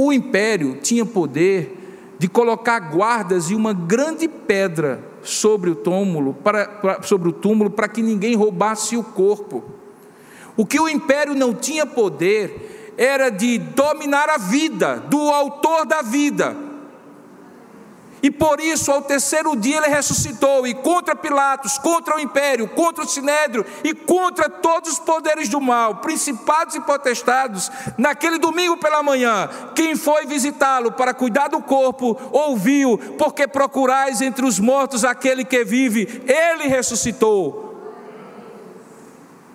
O 0.00 0.12
império 0.12 0.78
tinha 0.80 1.04
poder 1.04 1.76
de 2.20 2.28
colocar 2.28 2.78
guardas 2.78 3.50
e 3.50 3.54
uma 3.54 3.72
grande 3.72 4.28
pedra 4.28 5.02
sobre 5.22 5.70
o 5.70 5.74
túmulo 5.74 6.34
para, 6.34 6.66
para 6.66 7.02
sobre 7.02 7.28
o 7.28 7.32
túmulo 7.32 7.68
para 7.68 7.88
que 7.88 8.00
ninguém 8.00 8.36
roubasse 8.36 8.96
o 8.96 9.02
corpo. 9.02 9.64
O 10.56 10.64
que 10.64 10.78
o 10.78 10.88
império 10.88 11.34
não 11.34 11.52
tinha 11.52 11.84
poder 11.84 12.94
era 12.96 13.28
de 13.28 13.58
dominar 13.58 14.28
a 14.28 14.38
vida 14.38 14.96
do 15.08 15.18
autor 15.18 15.84
da 15.84 16.00
vida. 16.00 16.67
E 18.22 18.30
por 18.30 18.58
isso, 18.58 18.90
ao 18.90 19.02
terceiro 19.02 19.54
dia, 19.54 19.76
ele 19.76 19.88
ressuscitou, 19.88 20.66
e 20.66 20.74
contra 20.74 21.14
Pilatos, 21.14 21.78
contra 21.78 22.16
o 22.16 22.20
império, 22.20 22.68
contra 22.68 23.04
o 23.04 23.08
sinédrio 23.08 23.64
e 23.84 23.94
contra 23.94 24.48
todos 24.48 24.92
os 24.92 24.98
poderes 24.98 25.48
do 25.48 25.60
mal, 25.60 25.96
principados 25.96 26.74
e 26.74 26.80
potestados, 26.80 27.70
naquele 27.96 28.38
domingo 28.38 28.76
pela 28.76 29.02
manhã, 29.02 29.48
quem 29.74 29.94
foi 29.94 30.26
visitá-lo 30.26 30.92
para 30.92 31.14
cuidar 31.14 31.48
do 31.48 31.62
corpo, 31.62 32.18
ouviu, 32.32 32.98
porque 33.16 33.46
procurais 33.46 34.20
entre 34.20 34.44
os 34.44 34.58
mortos 34.58 35.04
aquele 35.04 35.44
que 35.44 35.64
vive, 35.64 36.22
ele 36.26 36.66
ressuscitou. 36.66 37.68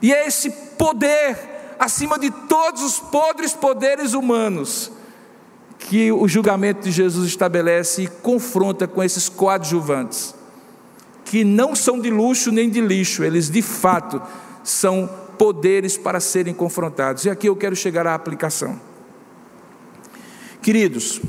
E 0.02 0.14
é 0.14 0.28
esse 0.28 0.50
poder, 0.78 1.76
acima 1.80 2.18
de 2.18 2.32
todos 2.32 2.82
os 2.82 3.00
podres 3.00 3.54
poderes 3.54 4.14
humanos, 4.14 4.92
que 5.90 6.12
o 6.12 6.28
julgamento 6.28 6.82
de 6.82 6.92
Jesus 6.92 7.28
estabelece 7.28 8.04
e 8.04 8.08
confronta 8.08 8.88
com 8.88 9.04
esses 9.04 9.28
coadjuvantes, 9.30 10.34
que 11.26 11.44
não 11.44 11.76
são 11.76 12.00
de 12.00 12.10
luxo 12.10 12.52
nem 12.52 12.70
de 12.70 12.82
lixo, 12.82 13.24
eles 13.24 13.50
de 13.50 13.62
fato 13.62 14.22
são 14.64 15.10
poderes 15.38 15.98
para 15.98 16.20
serem 16.20 16.54
confrontados. 16.54 17.26
E 17.26 17.30
aqui 17.30 17.48
eu 17.48 17.56
quero 17.56 17.76
chegar 17.76 18.08
à 18.08 18.14
aplicação. 18.14 18.80
Queridos, 20.62 21.22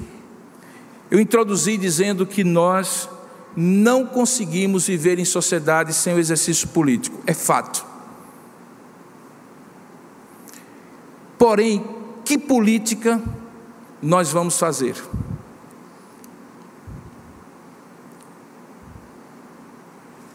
eu 1.10 1.18
introduzi 1.18 1.76
dizendo 1.76 2.26
que 2.26 2.44
nós 2.44 3.08
não 3.56 4.06
conseguimos 4.06 4.86
viver 4.86 5.18
em 5.18 5.24
sociedade 5.24 5.92
sem 5.92 6.14
o 6.14 6.18
exercício 6.18 6.68
político, 6.68 7.20
é 7.26 7.34
fato. 7.34 7.84
Porém, 11.38 11.84
que 12.24 12.38
política 12.38 13.20
nós 14.02 14.30
vamos 14.30 14.58
fazer? 14.58 14.96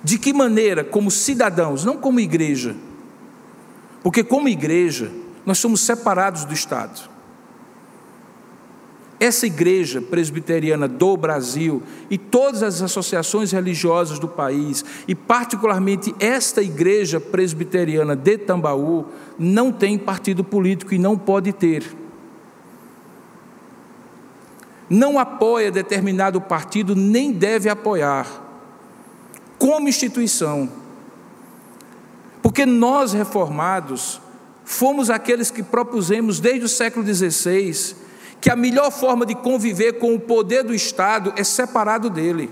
De 0.03 0.17
que 0.17 0.33
maneira, 0.33 0.83
como 0.83 1.11
cidadãos, 1.11 1.83
não 1.83 1.97
como 1.97 2.19
igreja, 2.19 2.75
porque 4.01 4.23
como 4.23 4.47
igreja, 4.47 5.11
nós 5.45 5.57
somos 5.57 5.81
separados 5.81 6.45
do 6.45 6.53
Estado. 6.53 7.09
Essa 9.19 9.45
igreja 9.45 10.01
presbiteriana 10.01 10.87
do 10.87 11.17
Brasil 11.17 11.83
e 12.09 12.17
todas 12.17 12.63
as 12.63 12.81
associações 12.81 13.51
religiosas 13.51 14.17
do 14.17 14.29
país, 14.29 14.85
e 15.07 15.13
particularmente 15.13 16.15
esta 16.19 16.61
igreja 16.61 17.19
presbiteriana 17.19 18.15
de 18.15 18.37
Tambaú, 18.37 19.05
não 19.37 19.73
tem 19.73 19.97
partido 19.97 20.41
político 20.43 20.93
e 20.93 20.97
não 20.97 21.17
pode 21.17 21.51
ter. 21.51 21.83
Não 24.89 25.19
apoia 25.19 25.71
determinado 25.71 26.41
partido, 26.41 26.95
nem 26.95 27.31
deve 27.31 27.69
apoiar, 27.69 28.25
como 29.57 29.87
instituição. 29.87 30.69
Porque 32.41 32.65
nós, 32.65 33.13
reformados, 33.13 34.19
fomos 34.65 35.09
aqueles 35.09 35.51
que 35.51 35.61
propusemos 35.61 36.39
desde 36.39 36.65
o 36.65 36.69
século 36.69 37.05
XVI 37.05 37.95
que 38.41 38.49
a 38.49 38.55
melhor 38.55 38.91
forma 38.91 39.25
de 39.25 39.35
conviver 39.35 39.93
com 39.93 40.15
o 40.15 40.19
poder 40.19 40.63
do 40.63 40.73
Estado 40.73 41.33
é 41.35 41.43
separado 41.43 42.09
dele. 42.09 42.49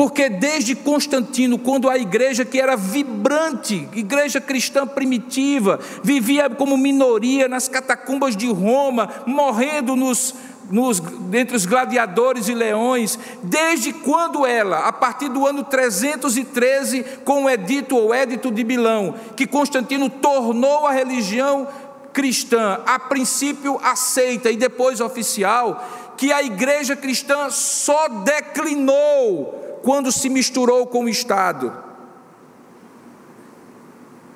Porque 0.00 0.30
desde 0.30 0.74
Constantino, 0.74 1.58
quando 1.58 1.90
a 1.90 1.98
igreja 1.98 2.42
que 2.42 2.58
era 2.58 2.74
vibrante, 2.74 3.86
igreja 3.92 4.40
cristã 4.40 4.86
primitiva, 4.86 5.78
vivia 6.02 6.48
como 6.48 6.78
minoria 6.78 7.46
nas 7.46 7.68
catacumbas 7.68 8.34
de 8.34 8.50
Roma, 8.50 9.10
morrendo 9.26 9.94
nos, 9.94 10.34
nos, 10.70 11.02
entre 11.34 11.54
os 11.54 11.66
gladiadores 11.66 12.48
e 12.48 12.54
leões, 12.54 13.18
desde 13.42 13.92
quando 13.92 14.46
ela, 14.46 14.88
a 14.88 14.92
partir 14.94 15.28
do 15.28 15.46
ano 15.46 15.64
313, 15.64 17.04
com 17.22 17.44
o 17.44 17.50
edito 17.50 17.94
ou 17.94 18.14
édito 18.14 18.50
de 18.50 18.64
Milão, 18.64 19.14
que 19.36 19.46
Constantino 19.46 20.08
tornou 20.08 20.86
a 20.86 20.92
religião 20.92 21.68
cristã, 22.10 22.80
a 22.86 22.98
princípio 22.98 23.78
aceita 23.84 24.50
e 24.50 24.56
depois 24.56 24.98
oficial, 24.98 25.86
que 26.16 26.32
a 26.32 26.42
igreja 26.42 26.96
cristã 26.96 27.50
só 27.50 28.08
declinou 28.08 29.59
quando 29.82 30.12
se 30.12 30.28
misturou 30.28 30.86
com 30.86 31.04
o 31.04 31.08
Estado. 31.08 31.72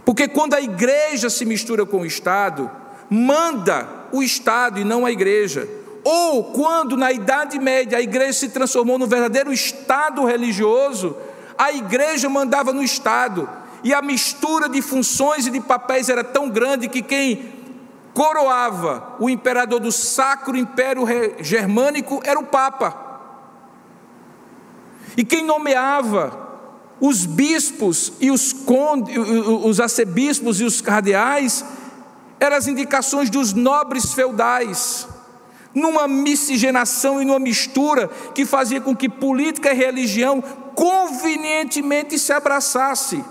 Porque 0.04 0.28
quando 0.28 0.54
a 0.54 0.60
igreja 0.60 1.30
se 1.30 1.44
mistura 1.44 1.86
com 1.86 2.00
o 2.00 2.06
Estado, 2.06 2.70
manda 3.08 3.88
o 4.12 4.22
Estado 4.22 4.78
e 4.78 4.84
não 4.84 5.06
a 5.06 5.10
igreja. 5.10 5.68
Ou 6.04 6.44
quando 6.52 6.96
na 6.96 7.10
Idade 7.10 7.58
Média 7.58 7.96
a 7.96 8.02
igreja 8.02 8.34
se 8.34 8.48
transformou 8.50 8.98
no 8.98 9.06
verdadeiro 9.06 9.52
Estado 9.52 10.24
religioso, 10.24 11.16
a 11.56 11.72
igreja 11.72 12.28
mandava 12.28 12.72
no 12.72 12.82
Estado. 12.82 13.48
E 13.82 13.92
a 13.92 14.02
mistura 14.02 14.68
de 14.68 14.82
funções 14.82 15.46
e 15.46 15.50
de 15.50 15.60
papéis 15.60 16.08
era 16.08 16.22
tão 16.22 16.50
grande 16.50 16.88
que 16.88 17.02
quem 17.02 17.52
coroava 18.12 19.16
o 19.18 19.28
imperador 19.28 19.80
do 19.80 19.90
Sacro 19.90 20.56
Império 20.56 21.04
Germânico 21.40 22.20
era 22.24 22.38
o 22.38 22.44
Papa. 22.44 23.03
E 25.16 25.24
quem 25.24 25.44
nomeava 25.44 26.44
os 27.00 27.26
bispos 27.26 28.12
e 28.20 28.30
os, 28.30 28.52
conde, 28.52 29.18
os 29.18 29.80
arcebispos 29.80 30.60
e 30.60 30.64
os 30.64 30.80
cardeais 30.80 31.64
eram 32.40 32.56
as 32.56 32.66
indicações 32.66 33.30
dos 33.30 33.52
nobres 33.52 34.12
feudais, 34.12 35.06
numa 35.74 36.06
miscigenação 36.06 37.20
e 37.20 37.24
numa 37.24 37.38
mistura 37.38 38.08
que 38.34 38.44
fazia 38.44 38.80
com 38.80 38.94
que 38.94 39.08
política 39.08 39.72
e 39.72 39.76
religião 39.76 40.42
convenientemente 40.74 42.18
se 42.18 42.32
abraçasse. 42.32 43.24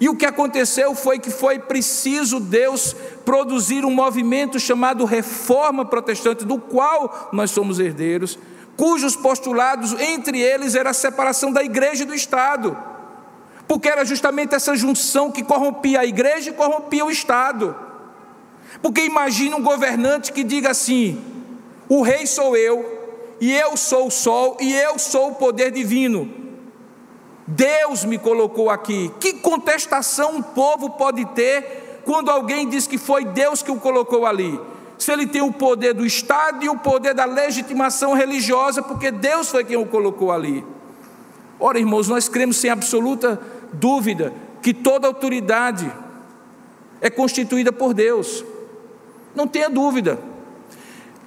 E 0.00 0.08
o 0.08 0.16
que 0.16 0.26
aconteceu 0.26 0.94
foi 0.94 1.18
que 1.18 1.30
foi 1.30 1.58
preciso 1.58 2.40
Deus 2.40 2.94
produzir 3.24 3.84
um 3.84 3.90
movimento 3.90 4.58
chamado 4.58 5.04
Reforma 5.04 5.84
Protestante, 5.84 6.44
do 6.44 6.58
qual 6.58 7.30
nós 7.32 7.50
somos 7.50 7.78
herdeiros, 7.78 8.38
cujos 8.76 9.16
postulados, 9.16 9.92
entre 10.00 10.40
eles, 10.40 10.74
era 10.74 10.90
a 10.90 10.94
separação 10.94 11.52
da 11.52 11.62
igreja 11.62 12.02
e 12.02 12.06
do 12.06 12.14
Estado, 12.14 12.76
porque 13.66 13.88
era 13.88 14.04
justamente 14.04 14.54
essa 14.54 14.76
junção 14.76 15.30
que 15.30 15.42
corrompia 15.42 16.00
a 16.00 16.04
igreja 16.04 16.50
e 16.50 16.54
corrompia 16.54 17.04
o 17.04 17.10
Estado. 17.10 17.74
Porque 18.82 19.02
imagine 19.02 19.54
um 19.54 19.62
governante 19.62 20.32
que 20.32 20.44
diga 20.44 20.70
assim: 20.70 21.22
o 21.88 22.02
rei 22.02 22.26
sou 22.26 22.56
eu, 22.56 23.36
e 23.40 23.52
eu 23.52 23.76
sou 23.76 24.08
o 24.08 24.10
sol, 24.10 24.56
e 24.60 24.74
eu 24.74 24.98
sou 24.98 25.30
o 25.30 25.34
poder 25.34 25.70
divino. 25.70 26.42
Deus 27.46 28.04
me 28.04 28.18
colocou 28.18 28.70
aqui. 28.70 29.12
Que 29.20 29.34
contestação 29.34 30.36
um 30.36 30.42
povo 30.42 30.90
pode 30.90 31.24
ter 31.26 32.00
quando 32.04 32.30
alguém 32.30 32.68
diz 32.68 32.86
que 32.86 32.98
foi 32.98 33.24
Deus 33.24 33.62
que 33.62 33.70
o 33.70 33.80
colocou 33.80 34.26
ali? 34.26 34.58
Se 34.98 35.12
ele 35.12 35.26
tem 35.26 35.42
o 35.42 35.52
poder 35.52 35.92
do 35.94 36.06
Estado 36.06 36.64
e 36.64 36.68
o 36.68 36.78
poder 36.78 37.14
da 37.14 37.24
legitimação 37.24 38.14
religiosa, 38.14 38.82
porque 38.82 39.10
Deus 39.10 39.50
foi 39.50 39.64
quem 39.64 39.76
o 39.76 39.86
colocou 39.86 40.30
ali. 40.30 40.64
Ora, 41.58 41.78
irmãos, 41.78 42.08
nós 42.08 42.28
cremos 42.28 42.56
sem 42.56 42.70
absoluta 42.70 43.40
dúvida 43.72 44.32
que 44.62 44.72
toda 44.72 45.06
autoridade 45.06 45.90
é 47.00 47.10
constituída 47.10 47.72
por 47.72 47.92
Deus. 47.92 48.44
Não 49.34 49.46
tenha 49.46 49.68
dúvida. 49.68 50.18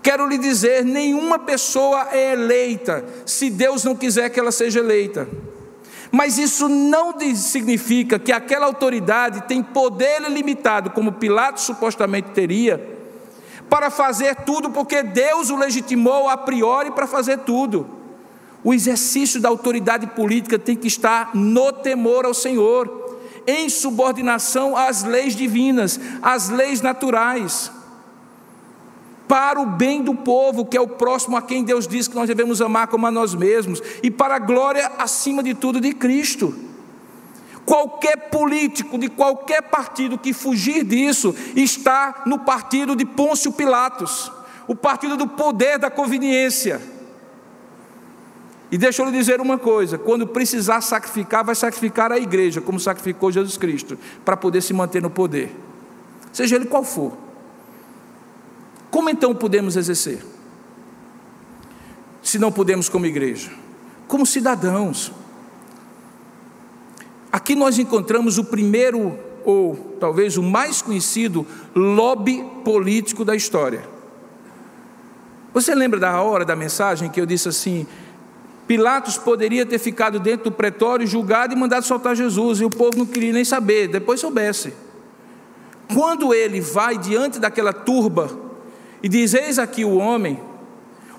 Quero 0.01 0.27
lhe 0.27 0.37
dizer: 0.37 0.83
nenhuma 0.83 1.37
pessoa 1.37 2.07
é 2.11 2.33
eleita 2.33 3.05
se 3.25 3.49
Deus 3.49 3.83
não 3.83 3.95
quiser 3.95 4.29
que 4.29 4.39
ela 4.39 4.51
seja 4.51 4.79
eleita. 4.79 5.27
Mas 6.11 6.37
isso 6.37 6.69
não 6.69 7.13
significa 7.35 8.17
que 8.17 8.31
aquela 8.31 8.65
autoridade 8.65 9.41
tem 9.41 9.61
poder 9.61 10.21
ilimitado, 10.21 10.91
como 10.91 11.11
Pilatos 11.11 11.63
supostamente 11.63 12.31
teria, 12.31 12.96
para 13.69 13.89
fazer 13.89 14.35
tudo, 14.37 14.69
porque 14.69 15.03
Deus 15.03 15.49
o 15.49 15.55
legitimou 15.55 16.29
a 16.29 16.37
priori 16.37 16.91
para 16.91 17.07
fazer 17.07 17.39
tudo. 17.39 17.87
O 18.63 18.73
exercício 18.73 19.39
da 19.39 19.49
autoridade 19.49 20.07
política 20.07 20.57
tem 20.57 20.75
que 20.75 20.87
estar 20.87 21.31
no 21.35 21.71
temor 21.71 22.25
ao 22.25 22.33
Senhor, 22.33 23.19
em 23.45 23.69
subordinação 23.69 24.75
às 24.75 25.03
leis 25.03 25.35
divinas, 25.35 25.99
às 26.21 26.49
leis 26.49 26.81
naturais, 26.81 27.71
para 29.27 29.59
o 29.59 29.65
bem 29.65 30.01
do 30.01 30.15
povo, 30.15 30.65
que 30.65 30.77
é 30.77 30.81
o 30.81 30.87
próximo 30.87 31.35
a 31.35 31.41
quem 31.41 31.63
Deus 31.63 31.87
diz 31.87 32.07
que 32.07 32.15
nós 32.15 32.27
devemos 32.27 32.61
amar 32.61 32.87
como 32.87 33.05
a 33.05 33.11
nós 33.11 33.35
mesmos, 33.35 33.81
e 34.01 34.09
para 34.09 34.35
a 34.35 34.39
glória, 34.39 34.91
acima 34.97 35.43
de 35.43 35.53
tudo, 35.53 35.81
de 35.81 35.93
Cristo. 35.93 36.66
Qualquer 37.67 38.29
político 38.29 38.97
de 38.97 39.09
qualquer 39.09 39.61
partido 39.61 40.17
que 40.17 40.31
fugir 40.31 40.85
disso 40.85 41.35
está 41.53 42.23
no 42.25 42.39
partido 42.39 42.95
de 42.95 43.03
Pôncio 43.03 43.51
Pilatos, 43.51 44.31
o 44.65 44.73
partido 44.73 45.17
do 45.17 45.27
poder 45.27 45.77
da 45.77 45.91
conveniência. 45.91 46.81
E 48.71 48.77
deixa 48.77 49.01
eu 49.01 49.07
lhe 49.07 49.11
dizer 49.11 49.41
uma 49.41 49.57
coisa: 49.57 49.97
quando 49.97 50.25
precisar 50.25 50.79
sacrificar, 50.79 51.43
vai 51.43 51.55
sacrificar 51.55 52.09
a 52.09 52.17
igreja, 52.17 52.61
como 52.61 52.79
sacrificou 52.79 53.33
Jesus 53.33 53.57
Cristo, 53.57 53.99
para 54.23 54.37
poder 54.37 54.61
se 54.61 54.73
manter 54.73 55.01
no 55.01 55.09
poder, 55.09 55.53
seja 56.31 56.55
ele 56.55 56.67
qual 56.67 56.85
for. 56.85 57.17
Como 58.89 59.09
então 59.09 59.35
podemos 59.35 59.75
exercer? 59.75 60.25
Se 62.23 62.39
não 62.39 62.49
podemos 62.49 62.87
como 62.87 63.05
igreja, 63.05 63.51
como 64.07 64.25
cidadãos. 64.25 65.11
Aqui 67.31 67.55
nós 67.55 67.77
encontramos 67.77 68.37
o 68.37 68.43
primeiro, 68.43 69.17
ou 69.43 69.75
talvez 69.99 70.37
o 70.37 70.43
mais 70.43 70.81
conhecido, 70.81 71.45
lobby 71.75 72.43
político 72.63 73.25
da 73.25 73.35
história. 73.35 73.83
Você 75.53 75.73
lembra 75.73 75.99
da 75.99 76.21
hora 76.21 76.45
da 76.45 76.55
mensagem 76.55 77.09
que 77.09 77.19
eu 77.19 77.25
disse 77.25 77.49
assim: 77.49 77.87
Pilatos 78.67 79.17
poderia 79.17 79.65
ter 79.65 79.79
ficado 79.79 80.19
dentro 80.19 80.49
do 80.49 80.51
pretório, 80.51 81.07
julgado 81.07 81.53
e 81.53 81.57
mandado 81.57 81.85
soltar 81.85 82.15
Jesus, 82.15 82.59
e 82.59 82.65
o 82.65 82.69
povo 82.69 82.97
não 82.97 83.05
queria 83.05 83.33
nem 83.33 83.45
saber, 83.45 83.87
depois 83.87 84.19
soubesse. 84.19 84.73
Quando 85.93 86.33
ele 86.33 86.59
vai 86.59 86.97
diante 86.97 87.39
daquela 87.39 87.71
turba 87.71 88.29
e 89.01 89.07
diz: 89.07 89.33
Eis 89.33 89.57
aqui 89.57 89.85
o 89.85 89.97
homem, 89.97 90.39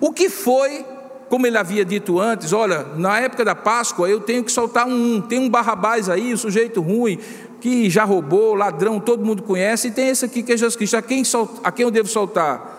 o 0.00 0.12
que 0.12 0.28
foi 0.28 0.84
como 1.28 1.46
ele 1.46 1.58
havia 1.58 1.84
dito 1.84 2.18
antes, 2.18 2.52
olha, 2.52 2.86
na 2.96 3.20
época 3.20 3.44
da 3.44 3.54
Páscoa 3.54 4.08
eu 4.08 4.20
tenho 4.20 4.42
que 4.42 4.50
soltar 4.50 4.86
um, 4.86 5.20
tem 5.20 5.38
um 5.38 5.48
Barrabás 5.48 6.08
aí, 6.08 6.32
um 6.32 6.36
sujeito 6.36 6.80
ruim, 6.80 7.18
que 7.60 7.90
já 7.90 8.04
roubou, 8.04 8.54
ladrão, 8.54 9.00
todo 9.00 9.24
mundo 9.24 9.42
conhece, 9.42 9.88
e 9.88 9.90
tem 9.90 10.08
esse 10.08 10.24
aqui 10.24 10.42
que 10.42 10.52
é 10.52 10.56
Jesus 10.56 10.76
Cristo, 10.76 10.96
a 10.96 11.02
quem, 11.02 11.22
a 11.64 11.72
quem 11.72 11.84
eu 11.84 11.90
devo 11.90 12.08
soltar? 12.08 12.76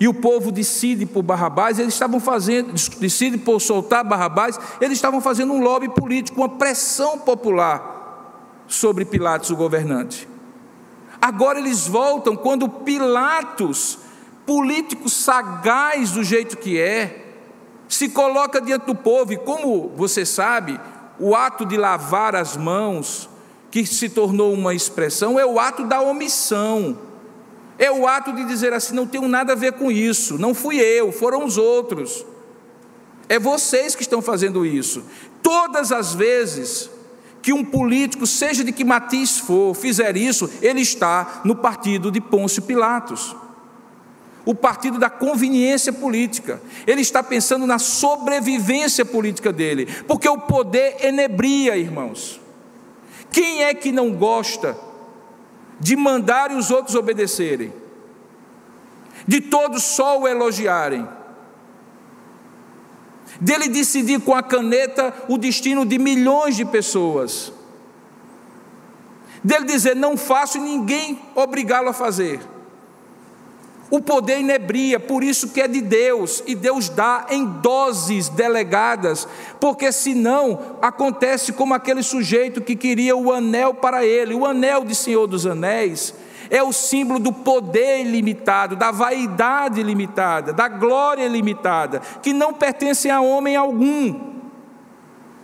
E 0.00 0.08
o 0.08 0.14
povo 0.14 0.50
decide 0.50 1.06
por 1.06 1.22
Barrabás, 1.22 1.78
eles 1.78 1.94
estavam 1.94 2.18
fazendo, 2.18 2.72
decide 2.98 3.38
por 3.38 3.60
soltar 3.60 4.02
Barrabás, 4.02 4.58
eles 4.80 4.98
estavam 4.98 5.20
fazendo 5.20 5.52
um 5.52 5.60
lobby 5.60 5.88
político, 5.88 6.40
uma 6.40 6.48
pressão 6.48 7.18
popular 7.18 8.64
sobre 8.66 9.04
Pilatos, 9.04 9.50
o 9.50 9.56
governante. 9.56 10.28
Agora 11.20 11.60
eles 11.60 11.86
voltam 11.86 12.34
quando 12.34 12.68
Pilatos, 12.68 13.98
político 14.44 15.08
sagaz 15.08 16.10
do 16.10 16.24
jeito 16.24 16.56
que 16.56 16.80
é, 16.80 17.21
se 17.94 18.08
coloca 18.08 18.58
diante 18.58 18.86
do 18.86 18.94
povo, 18.94 19.34
e 19.34 19.36
como 19.36 19.92
você 19.94 20.24
sabe, 20.24 20.80
o 21.18 21.34
ato 21.34 21.66
de 21.66 21.76
lavar 21.76 22.34
as 22.34 22.56
mãos, 22.56 23.28
que 23.70 23.84
se 23.84 24.08
tornou 24.08 24.52
uma 24.54 24.74
expressão, 24.74 25.38
é 25.38 25.44
o 25.44 25.60
ato 25.60 25.84
da 25.84 26.00
omissão. 26.00 26.98
É 27.78 27.90
o 27.90 28.06
ato 28.06 28.32
de 28.32 28.44
dizer 28.44 28.72
assim: 28.72 28.94
não 28.94 29.06
tenho 29.06 29.28
nada 29.28 29.52
a 29.52 29.56
ver 29.56 29.72
com 29.72 29.90
isso, 29.90 30.38
não 30.38 30.54
fui 30.54 30.76
eu, 30.76 31.12
foram 31.12 31.44
os 31.44 31.58
outros. 31.58 32.24
É 33.28 33.38
vocês 33.38 33.94
que 33.94 34.02
estão 34.02 34.22
fazendo 34.22 34.64
isso. 34.64 35.04
Todas 35.42 35.92
as 35.92 36.14
vezes 36.14 36.90
que 37.42 37.52
um 37.52 37.64
político, 37.64 38.26
seja 38.26 38.64
de 38.64 38.72
que 38.72 38.84
matiz 38.84 39.38
for, 39.38 39.74
fizer 39.74 40.16
isso, 40.16 40.48
ele 40.62 40.80
está 40.80 41.42
no 41.44 41.56
partido 41.56 42.10
de 42.10 42.20
Pôncio 42.20 42.62
Pilatos 42.62 43.36
o 44.44 44.54
partido 44.54 44.98
da 44.98 45.08
conveniência 45.08 45.92
política. 45.92 46.60
Ele 46.86 47.00
está 47.00 47.22
pensando 47.22 47.66
na 47.66 47.78
sobrevivência 47.78 49.04
política 49.04 49.52
dele, 49.52 49.86
porque 50.06 50.28
o 50.28 50.38
poder 50.38 51.04
enebria, 51.04 51.76
irmãos. 51.76 52.40
Quem 53.30 53.64
é 53.64 53.72
que 53.72 53.92
não 53.92 54.12
gosta 54.12 54.76
de 55.80 55.96
mandar 55.96 56.52
os 56.52 56.70
outros 56.70 56.94
obedecerem? 56.94 57.72
De 59.26 59.40
todos 59.40 59.82
só 59.82 60.20
o 60.20 60.28
elogiarem? 60.28 61.08
Dele 63.40 63.68
decidir 63.68 64.20
com 64.20 64.34
a 64.34 64.42
caneta 64.42 65.14
o 65.28 65.38
destino 65.38 65.86
de 65.86 65.98
milhões 65.98 66.56
de 66.56 66.64
pessoas? 66.64 67.52
Dele 69.42 69.64
dizer 69.64 69.96
não 69.96 70.16
faço 70.16 70.58
e 70.58 70.60
ninguém 70.60 71.20
obrigá-lo 71.34 71.88
a 71.88 71.92
fazer? 71.92 72.40
O 73.92 74.00
poder 74.00 74.40
inebria, 74.40 74.98
por 74.98 75.22
isso 75.22 75.50
que 75.50 75.60
é 75.60 75.68
de 75.68 75.82
Deus, 75.82 76.42
e 76.46 76.54
Deus 76.54 76.88
dá 76.88 77.26
em 77.28 77.44
doses 77.44 78.30
delegadas, 78.30 79.28
porque 79.60 79.92
senão 79.92 80.78
acontece 80.80 81.52
como 81.52 81.74
aquele 81.74 82.02
sujeito 82.02 82.62
que 82.62 82.74
queria 82.74 83.14
o 83.14 83.30
anel 83.30 83.74
para 83.74 84.02
ele, 84.02 84.34
o 84.34 84.46
anel 84.46 84.82
de 84.82 84.94
Senhor 84.94 85.26
dos 85.26 85.46
Anéis, 85.46 86.14
é 86.48 86.62
o 86.62 86.72
símbolo 86.72 87.18
do 87.18 87.34
poder 87.34 88.00
ilimitado, 88.00 88.76
da 88.76 88.90
vaidade 88.90 89.78
ilimitada, 89.78 90.54
da 90.54 90.68
glória 90.68 91.26
ilimitada, 91.26 92.00
que 92.22 92.32
não 92.32 92.54
pertence 92.54 93.10
a 93.10 93.20
homem 93.20 93.56
algum. 93.56 94.18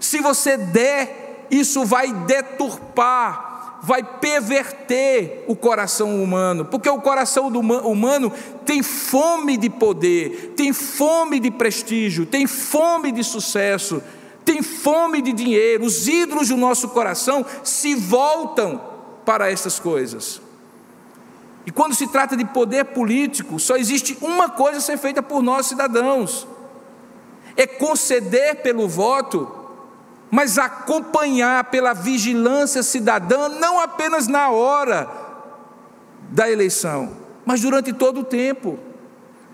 Se 0.01 0.21
você 0.21 0.57
der, 0.57 1.47
isso 1.51 1.85
vai 1.85 2.15
deturpar 2.15 3.48
vai 3.83 4.03
perverter 4.03 5.45
o 5.47 5.55
coração 5.55 6.23
humano, 6.23 6.65
porque 6.65 6.89
o 6.89 7.01
coração 7.01 7.47
humano 7.47 8.33
tem 8.65 8.83
fome 8.83 9.57
de 9.57 9.71
poder, 9.71 10.55
tem 10.57 10.73
fome 10.73 11.39
de 11.39 11.51
prestígio, 11.51 12.27
tem 12.27 12.47
fome 12.47 13.13
de 13.13 13.23
sucesso, 13.23 14.03
tem 14.45 14.63
fome 14.63 15.23
de 15.23 15.33
dinheiro. 15.33 15.85
Os 15.85 16.09
ídolos 16.09 16.49
do 16.49 16.57
nosso 16.57 16.89
coração 16.89 17.45
se 17.63 17.95
voltam 17.95 18.81
para 19.25 19.51
essas 19.51 19.79
coisas. 19.79 20.41
E 21.67 21.71
quando 21.71 21.95
se 21.95 22.07
trata 22.09 22.37
de 22.37 22.47
poder 22.47 22.85
político, 22.87 23.59
só 23.61 23.77
existe 23.77 24.17
uma 24.23 24.49
coisa 24.49 24.79
a 24.79 24.81
ser 24.81 24.97
feita 24.97 25.23
por 25.23 25.43
nós 25.43 25.67
cidadãos: 25.67 26.47
é 27.55 27.67
conceder 27.67 28.63
pelo 28.63 28.89
voto 28.89 29.58
mas 30.31 30.59
acompanhar 30.59 31.65
pela 31.65 31.93
vigilância 31.93 32.83
cidadã, 32.83 33.49
não 33.49 33.81
apenas 33.81 34.29
na 34.29 34.51
hora 34.51 35.09
da 36.31 36.51
eleição, 36.51 37.17
mas 37.45 37.61
durante 37.63 37.93
todo 37.93 38.21
o 38.21 38.25
tempo, 38.25 38.79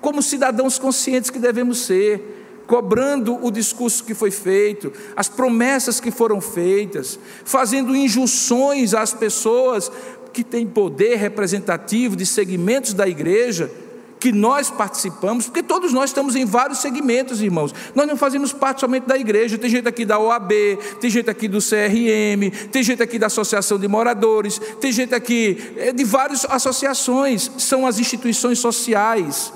como 0.00 0.22
cidadãos 0.22 0.78
conscientes 0.78 1.30
que 1.30 1.38
devemos 1.38 1.78
ser, 1.86 2.62
cobrando 2.66 3.38
o 3.44 3.50
discurso 3.50 4.04
que 4.04 4.14
foi 4.14 4.30
feito, 4.30 4.92
as 5.14 5.28
promessas 5.28 6.00
que 6.00 6.10
foram 6.10 6.40
feitas, 6.40 7.18
fazendo 7.44 7.94
injunções 7.94 8.94
às 8.94 9.12
pessoas 9.12 9.90
que 10.32 10.42
têm 10.42 10.66
poder 10.66 11.16
representativo 11.16 12.16
de 12.16 12.26
segmentos 12.26 12.92
da 12.92 13.06
igreja 13.06 13.70
que 14.24 14.32
nós 14.32 14.70
participamos, 14.70 15.44
porque 15.44 15.62
todos 15.62 15.92
nós 15.92 16.08
estamos 16.08 16.34
em 16.34 16.46
vários 16.46 16.78
segmentos, 16.78 17.42
irmãos. 17.42 17.74
Nós 17.94 18.06
não 18.06 18.16
fazemos 18.16 18.54
parte 18.54 18.80
somente 18.80 19.06
da 19.06 19.18
igreja, 19.18 19.58
tem 19.58 19.68
gente 19.68 19.86
aqui 19.86 20.06
da 20.06 20.18
OAB, 20.18 20.50
tem 20.98 21.10
gente 21.10 21.28
aqui 21.28 21.46
do 21.46 21.58
CRM, 21.58 22.50
tem 22.72 22.82
gente 22.82 23.02
aqui 23.02 23.18
da 23.18 23.26
Associação 23.26 23.78
de 23.78 23.86
Moradores, 23.86 24.58
tem 24.80 24.90
gente 24.90 25.14
aqui 25.14 25.74
eh, 25.76 25.92
de 25.92 26.04
várias 26.04 26.46
associações, 26.46 27.50
são 27.58 27.86
as 27.86 27.98
instituições 27.98 28.58
sociais 28.58 29.52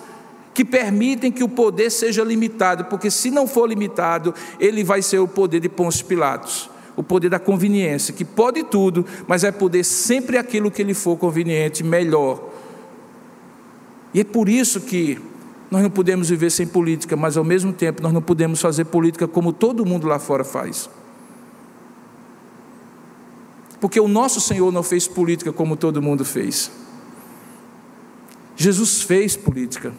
que 0.52 0.66
permitem 0.66 1.32
que 1.32 1.42
o 1.42 1.48
poder 1.48 1.88
seja 1.88 2.22
limitado, 2.22 2.84
porque 2.84 3.10
se 3.10 3.30
não 3.30 3.46
for 3.46 3.66
limitado, 3.66 4.34
ele 4.60 4.84
vai 4.84 5.00
ser 5.00 5.18
o 5.18 5.26
poder 5.26 5.60
de 5.60 5.70
Pôncio 5.70 6.04
Pilatos 6.04 6.68
o 6.94 7.02
poder 7.02 7.30
da 7.30 7.38
conveniência, 7.38 8.12
que 8.12 8.24
pode 8.24 8.64
tudo, 8.64 9.06
mas 9.28 9.44
é 9.44 9.52
poder 9.52 9.84
sempre 9.84 10.36
aquilo 10.36 10.68
que 10.68 10.82
lhe 10.82 10.94
for 10.94 11.16
conveniente, 11.16 11.84
melhor 11.84 12.40
E 14.18 14.22
é 14.22 14.24
por 14.24 14.48
isso 14.48 14.80
que 14.80 15.16
nós 15.70 15.80
não 15.80 15.90
podemos 15.90 16.28
viver 16.28 16.50
sem 16.50 16.66
política, 16.66 17.14
mas 17.14 17.36
ao 17.36 17.44
mesmo 17.44 17.72
tempo 17.72 18.02
nós 18.02 18.12
não 18.12 18.20
podemos 18.20 18.60
fazer 18.60 18.86
política 18.86 19.28
como 19.28 19.52
todo 19.52 19.86
mundo 19.86 20.08
lá 20.08 20.18
fora 20.18 20.42
faz. 20.42 20.90
Porque 23.80 24.00
o 24.00 24.08
nosso 24.08 24.40
Senhor 24.40 24.72
não 24.72 24.82
fez 24.82 25.06
política 25.06 25.52
como 25.52 25.76
todo 25.76 26.02
mundo 26.02 26.24
fez. 26.24 26.68
Jesus 28.56 29.02
fez 29.02 29.36
política, 29.36 29.94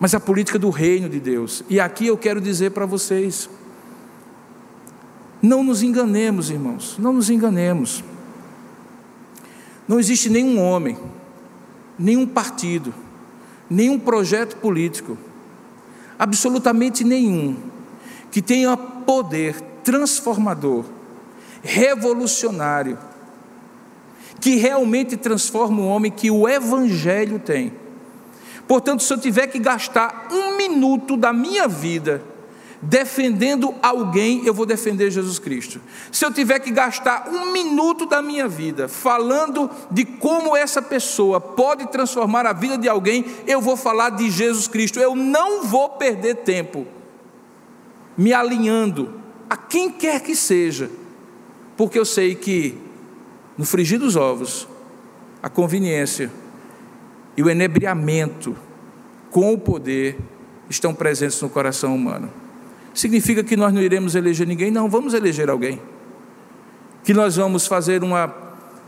mas 0.00 0.12
a 0.12 0.18
política 0.18 0.58
do 0.58 0.68
reino 0.68 1.08
de 1.08 1.20
Deus. 1.20 1.62
E 1.70 1.78
aqui 1.78 2.08
eu 2.08 2.18
quero 2.18 2.40
dizer 2.40 2.72
para 2.72 2.84
vocês: 2.84 3.48
não 5.40 5.62
nos 5.62 5.84
enganemos, 5.84 6.50
irmãos, 6.50 6.96
não 6.98 7.12
nos 7.12 7.30
enganemos. 7.30 8.02
Não 9.86 10.00
existe 10.00 10.28
nenhum 10.28 10.60
homem, 10.60 10.98
nenhum 11.96 12.26
partido, 12.26 12.92
nenhum 13.70 13.98
projeto 13.98 14.56
político, 14.56 15.16
absolutamente 16.18 17.04
nenhum, 17.04 17.56
que 18.30 18.42
tenha 18.42 18.76
poder 18.76 19.60
transformador, 19.84 20.84
revolucionário, 21.62 22.98
que 24.40 24.56
realmente 24.56 25.16
transforma 25.16 25.80
o 25.80 25.86
homem 25.86 26.10
que 26.10 26.30
o 26.30 26.48
Evangelho 26.48 27.38
tem. 27.38 27.72
Portanto, 28.66 29.02
se 29.02 29.12
eu 29.12 29.18
tiver 29.18 29.46
que 29.46 29.58
gastar 29.58 30.28
um 30.32 30.56
minuto 30.56 31.16
da 31.16 31.32
minha 31.32 31.68
vida 31.68 32.22
defendendo 32.82 33.74
alguém, 33.82 34.44
eu 34.46 34.54
vou 34.54 34.64
defender 34.64 35.10
Jesus 35.10 35.38
Cristo. 35.38 35.80
Se 36.10 36.24
eu 36.24 36.32
tiver 36.32 36.58
que 36.60 36.70
gastar 36.70 37.28
um 37.28 37.52
minuto 37.52 38.06
da 38.06 38.22
minha 38.22 38.48
vida 38.48 38.88
falando 38.88 39.70
de 39.90 40.04
como 40.04 40.56
essa 40.56 40.80
pessoa 40.80 41.40
pode 41.40 41.86
transformar 41.88 42.46
a 42.46 42.52
vida 42.52 42.78
de 42.78 42.88
alguém, 42.88 43.24
eu 43.46 43.60
vou 43.60 43.76
falar 43.76 44.10
de 44.10 44.30
Jesus 44.30 44.66
Cristo. 44.66 44.98
Eu 44.98 45.14
não 45.14 45.64
vou 45.64 45.90
perder 45.90 46.36
tempo 46.36 46.86
me 48.16 48.32
alinhando 48.32 49.20
a 49.48 49.56
quem 49.56 49.90
quer 49.90 50.20
que 50.20 50.34
seja, 50.34 50.90
porque 51.76 51.98
eu 51.98 52.04
sei 52.04 52.34
que 52.34 52.78
no 53.58 53.64
frigir 53.64 53.98
dos 53.98 54.16
ovos, 54.16 54.66
a 55.42 55.48
conveniência 55.48 56.30
e 57.36 57.42
o 57.42 57.50
enebriamento 57.50 58.56
com 59.30 59.52
o 59.52 59.58
poder 59.58 60.18
estão 60.68 60.94
presentes 60.94 61.40
no 61.42 61.50
coração 61.50 61.94
humano. 61.94 62.30
Significa 62.94 63.42
que 63.42 63.56
nós 63.56 63.72
não 63.72 63.80
iremos 63.80 64.14
eleger 64.14 64.46
ninguém? 64.46 64.70
Não, 64.70 64.88
vamos 64.88 65.14
eleger 65.14 65.48
alguém. 65.48 65.80
Que 67.04 67.14
nós 67.14 67.36
vamos 67.36 67.66
fazer 67.66 68.02
uma, 68.02 68.34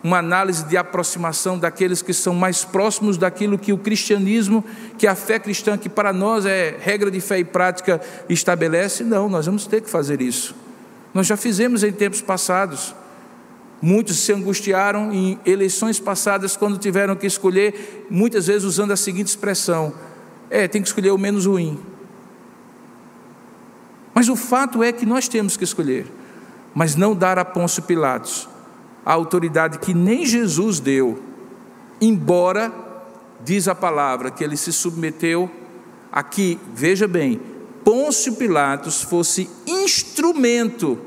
uma 0.02 0.18
análise 0.18 0.64
de 0.64 0.76
aproximação 0.76 1.58
daqueles 1.58 2.02
que 2.02 2.12
são 2.12 2.34
mais 2.34 2.64
próximos 2.64 3.16
daquilo 3.16 3.58
que 3.58 3.72
o 3.72 3.78
cristianismo, 3.78 4.64
que 4.98 5.06
a 5.06 5.14
fé 5.14 5.38
cristã, 5.38 5.78
que 5.78 5.88
para 5.88 6.12
nós 6.12 6.44
é 6.44 6.76
regra 6.80 7.10
de 7.10 7.20
fé 7.20 7.38
e 7.38 7.44
prática, 7.44 8.00
estabelece? 8.28 9.04
Não, 9.04 9.28
nós 9.28 9.46
vamos 9.46 9.66
ter 9.66 9.80
que 9.80 9.88
fazer 9.88 10.20
isso. 10.20 10.54
Nós 11.14 11.26
já 11.26 11.36
fizemos 11.36 11.84
em 11.84 11.92
tempos 11.92 12.20
passados. 12.20 12.94
Muitos 13.80 14.18
se 14.18 14.32
angustiaram 14.32 15.12
em 15.12 15.38
eleições 15.44 15.98
passadas 15.98 16.56
quando 16.56 16.78
tiveram 16.78 17.16
que 17.16 17.26
escolher, 17.26 18.06
muitas 18.08 18.46
vezes 18.46 18.64
usando 18.64 18.92
a 18.92 18.96
seguinte 18.96 19.26
expressão: 19.26 19.92
é, 20.48 20.68
tem 20.68 20.80
que 20.80 20.88
escolher 20.88 21.10
o 21.10 21.18
menos 21.18 21.46
ruim. 21.46 21.91
Mas 24.14 24.28
o 24.28 24.36
fato 24.36 24.82
é 24.82 24.92
que 24.92 25.06
nós 25.06 25.28
temos 25.28 25.56
que 25.56 25.64
escolher, 25.64 26.06
mas 26.74 26.96
não 26.96 27.14
dar 27.14 27.38
a 27.38 27.44
Pôncio 27.44 27.82
Pilatos 27.82 28.48
a 29.04 29.12
autoridade 29.12 29.78
que 29.78 29.92
nem 29.92 30.24
Jesus 30.24 30.78
deu, 30.78 31.22
embora, 32.00 32.72
diz 33.44 33.66
a 33.68 33.74
palavra, 33.74 34.30
que 34.30 34.44
ele 34.44 34.56
se 34.56 34.72
submeteu 34.72 35.50
a 36.10 36.22
que, 36.22 36.58
veja 36.72 37.08
bem, 37.08 37.40
Pôncio 37.84 38.34
Pilatos 38.34 39.02
fosse 39.02 39.50
instrumento 39.66 40.98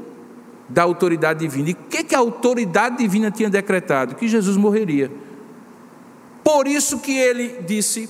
da 0.67 0.83
autoridade 0.83 1.39
divina. 1.39 1.69
E 1.69 1.73
o 1.73 1.75
que, 1.75 2.03
que 2.03 2.15
a 2.15 2.19
autoridade 2.19 2.97
divina 2.97 3.31
tinha 3.31 3.49
decretado? 3.49 4.15
Que 4.15 4.27
Jesus 4.27 4.57
morreria. 4.57 5.09
Por 6.43 6.67
isso 6.67 6.99
que 6.99 7.15
ele 7.15 7.61
disse: 7.65 8.09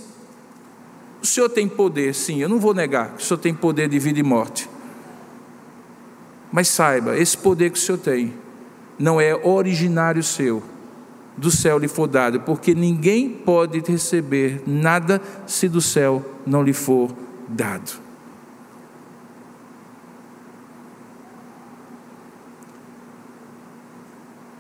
O 1.22 1.26
Senhor 1.26 1.50
tem 1.50 1.68
poder, 1.68 2.16
sim, 2.16 2.42
eu 2.42 2.50
não 2.50 2.60
vou 2.60 2.74
negar 2.74 3.16
que 3.16 3.22
o 3.22 3.26
Senhor 3.26 3.40
tem 3.40 3.54
poder 3.54 3.88
de 3.88 4.00
vida 4.00 4.20
e 4.20 4.24
morte. 4.24 4.68
Mas 6.56 6.70
saiba, 6.70 7.18
esse 7.18 7.38
poder 7.38 7.70
que 7.70 7.78
o 7.78 7.82
Senhor 7.82 7.98
tem 7.98 8.34
não 8.98 9.20
é 9.20 9.36
originário 9.36 10.24
seu, 10.24 10.64
do 11.36 11.52
céu 11.52 11.78
lhe 11.78 11.90
for 11.90 12.08
dado, 12.08 12.40
porque 12.40 12.74
ninguém 12.74 13.30
pode 13.30 13.80
receber 13.80 14.64
nada 14.66 15.22
se 15.46 15.68
do 15.68 15.82
céu 15.82 16.24
não 16.46 16.64
lhe 16.64 16.72
for 16.72 17.14
dado. 17.46 18.00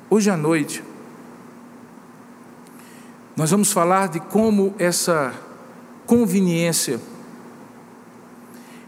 Hoje 0.09 0.29
à 0.29 0.35
noite, 0.35 0.83
nós 3.37 3.51
vamos 3.51 3.71
falar 3.71 4.09
de 4.09 4.19
como 4.19 4.75
essa 4.77 5.33
conveniência 6.05 6.99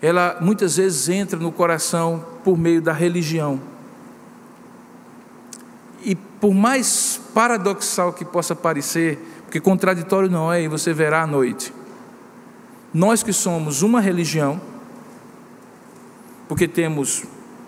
ela 0.01 0.37
muitas 0.41 0.77
vezes 0.77 1.09
entra 1.09 1.39
no 1.39 1.51
coração 1.51 2.23
por 2.43 2.57
meio 2.57 2.81
da 2.81 2.93
religião. 2.93 3.59
E 6.03 6.15
por 6.15 6.53
mais 6.53 7.19
paradoxal 7.33 8.13
que 8.13 8.23
possa 8.23 8.55
parecer, 8.55 9.17
porque 9.43 9.59
contraditório 9.59 10.29
não 10.29 10.51
é, 10.51 10.61
e 10.61 10.67
você 10.67 10.93
verá 10.93 11.23
à 11.23 11.27
noite. 11.27 11.73
Nós 12.93 13.23
que 13.23 13.33
somos 13.33 13.81
uma 13.81 13.99
religião, 13.99 14.61
porque 16.47 16.67
temos 16.67 17.23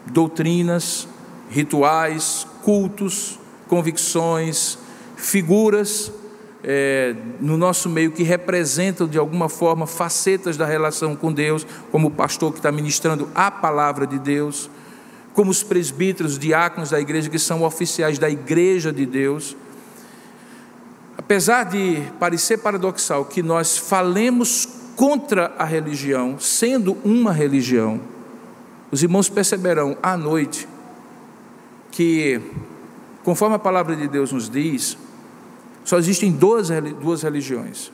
doutrinas, 0.06 1.08
rituais, 1.50 2.48
cultos, 2.64 3.40
convicções, 3.68 4.78
figuras 5.16 6.12
é, 6.64 7.16
no 7.40 7.58
nosso 7.58 7.90
meio 7.90 8.12
que 8.12 8.24
representam 8.24 9.08
de 9.08 9.18
alguma 9.18 9.48
forma 9.48 9.88
facetas 9.88 10.58
da 10.58 10.66
relação 10.66 11.16
com 11.16 11.32
Deus, 11.32 11.66
como 11.92 12.08
o 12.08 12.12
pastor 12.12 12.52
que 12.52 12.60
está 12.60 12.72
ministrando 12.72 13.30
a 13.34 13.50
palavra 13.50 14.06
de 14.06 14.20
Deus, 14.20 14.70
como 15.34 15.52
os 15.52 15.64
presbíteros, 15.64 16.38
diáconos 16.38 16.90
da 16.90 17.00
igreja 17.00 17.30
que 17.30 17.40
são 17.40 17.64
oficiais 17.64 18.20
da 18.20 18.30
igreja 18.30 18.92
de 18.92 19.06
Deus. 19.06 19.56
Apesar 21.18 21.64
de 21.64 22.02
parecer 22.20 22.58
paradoxal 22.58 23.26
que 23.26 23.42
nós 23.42 23.78
falemos 23.78 24.68
contra 24.96 25.54
a 25.58 25.64
religião, 25.64 26.38
sendo 26.40 26.98
uma 27.06 27.32
religião, 27.32 28.02
os 28.92 29.02
irmãos 29.04 29.30
perceberão 29.30 29.96
à 30.02 30.18
noite 30.18 30.68
que, 31.92 32.42
conforme 33.24 33.56
a 33.56 33.60
palavra 33.60 33.96
de 33.96 34.08
Deus 34.08 34.32
nos 34.32 34.50
diz, 34.50 34.98
só 35.90 35.98
existem 35.98 36.32
duas, 36.32 36.70
duas 37.02 37.24
religiões: 37.24 37.92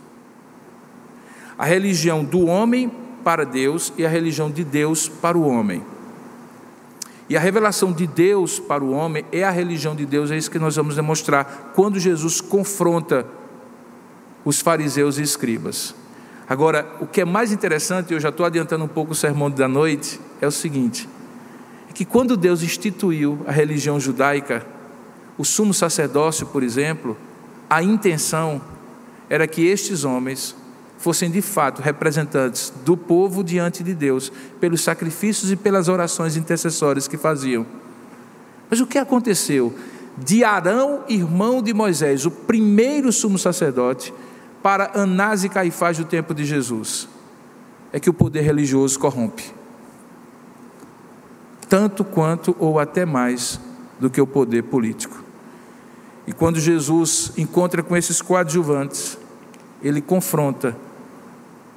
a 1.58 1.64
religião 1.64 2.26
do 2.26 2.46
homem 2.46 2.92
para 3.24 3.46
Deus 3.46 3.94
e 3.98 4.06
a 4.06 4.10
religião 4.10 4.52
de 4.52 4.66
Deus 4.66 5.08
para 5.08 5.38
o 5.38 5.48
homem. 5.48 5.82
E 7.30 7.38
a 7.38 7.40
revelação 7.40 7.94
de 7.94 8.06
Deus 8.06 8.60
para 8.60 8.84
o 8.84 8.92
homem 8.92 9.24
é 9.32 9.46
a 9.46 9.50
religião 9.50 9.96
de 9.96 10.06
Deus, 10.06 10.30
é 10.30 10.36
isso 10.36 10.52
que 10.52 10.60
nós 10.60 10.76
vamos 10.76 10.98
demonstrar 10.98 11.72
quando 11.74 11.98
Jesus 11.98 12.42
confronta 12.42 13.26
os 14.44 14.60
fariseus 14.60 15.18
e 15.18 15.22
escribas. 15.22 15.96
Agora, 16.50 16.98
o 17.00 17.08
que 17.08 17.22
é 17.22 17.26
mais 17.26 17.54
interessante, 17.54 18.14
eu 18.14 18.20
já 18.20 18.28
estou 18.28 18.46
adiantando 18.46 18.84
um 18.84 18.90
pouco 18.90 19.14
o 19.14 19.16
sermão 19.16 19.50
da 19.50 19.70
noite, 19.70 20.20
é 20.42 20.46
o 20.46 20.52
seguinte: 20.52 21.08
é 21.90 21.94
que 21.94 22.04
quando 22.04 22.36
Deus 22.36 22.62
instituiu 22.62 23.40
a 23.48 23.54
religião 23.54 24.02
judaica, 24.02 24.68
o 25.38 25.46
sumo 25.46 25.74
sacerdócio, 25.74 26.46
por 26.48 26.62
exemplo, 26.62 27.18
a 27.70 27.82
intenção 27.82 28.62
era 29.30 29.48
que 29.48 29.66
estes 29.66 30.04
homens 30.04 30.56
fossem 30.98 31.30
de 31.30 31.42
fato 31.42 31.82
representantes 31.82 32.74
do 32.84 32.96
povo 32.96 33.44
diante 33.44 33.84
de 33.84 33.94
Deus, 33.94 34.32
pelos 34.60 34.82
sacrifícios 34.82 35.52
e 35.52 35.56
pelas 35.56 35.88
orações 35.88 36.38
intercessórias 36.38 37.08
que 37.08 37.18
faziam. 37.18 37.66
Mas 38.70 38.80
o 38.80 38.88
que 38.88 38.98
aconteceu? 38.98 39.74
De 40.18 40.44
Arão, 40.44 41.04
irmão 41.08 41.62
de 41.62 41.74
Moisés, 41.74 42.26
o 42.26 42.32
primeiro 42.32 43.12
sumo 43.12 43.38
sacerdote, 43.38 44.14
para 44.64 45.00
Anás 45.00 45.44
e 45.44 45.50
Caifás 45.50 45.98
do 45.98 46.06
tempo 46.06 46.34
de 46.34 46.46
Jesus, 46.46 47.08
é 47.92 48.00
que 48.00 48.10
o 48.10 48.14
poder 48.14 48.42
religioso 48.42 48.98
corrompe. 48.98 49.54
Tanto 51.70 52.04
quanto 52.04 52.56
ou 52.60 52.80
até 52.80 53.06
mais 53.06 53.60
do 54.00 54.10
que 54.10 54.22
o 54.22 54.28
poder 54.28 54.64
político. 54.64 55.25
E 56.28 56.34
quando 56.34 56.60
Jesus 56.60 57.32
encontra 57.38 57.84
com 57.84 57.96
esses 57.96 58.22
coadjuvantes, 58.22 59.18
ele 59.82 60.02
confronta 60.02 60.76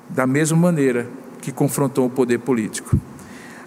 da 0.09 0.27
mesma 0.27 0.57
maneira 0.57 1.09
que 1.41 1.53
confrontou 1.53 2.07
o 2.07 2.11
poder 2.11 2.39
político. 2.39 2.99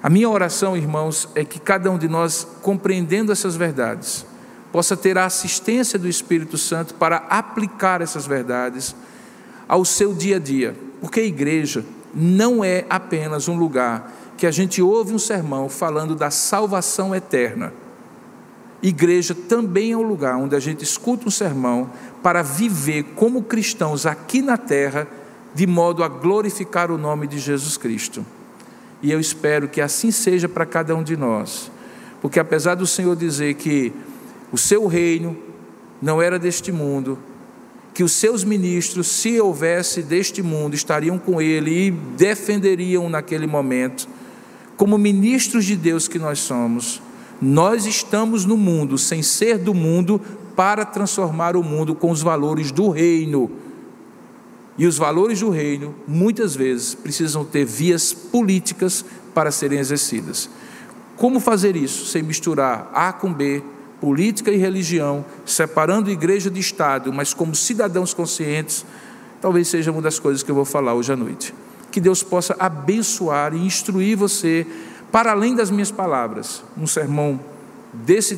A 0.02 0.10
minha 0.10 0.30
oração, 0.30 0.76
irmãos, 0.76 1.30
é 1.36 1.46
que 1.46 1.60
cada 1.60 1.92
um 1.92 1.98
de 1.98 2.08
nós, 2.08 2.48
compreendendo 2.62 3.32
essas 3.32 3.56
verdades, 3.56 4.26
possa 4.72 4.98
ter 4.98 5.18
a 5.18 5.26
assistência 5.26 6.00
do 6.00 6.08
Espírito 6.08 6.58
Santo 6.58 6.96
para 6.96 7.18
aplicar 7.30 8.02
essas 8.02 8.26
verdades 8.26 8.96
ao 9.68 9.86
seu 9.86 10.14
dia 10.14 10.38
a 10.38 10.40
dia, 10.40 10.76
porque 11.00 11.20
a 11.20 11.26
igreja 11.26 11.86
não 12.14 12.64
é 12.64 12.86
apenas 12.90 13.48
um 13.48 13.56
lugar 13.56 14.12
que 14.38 14.48
a 14.48 14.52
gente 14.52 14.82
ouve 14.82 15.14
um 15.14 15.20
sermão 15.20 15.70
falando 15.70 16.16
da 16.16 16.32
salvação 16.32 17.14
eterna. 17.14 17.72
Igreja 18.82 19.36
também 19.36 19.92
é 19.92 19.98
um 19.98 20.02
lugar 20.02 20.36
onde 20.38 20.56
a 20.56 20.60
gente 20.60 20.84
escuta 20.84 21.28
um 21.28 21.32
sermão 21.32 21.92
para 22.24 22.42
viver 22.42 23.04
como 23.16 23.44
cristãos 23.44 24.06
aqui 24.06 24.42
na 24.42 24.58
terra, 24.58 25.08
de 25.54 25.68
modo 25.68 26.04
a 26.04 26.08
glorificar 26.08 26.90
o 26.90 26.98
nome 26.98 27.28
de 27.28 27.38
Jesus 27.38 27.78
Cristo. 27.78 28.26
E 29.02 29.12
eu 29.12 29.20
espero 29.20 29.68
que 29.68 29.82
assim 29.82 30.12
seja 30.12 30.50
para 30.50 30.66
cada 30.66 30.96
um 30.96 31.04
de 31.04 31.16
nós, 31.16 31.72
porque 32.22 32.40
apesar 32.40 32.76
do 32.76 32.88
Senhor 32.88 33.16
dizer 33.16 33.56
que 33.56 33.94
o 34.52 34.58
seu 34.58 34.88
reino 34.88 35.38
não 36.02 36.22
era 36.22 36.40
deste 36.40 36.72
mundo, 36.72 37.18
que 37.94 38.04
os 38.04 38.14
seus 38.14 38.44
ministros, 38.44 39.08
se 39.08 39.40
houvesse 39.40 40.02
deste 40.02 40.42
mundo, 40.42 40.74
estariam 40.74 41.20
com 41.20 41.42
ele 41.42 41.88
e 41.88 41.92
defenderiam 41.92 43.10
naquele 43.10 43.46
momento, 43.46 44.08
como 44.78 44.98
ministros 44.98 45.66
de 45.66 45.76
Deus 45.76 46.08
que 46.08 46.18
nós 46.18 46.40
somos, 46.40 47.02
nós 47.42 47.86
estamos 47.88 48.46
no 48.46 48.56
mundo 48.56 48.98
sem 48.98 49.24
ser 49.24 49.58
do 49.58 49.74
mundo 49.74 50.22
para 50.56 50.86
transformar 50.86 51.56
o 51.56 51.64
mundo 51.64 51.96
com 51.96 52.12
os 52.12 52.22
valores 52.22 52.72
do 52.72 52.90
reino. 52.90 53.50
E 54.78 54.86
os 54.86 54.98
valores 54.98 55.40
do 55.40 55.50
reino, 55.50 55.96
muitas 56.08 56.56
vezes, 56.56 56.94
precisam 56.94 57.44
ter 57.44 57.66
vias 57.66 58.14
políticas 58.14 59.04
para 59.34 59.52
serem 59.52 59.80
exercidas. 59.80 60.50
Como 61.18 61.40
fazer 61.40 61.76
isso 61.76 62.06
sem 62.06 62.22
misturar 62.22 62.90
A 62.94 63.12
com 63.12 63.34
B, 63.34 63.64
política 64.00 64.52
e 64.52 64.58
religião, 64.58 65.26
separando 65.46 66.10
igreja 66.10 66.50
de 66.50 66.60
Estado, 66.60 67.14
mas 67.14 67.34
como 67.34 67.54
cidadãos 67.54 68.14
conscientes, 68.14 68.86
talvez 69.40 69.68
seja 69.68 69.92
uma 69.92 70.02
das 70.02 70.18
coisas 70.18 70.42
que 70.42 70.50
eu 70.50 70.56
vou 70.56 70.66
falar 70.66 70.94
hoje 70.94 71.14
à 71.14 71.16
noite. 71.16 71.54
Que 71.92 72.02
Deus 72.02 72.24
possa 72.24 72.56
abençoar 72.58 73.54
e 73.54 73.64
instruir 73.64 74.18
você, 74.18 74.66
para 75.12 75.32
além 75.32 75.56
das 75.56 75.70
minhas 75.70 75.92
palavras, 75.92 76.64
um 76.78 76.88
sermão 76.88 77.40
desse 77.94 78.38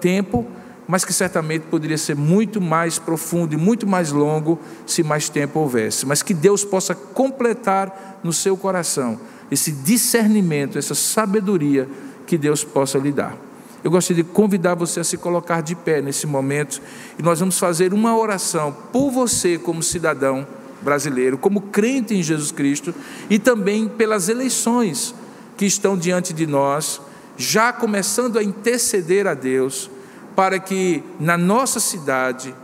tempo 0.00 0.46
mas 0.86 1.04
que 1.04 1.12
certamente 1.12 1.62
poderia 1.70 1.96
ser 1.96 2.16
muito 2.16 2.60
mais 2.60 2.98
profundo 2.98 3.54
e 3.54 3.56
muito 3.56 3.86
mais 3.86 4.12
longo 4.12 4.58
se 4.86 5.02
mais 5.02 5.28
tempo 5.28 5.60
houvesse. 5.60 6.04
Mas 6.04 6.22
que 6.22 6.34
Deus 6.34 6.64
possa 6.64 6.94
completar 6.94 8.20
no 8.22 8.32
seu 8.32 8.56
coração 8.56 9.18
esse 9.50 9.70
discernimento, 9.70 10.78
essa 10.78 10.94
sabedoria 10.94 11.88
que 12.26 12.36
Deus 12.36 12.64
possa 12.64 12.98
lhe 12.98 13.12
dar. 13.12 13.36
Eu 13.84 13.90
gostaria 13.90 14.22
de 14.22 14.30
convidar 14.30 14.74
você 14.74 15.00
a 15.00 15.04
se 15.04 15.16
colocar 15.16 15.60
de 15.60 15.74
pé 15.74 16.00
nesse 16.00 16.26
momento 16.26 16.80
e 17.18 17.22
nós 17.22 17.40
vamos 17.40 17.58
fazer 17.58 17.92
uma 17.92 18.16
oração 18.16 18.74
por 18.92 19.10
você, 19.10 19.58
como 19.58 19.82
cidadão 19.82 20.46
brasileiro, 20.80 21.36
como 21.36 21.60
crente 21.60 22.14
em 22.14 22.22
Jesus 22.22 22.52
Cristo 22.52 22.94
e 23.28 23.38
também 23.38 23.88
pelas 23.88 24.28
eleições 24.28 25.14
que 25.56 25.66
estão 25.66 25.96
diante 25.96 26.32
de 26.32 26.46
nós, 26.46 27.00
já 27.36 27.72
começando 27.72 28.38
a 28.38 28.42
interceder 28.42 29.26
a 29.26 29.34
Deus 29.34 29.90
para 30.34 30.58
que 30.58 31.02
na 31.20 31.36
nossa 31.36 31.80
cidade 31.80 32.54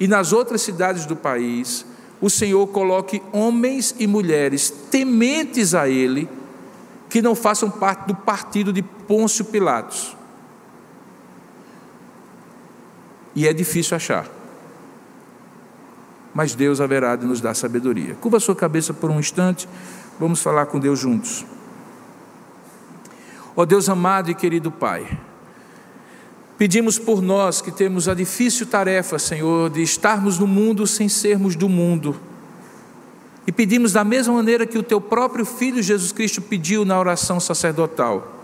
e 0.00 0.06
nas 0.06 0.32
outras 0.32 0.62
cidades 0.62 1.06
do 1.06 1.16
país, 1.16 1.84
o 2.20 2.28
Senhor 2.28 2.66
coloque 2.68 3.22
homens 3.32 3.94
e 3.98 4.06
mulheres 4.06 4.70
tementes 4.90 5.74
a 5.74 5.88
Ele, 5.88 6.28
que 7.08 7.22
não 7.22 7.34
façam 7.34 7.70
parte 7.70 8.06
do 8.06 8.14
partido 8.14 8.72
de 8.72 8.82
Pôncio 8.82 9.44
Pilatos. 9.44 10.16
E 13.34 13.46
é 13.46 13.52
difícil 13.52 13.96
achar. 13.96 14.28
Mas 16.34 16.54
Deus 16.54 16.80
haverá 16.80 17.16
de 17.16 17.24
nos 17.24 17.40
dar 17.40 17.54
sabedoria. 17.54 18.14
Curva 18.16 18.40
sua 18.40 18.54
cabeça 18.54 18.92
por 18.92 19.10
um 19.10 19.18
instante, 19.18 19.68
vamos 20.18 20.42
falar 20.42 20.66
com 20.66 20.78
Deus 20.78 20.98
juntos. 20.98 21.44
Ó 23.60 23.66
Deus 23.66 23.88
amado 23.88 24.30
e 24.30 24.36
querido 24.36 24.70
Pai, 24.70 25.18
Pedimos 26.56 26.96
por 26.96 27.20
nós 27.20 27.60
que 27.60 27.72
temos 27.72 28.08
a 28.08 28.14
difícil 28.14 28.66
tarefa, 28.66 29.18
Senhor, 29.18 29.68
de 29.68 29.82
estarmos 29.82 30.38
no 30.38 30.46
mundo 30.46 30.86
sem 30.86 31.08
sermos 31.08 31.56
do 31.56 31.68
mundo. 31.68 32.16
E 33.46 33.52
pedimos 33.52 33.92
da 33.92 34.04
mesma 34.04 34.34
maneira 34.34 34.64
que 34.64 34.78
o 34.78 34.82
teu 34.82 35.00
próprio 35.00 35.44
filho 35.44 35.82
Jesus 35.82 36.12
Cristo 36.12 36.40
pediu 36.40 36.84
na 36.84 36.98
oração 36.98 37.40
sacerdotal. 37.40 38.36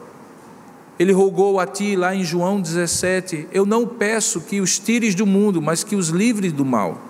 Ele 0.98 1.12
rogou 1.12 1.60
a 1.60 1.66
ti 1.66 1.94
lá 1.94 2.14
em 2.14 2.24
João 2.24 2.60
17: 2.60 3.48
Eu 3.52 3.64
não 3.64 3.86
peço 3.86 4.40
que 4.40 4.60
os 4.60 4.80
tires 4.80 5.14
do 5.14 5.26
mundo, 5.26 5.62
mas 5.62 5.84
que 5.84 5.94
os 5.94 6.08
livres 6.08 6.52
do 6.52 6.64
mal. 6.64 7.00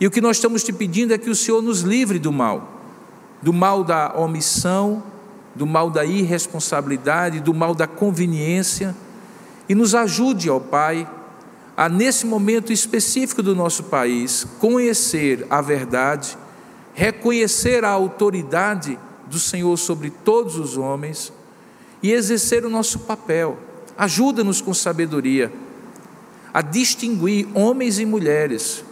E 0.00 0.06
o 0.06 0.10
que 0.10 0.20
nós 0.20 0.36
estamos 0.36 0.62
te 0.62 0.72
pedindo 0.72 1.12
é 1.12 1.18
que 1.18 1.30
o 1.30 1.34
Senhor 1.34 1.60
nos 1.60 1.80
livre 1.80 2.20
do 2.20 2.32
mal, 2.32 2.82
do 3.42 3.52
mal 3.52 3.82
da 3.82 4.12
omissão, 4.16 5.02
do 5.58 5.66
mal 5.66 5.90
da 5.90 6.04
irresponsabilidade, 6.04 7.40
do 7.40 7.52
mal 7.52 7.74
da 7.74 7.86
conveniência 7.86 8.94
e 9.68 9.74
nos 9.74 9.92
ajude, 9.92 10.48
ó 10.48 10.60
Pai, 10.60 11.06
a 11.76 11.88
nesse 11.88 12.24
momento 12.24 12.72
específico 12.72 13.42
do 13.42 13.56
nosso 13.56 13.84
país 13.84 14.46
conhecer 14.60 15.44
a 15.50 15.60
verdade, 15.60 16.38
reconhecer 16.94 17.84
a 17.84 17.90
autoridade 17.90 18.96
do 19.26 19.38
Senhor 19.38 19.76
sobre 19.76 20.10
todos 20.10 20.56
os 20.56 20.76
homens 20.78 21.32
e 22.00 22.12
exercer 22.12 22.64
o 22.64 22.70
nosso 22.70 23.00
papel. 23.00 23.58
Ajuda-nos 23.96 24.60
com 24.60 24.72
sabedoria 24.72 25.52
a 26.54 26.62
distinguir 26.62 27.48
homens 27.52 27.98
e 27.98 28.06
mulheres 28.06 28.84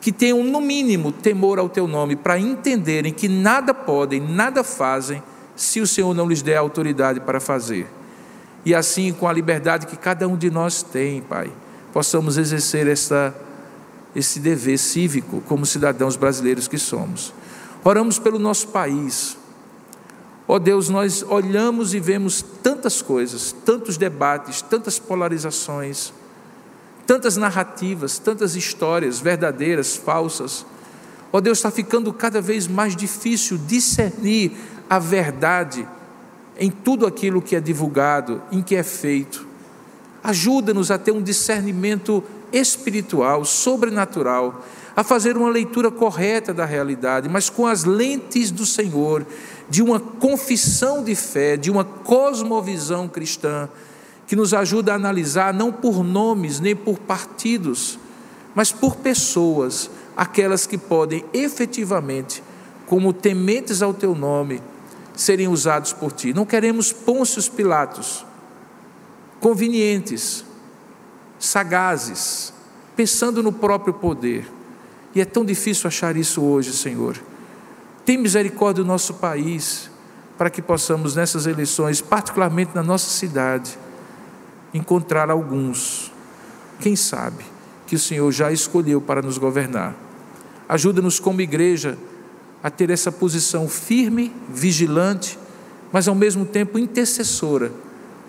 que 0.00 0.10
tenham, 0.10 0.42
no 0.42 0.62
mínimo, 0.62 1.12
temor 1.12 1.58
ao 1.58 1.68
teu 1.68 1.86
nome, 1.86 2.16
para 2.16 2.38
entenderem 2.38 3.12
que 3.12 3.28
nada 3.28 3.74
podem, 3.74 4.18
nada 4.18 4.64
fazem, 4.64 5.22
se 5.60 5.78
o 5.78 5.86
Senhor 5.86 6.14
não 6.14 6.26
lhes 6.26 6.40
der 6.40 6.56
autoridade 6.56 7.20
para 7.20 7.38
fazer 7.38 7.86
e 8.64 8.74
assim 8.74 9.12
com 9.12 9.28
a 9.28 9.32
liberdade 9.32 9.86
que 9.86 9.94
cada 9.94 10.26
um 10.26 10.34
de 10.34 10.50
nós 10.50 10.82
tem, 10.82 11.20
Pai, 11.20 11.52
possamos 11.92 12.38
exercer 12.38 12.86
esse 12.88 14.40
dever 14.40 14.78
cívico 14.78 15.42
como 15.46 15.66
cidadãos 15.66 16.16
brasileiros 16.16 16.66
que 16.66 16.78
somos. 16.78 17.34
Oramos 17.84 18.18
pelo 18.18 18.38
nosso 18.38 18.68
país. 18.68 19.36
Ó 20.48 20.54
oh 20.54 20.58
Deus, 20.58 20.88
nós 20.88 21.22
olhamos 21.28 21.92
e 21.92 22.00
vemos 22.00 22.42
tantas 22.62 23.02
coisas, 23.02 23.54
tantos 23.62 23.98
debates, 23.98 24.62
tantas 24.62 24.98
polarizações, 24.98 26.10
tantas 27.06 27.36
narrativas, 27.36 28.18
tantas 28.18 28.56
histórias 28.56 29.20
verdadeiras, 29.20 29.94
falsas. 29.94 30.64
Ó 31.32 31.38
oh 31.38 31.40
Deus, 31.40 31.58
está 31.58 31.70
ficando 31.70 32.12
cada 32.12 32.40
vez 32.40 32.66
mais 32.66 32.96
difícil 32.96 33.58
discernir 33.66 34.52
a 34.88 34.98
verdade 34.98 35.86
em 36.58 36.70
tudo 36.70 37.06
aquilo 37.06 37.40
que 37.40 37.54
é 37.54 37.60
divulgado, 37.60 38.42
em 38.50 38.60
que 38.62 38.74
é 38.74 38.82
feito. 38.82 39.46
Ajuda-nos 40.22 40.90
a 40.90 40.98
ter 40.98 41.12
um 41.12 41.22
discernimento 41.22 42.22
espiritual, 42.52 43.44
sobrenatural, 43.44 44.64
a 44.94 45.04
fazer 45.04 45.36
uma 45.36 45.48
leitura 45.48 45.90
correta 45.90 46.52
da 46.52 46.64
realidade, 46.64 47.28
mas 47.28 47.48
com 47.48 47.66
as 47.66 47.84
lentes 47.84 48.50
do 48.50 48.66
Senhor, 48.66 49.24
de 49.68 49.82
uma 49.82 50.00
confissão 50.00 51.02
de 51.02 51.14
fé, 51.14 51.56
de 51.56 51.70
uma 51.70 51.84
cosmovisão 51.84 53.08
cristã, 53.08 53.68
que 54.26 54.36
nos 54.36 54.52
ajuda 54.52 54.92
a 54.92 54.96
analisar 54.96 55.54
não 55.54 55.72
por 55.72 56.04
nomes 56.04 56.60
nem 56.60 56.74
por 56.76 56.98
partidos, 56.98 57.98
mas 58.54 58.72
por 58.72 58.96
pessoas, 58.96 59.90
aquelas 60.16 60.66
que 60.66 60.78
podem 60.78 61.24
efetivamente, 61.32 62.42
como 62.86 63.12
tementes 63.12 63.82
ao 63.82 63.94
teu 63.94 64.14
nome, 64.14 64.60
serem 65.14 65.48
usados 65.48 65.92
por 65.92 66.12
ti. 66.12 66.32
Não 66.32 66.46
queremos 66.46 66.92
Pôncios 66.92 67.48
Pilatos, 67.48 68.24
convenientes, 69.40 70.44
sagazes, 71.38 72.52
pensando 72.96 73.42
no 73.42 73.52
próprio 73.52 73.94
poder. 73.94 74.46
E 75.14 75.20
é 75.20 75.24
tão 75.24 75.44
difícil 75.44 75.88
achar 75.88 76.16
isso 76.16 76.42
hoje, 76.42 76.72
Senhor. 76.72 77.16
Tem 78.04 78.16
misericórdia 78.16 78.82
do 78.84 78.86
nosso 78.86 79.14
país, 79.14 79.90
para 80.38 80.50
que 80.50 80.62
possamos 80.62 81.14
nessas 81.14 81.46
eleições, 81.46 82.00
particularmente 82.00 82.72
na 82.74 82.82
nossa 82.82 83.10
cidade, 83.10 83.78
encontrar 84.72 85.30
alguns, 85.30 86.12
quem 86.78 86.96
sabe, 86.96 87.44
que 87.90 87.96
o 87.96 87.98
Senhor 87.98 88.30
já 88.30 88.52
escolheu 88.52 89.00
para 89.00 89.20
nos 89.20 89.36
governar. 89.36 89.96
Ajuda-nos 90.68 91.18
como 91.18 91.40
igreja 91.40 91.98
a 92.62 92.70
ter 92.70 92.88
essa 92.88 93.10
posição 93.10 93.68
firme, 93.68 94.32
vigilante, 94.48 95.36
mas 95.90 96.06
ao 96.06 96.14
mesmo 96.14 96.46
tempo 96.46 96.78
intercessora, 96.78 97.72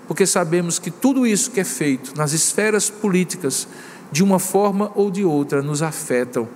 porque 0.08 0.26
sabemos 0.26 0.80
que 0.80 0.90
tudo 0.90 1.28
isso 1.28 1.52
que 1.52 1.60
é 1.60 1.64
feito 1.64 2.18
nas 2.18 2.34
esferas 2.34 2.90
políticas, 2.90 3.68
de 4.12 4.24
uma 4.24 4.40
forma 4.40 4.92
ou 4.96 5.12
de 5.12 5.24
outra, 5.24 5.62
nos 5.62 5.84
afetam 5.84 6.50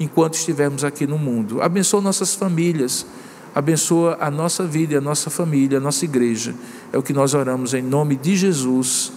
enquanto 0.00 0.34
estivermos 0.34 0.82
aqui 0.82 1.06
no 1.06 1.16
mundo. 1.16 1.62
Abençoa 1.62 2.00
nossas 2.00 2.34
famílias, 2.34 3.06
abençoa 3.54 4.18
a 4.20 4.32
nossa 4.32 4.64
vida, 4.64 4.98
a 4.98 5.00
nossa 5.00 5.30
família, 5.30 5.78
a 5.78 5.80
nossa 5.80 6.04
igreja. 6.04 6.56
É 6.92 6.98
o 6.98 7.04
que 7.04 7.12
nós 7.12 7.34
oramos 7.34 7.72
em 7.72 7.82
nome 7.82 8.16
de 8.16 8.36
Jesus. 8.36 9.12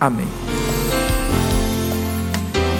Amém. 0.00 0.77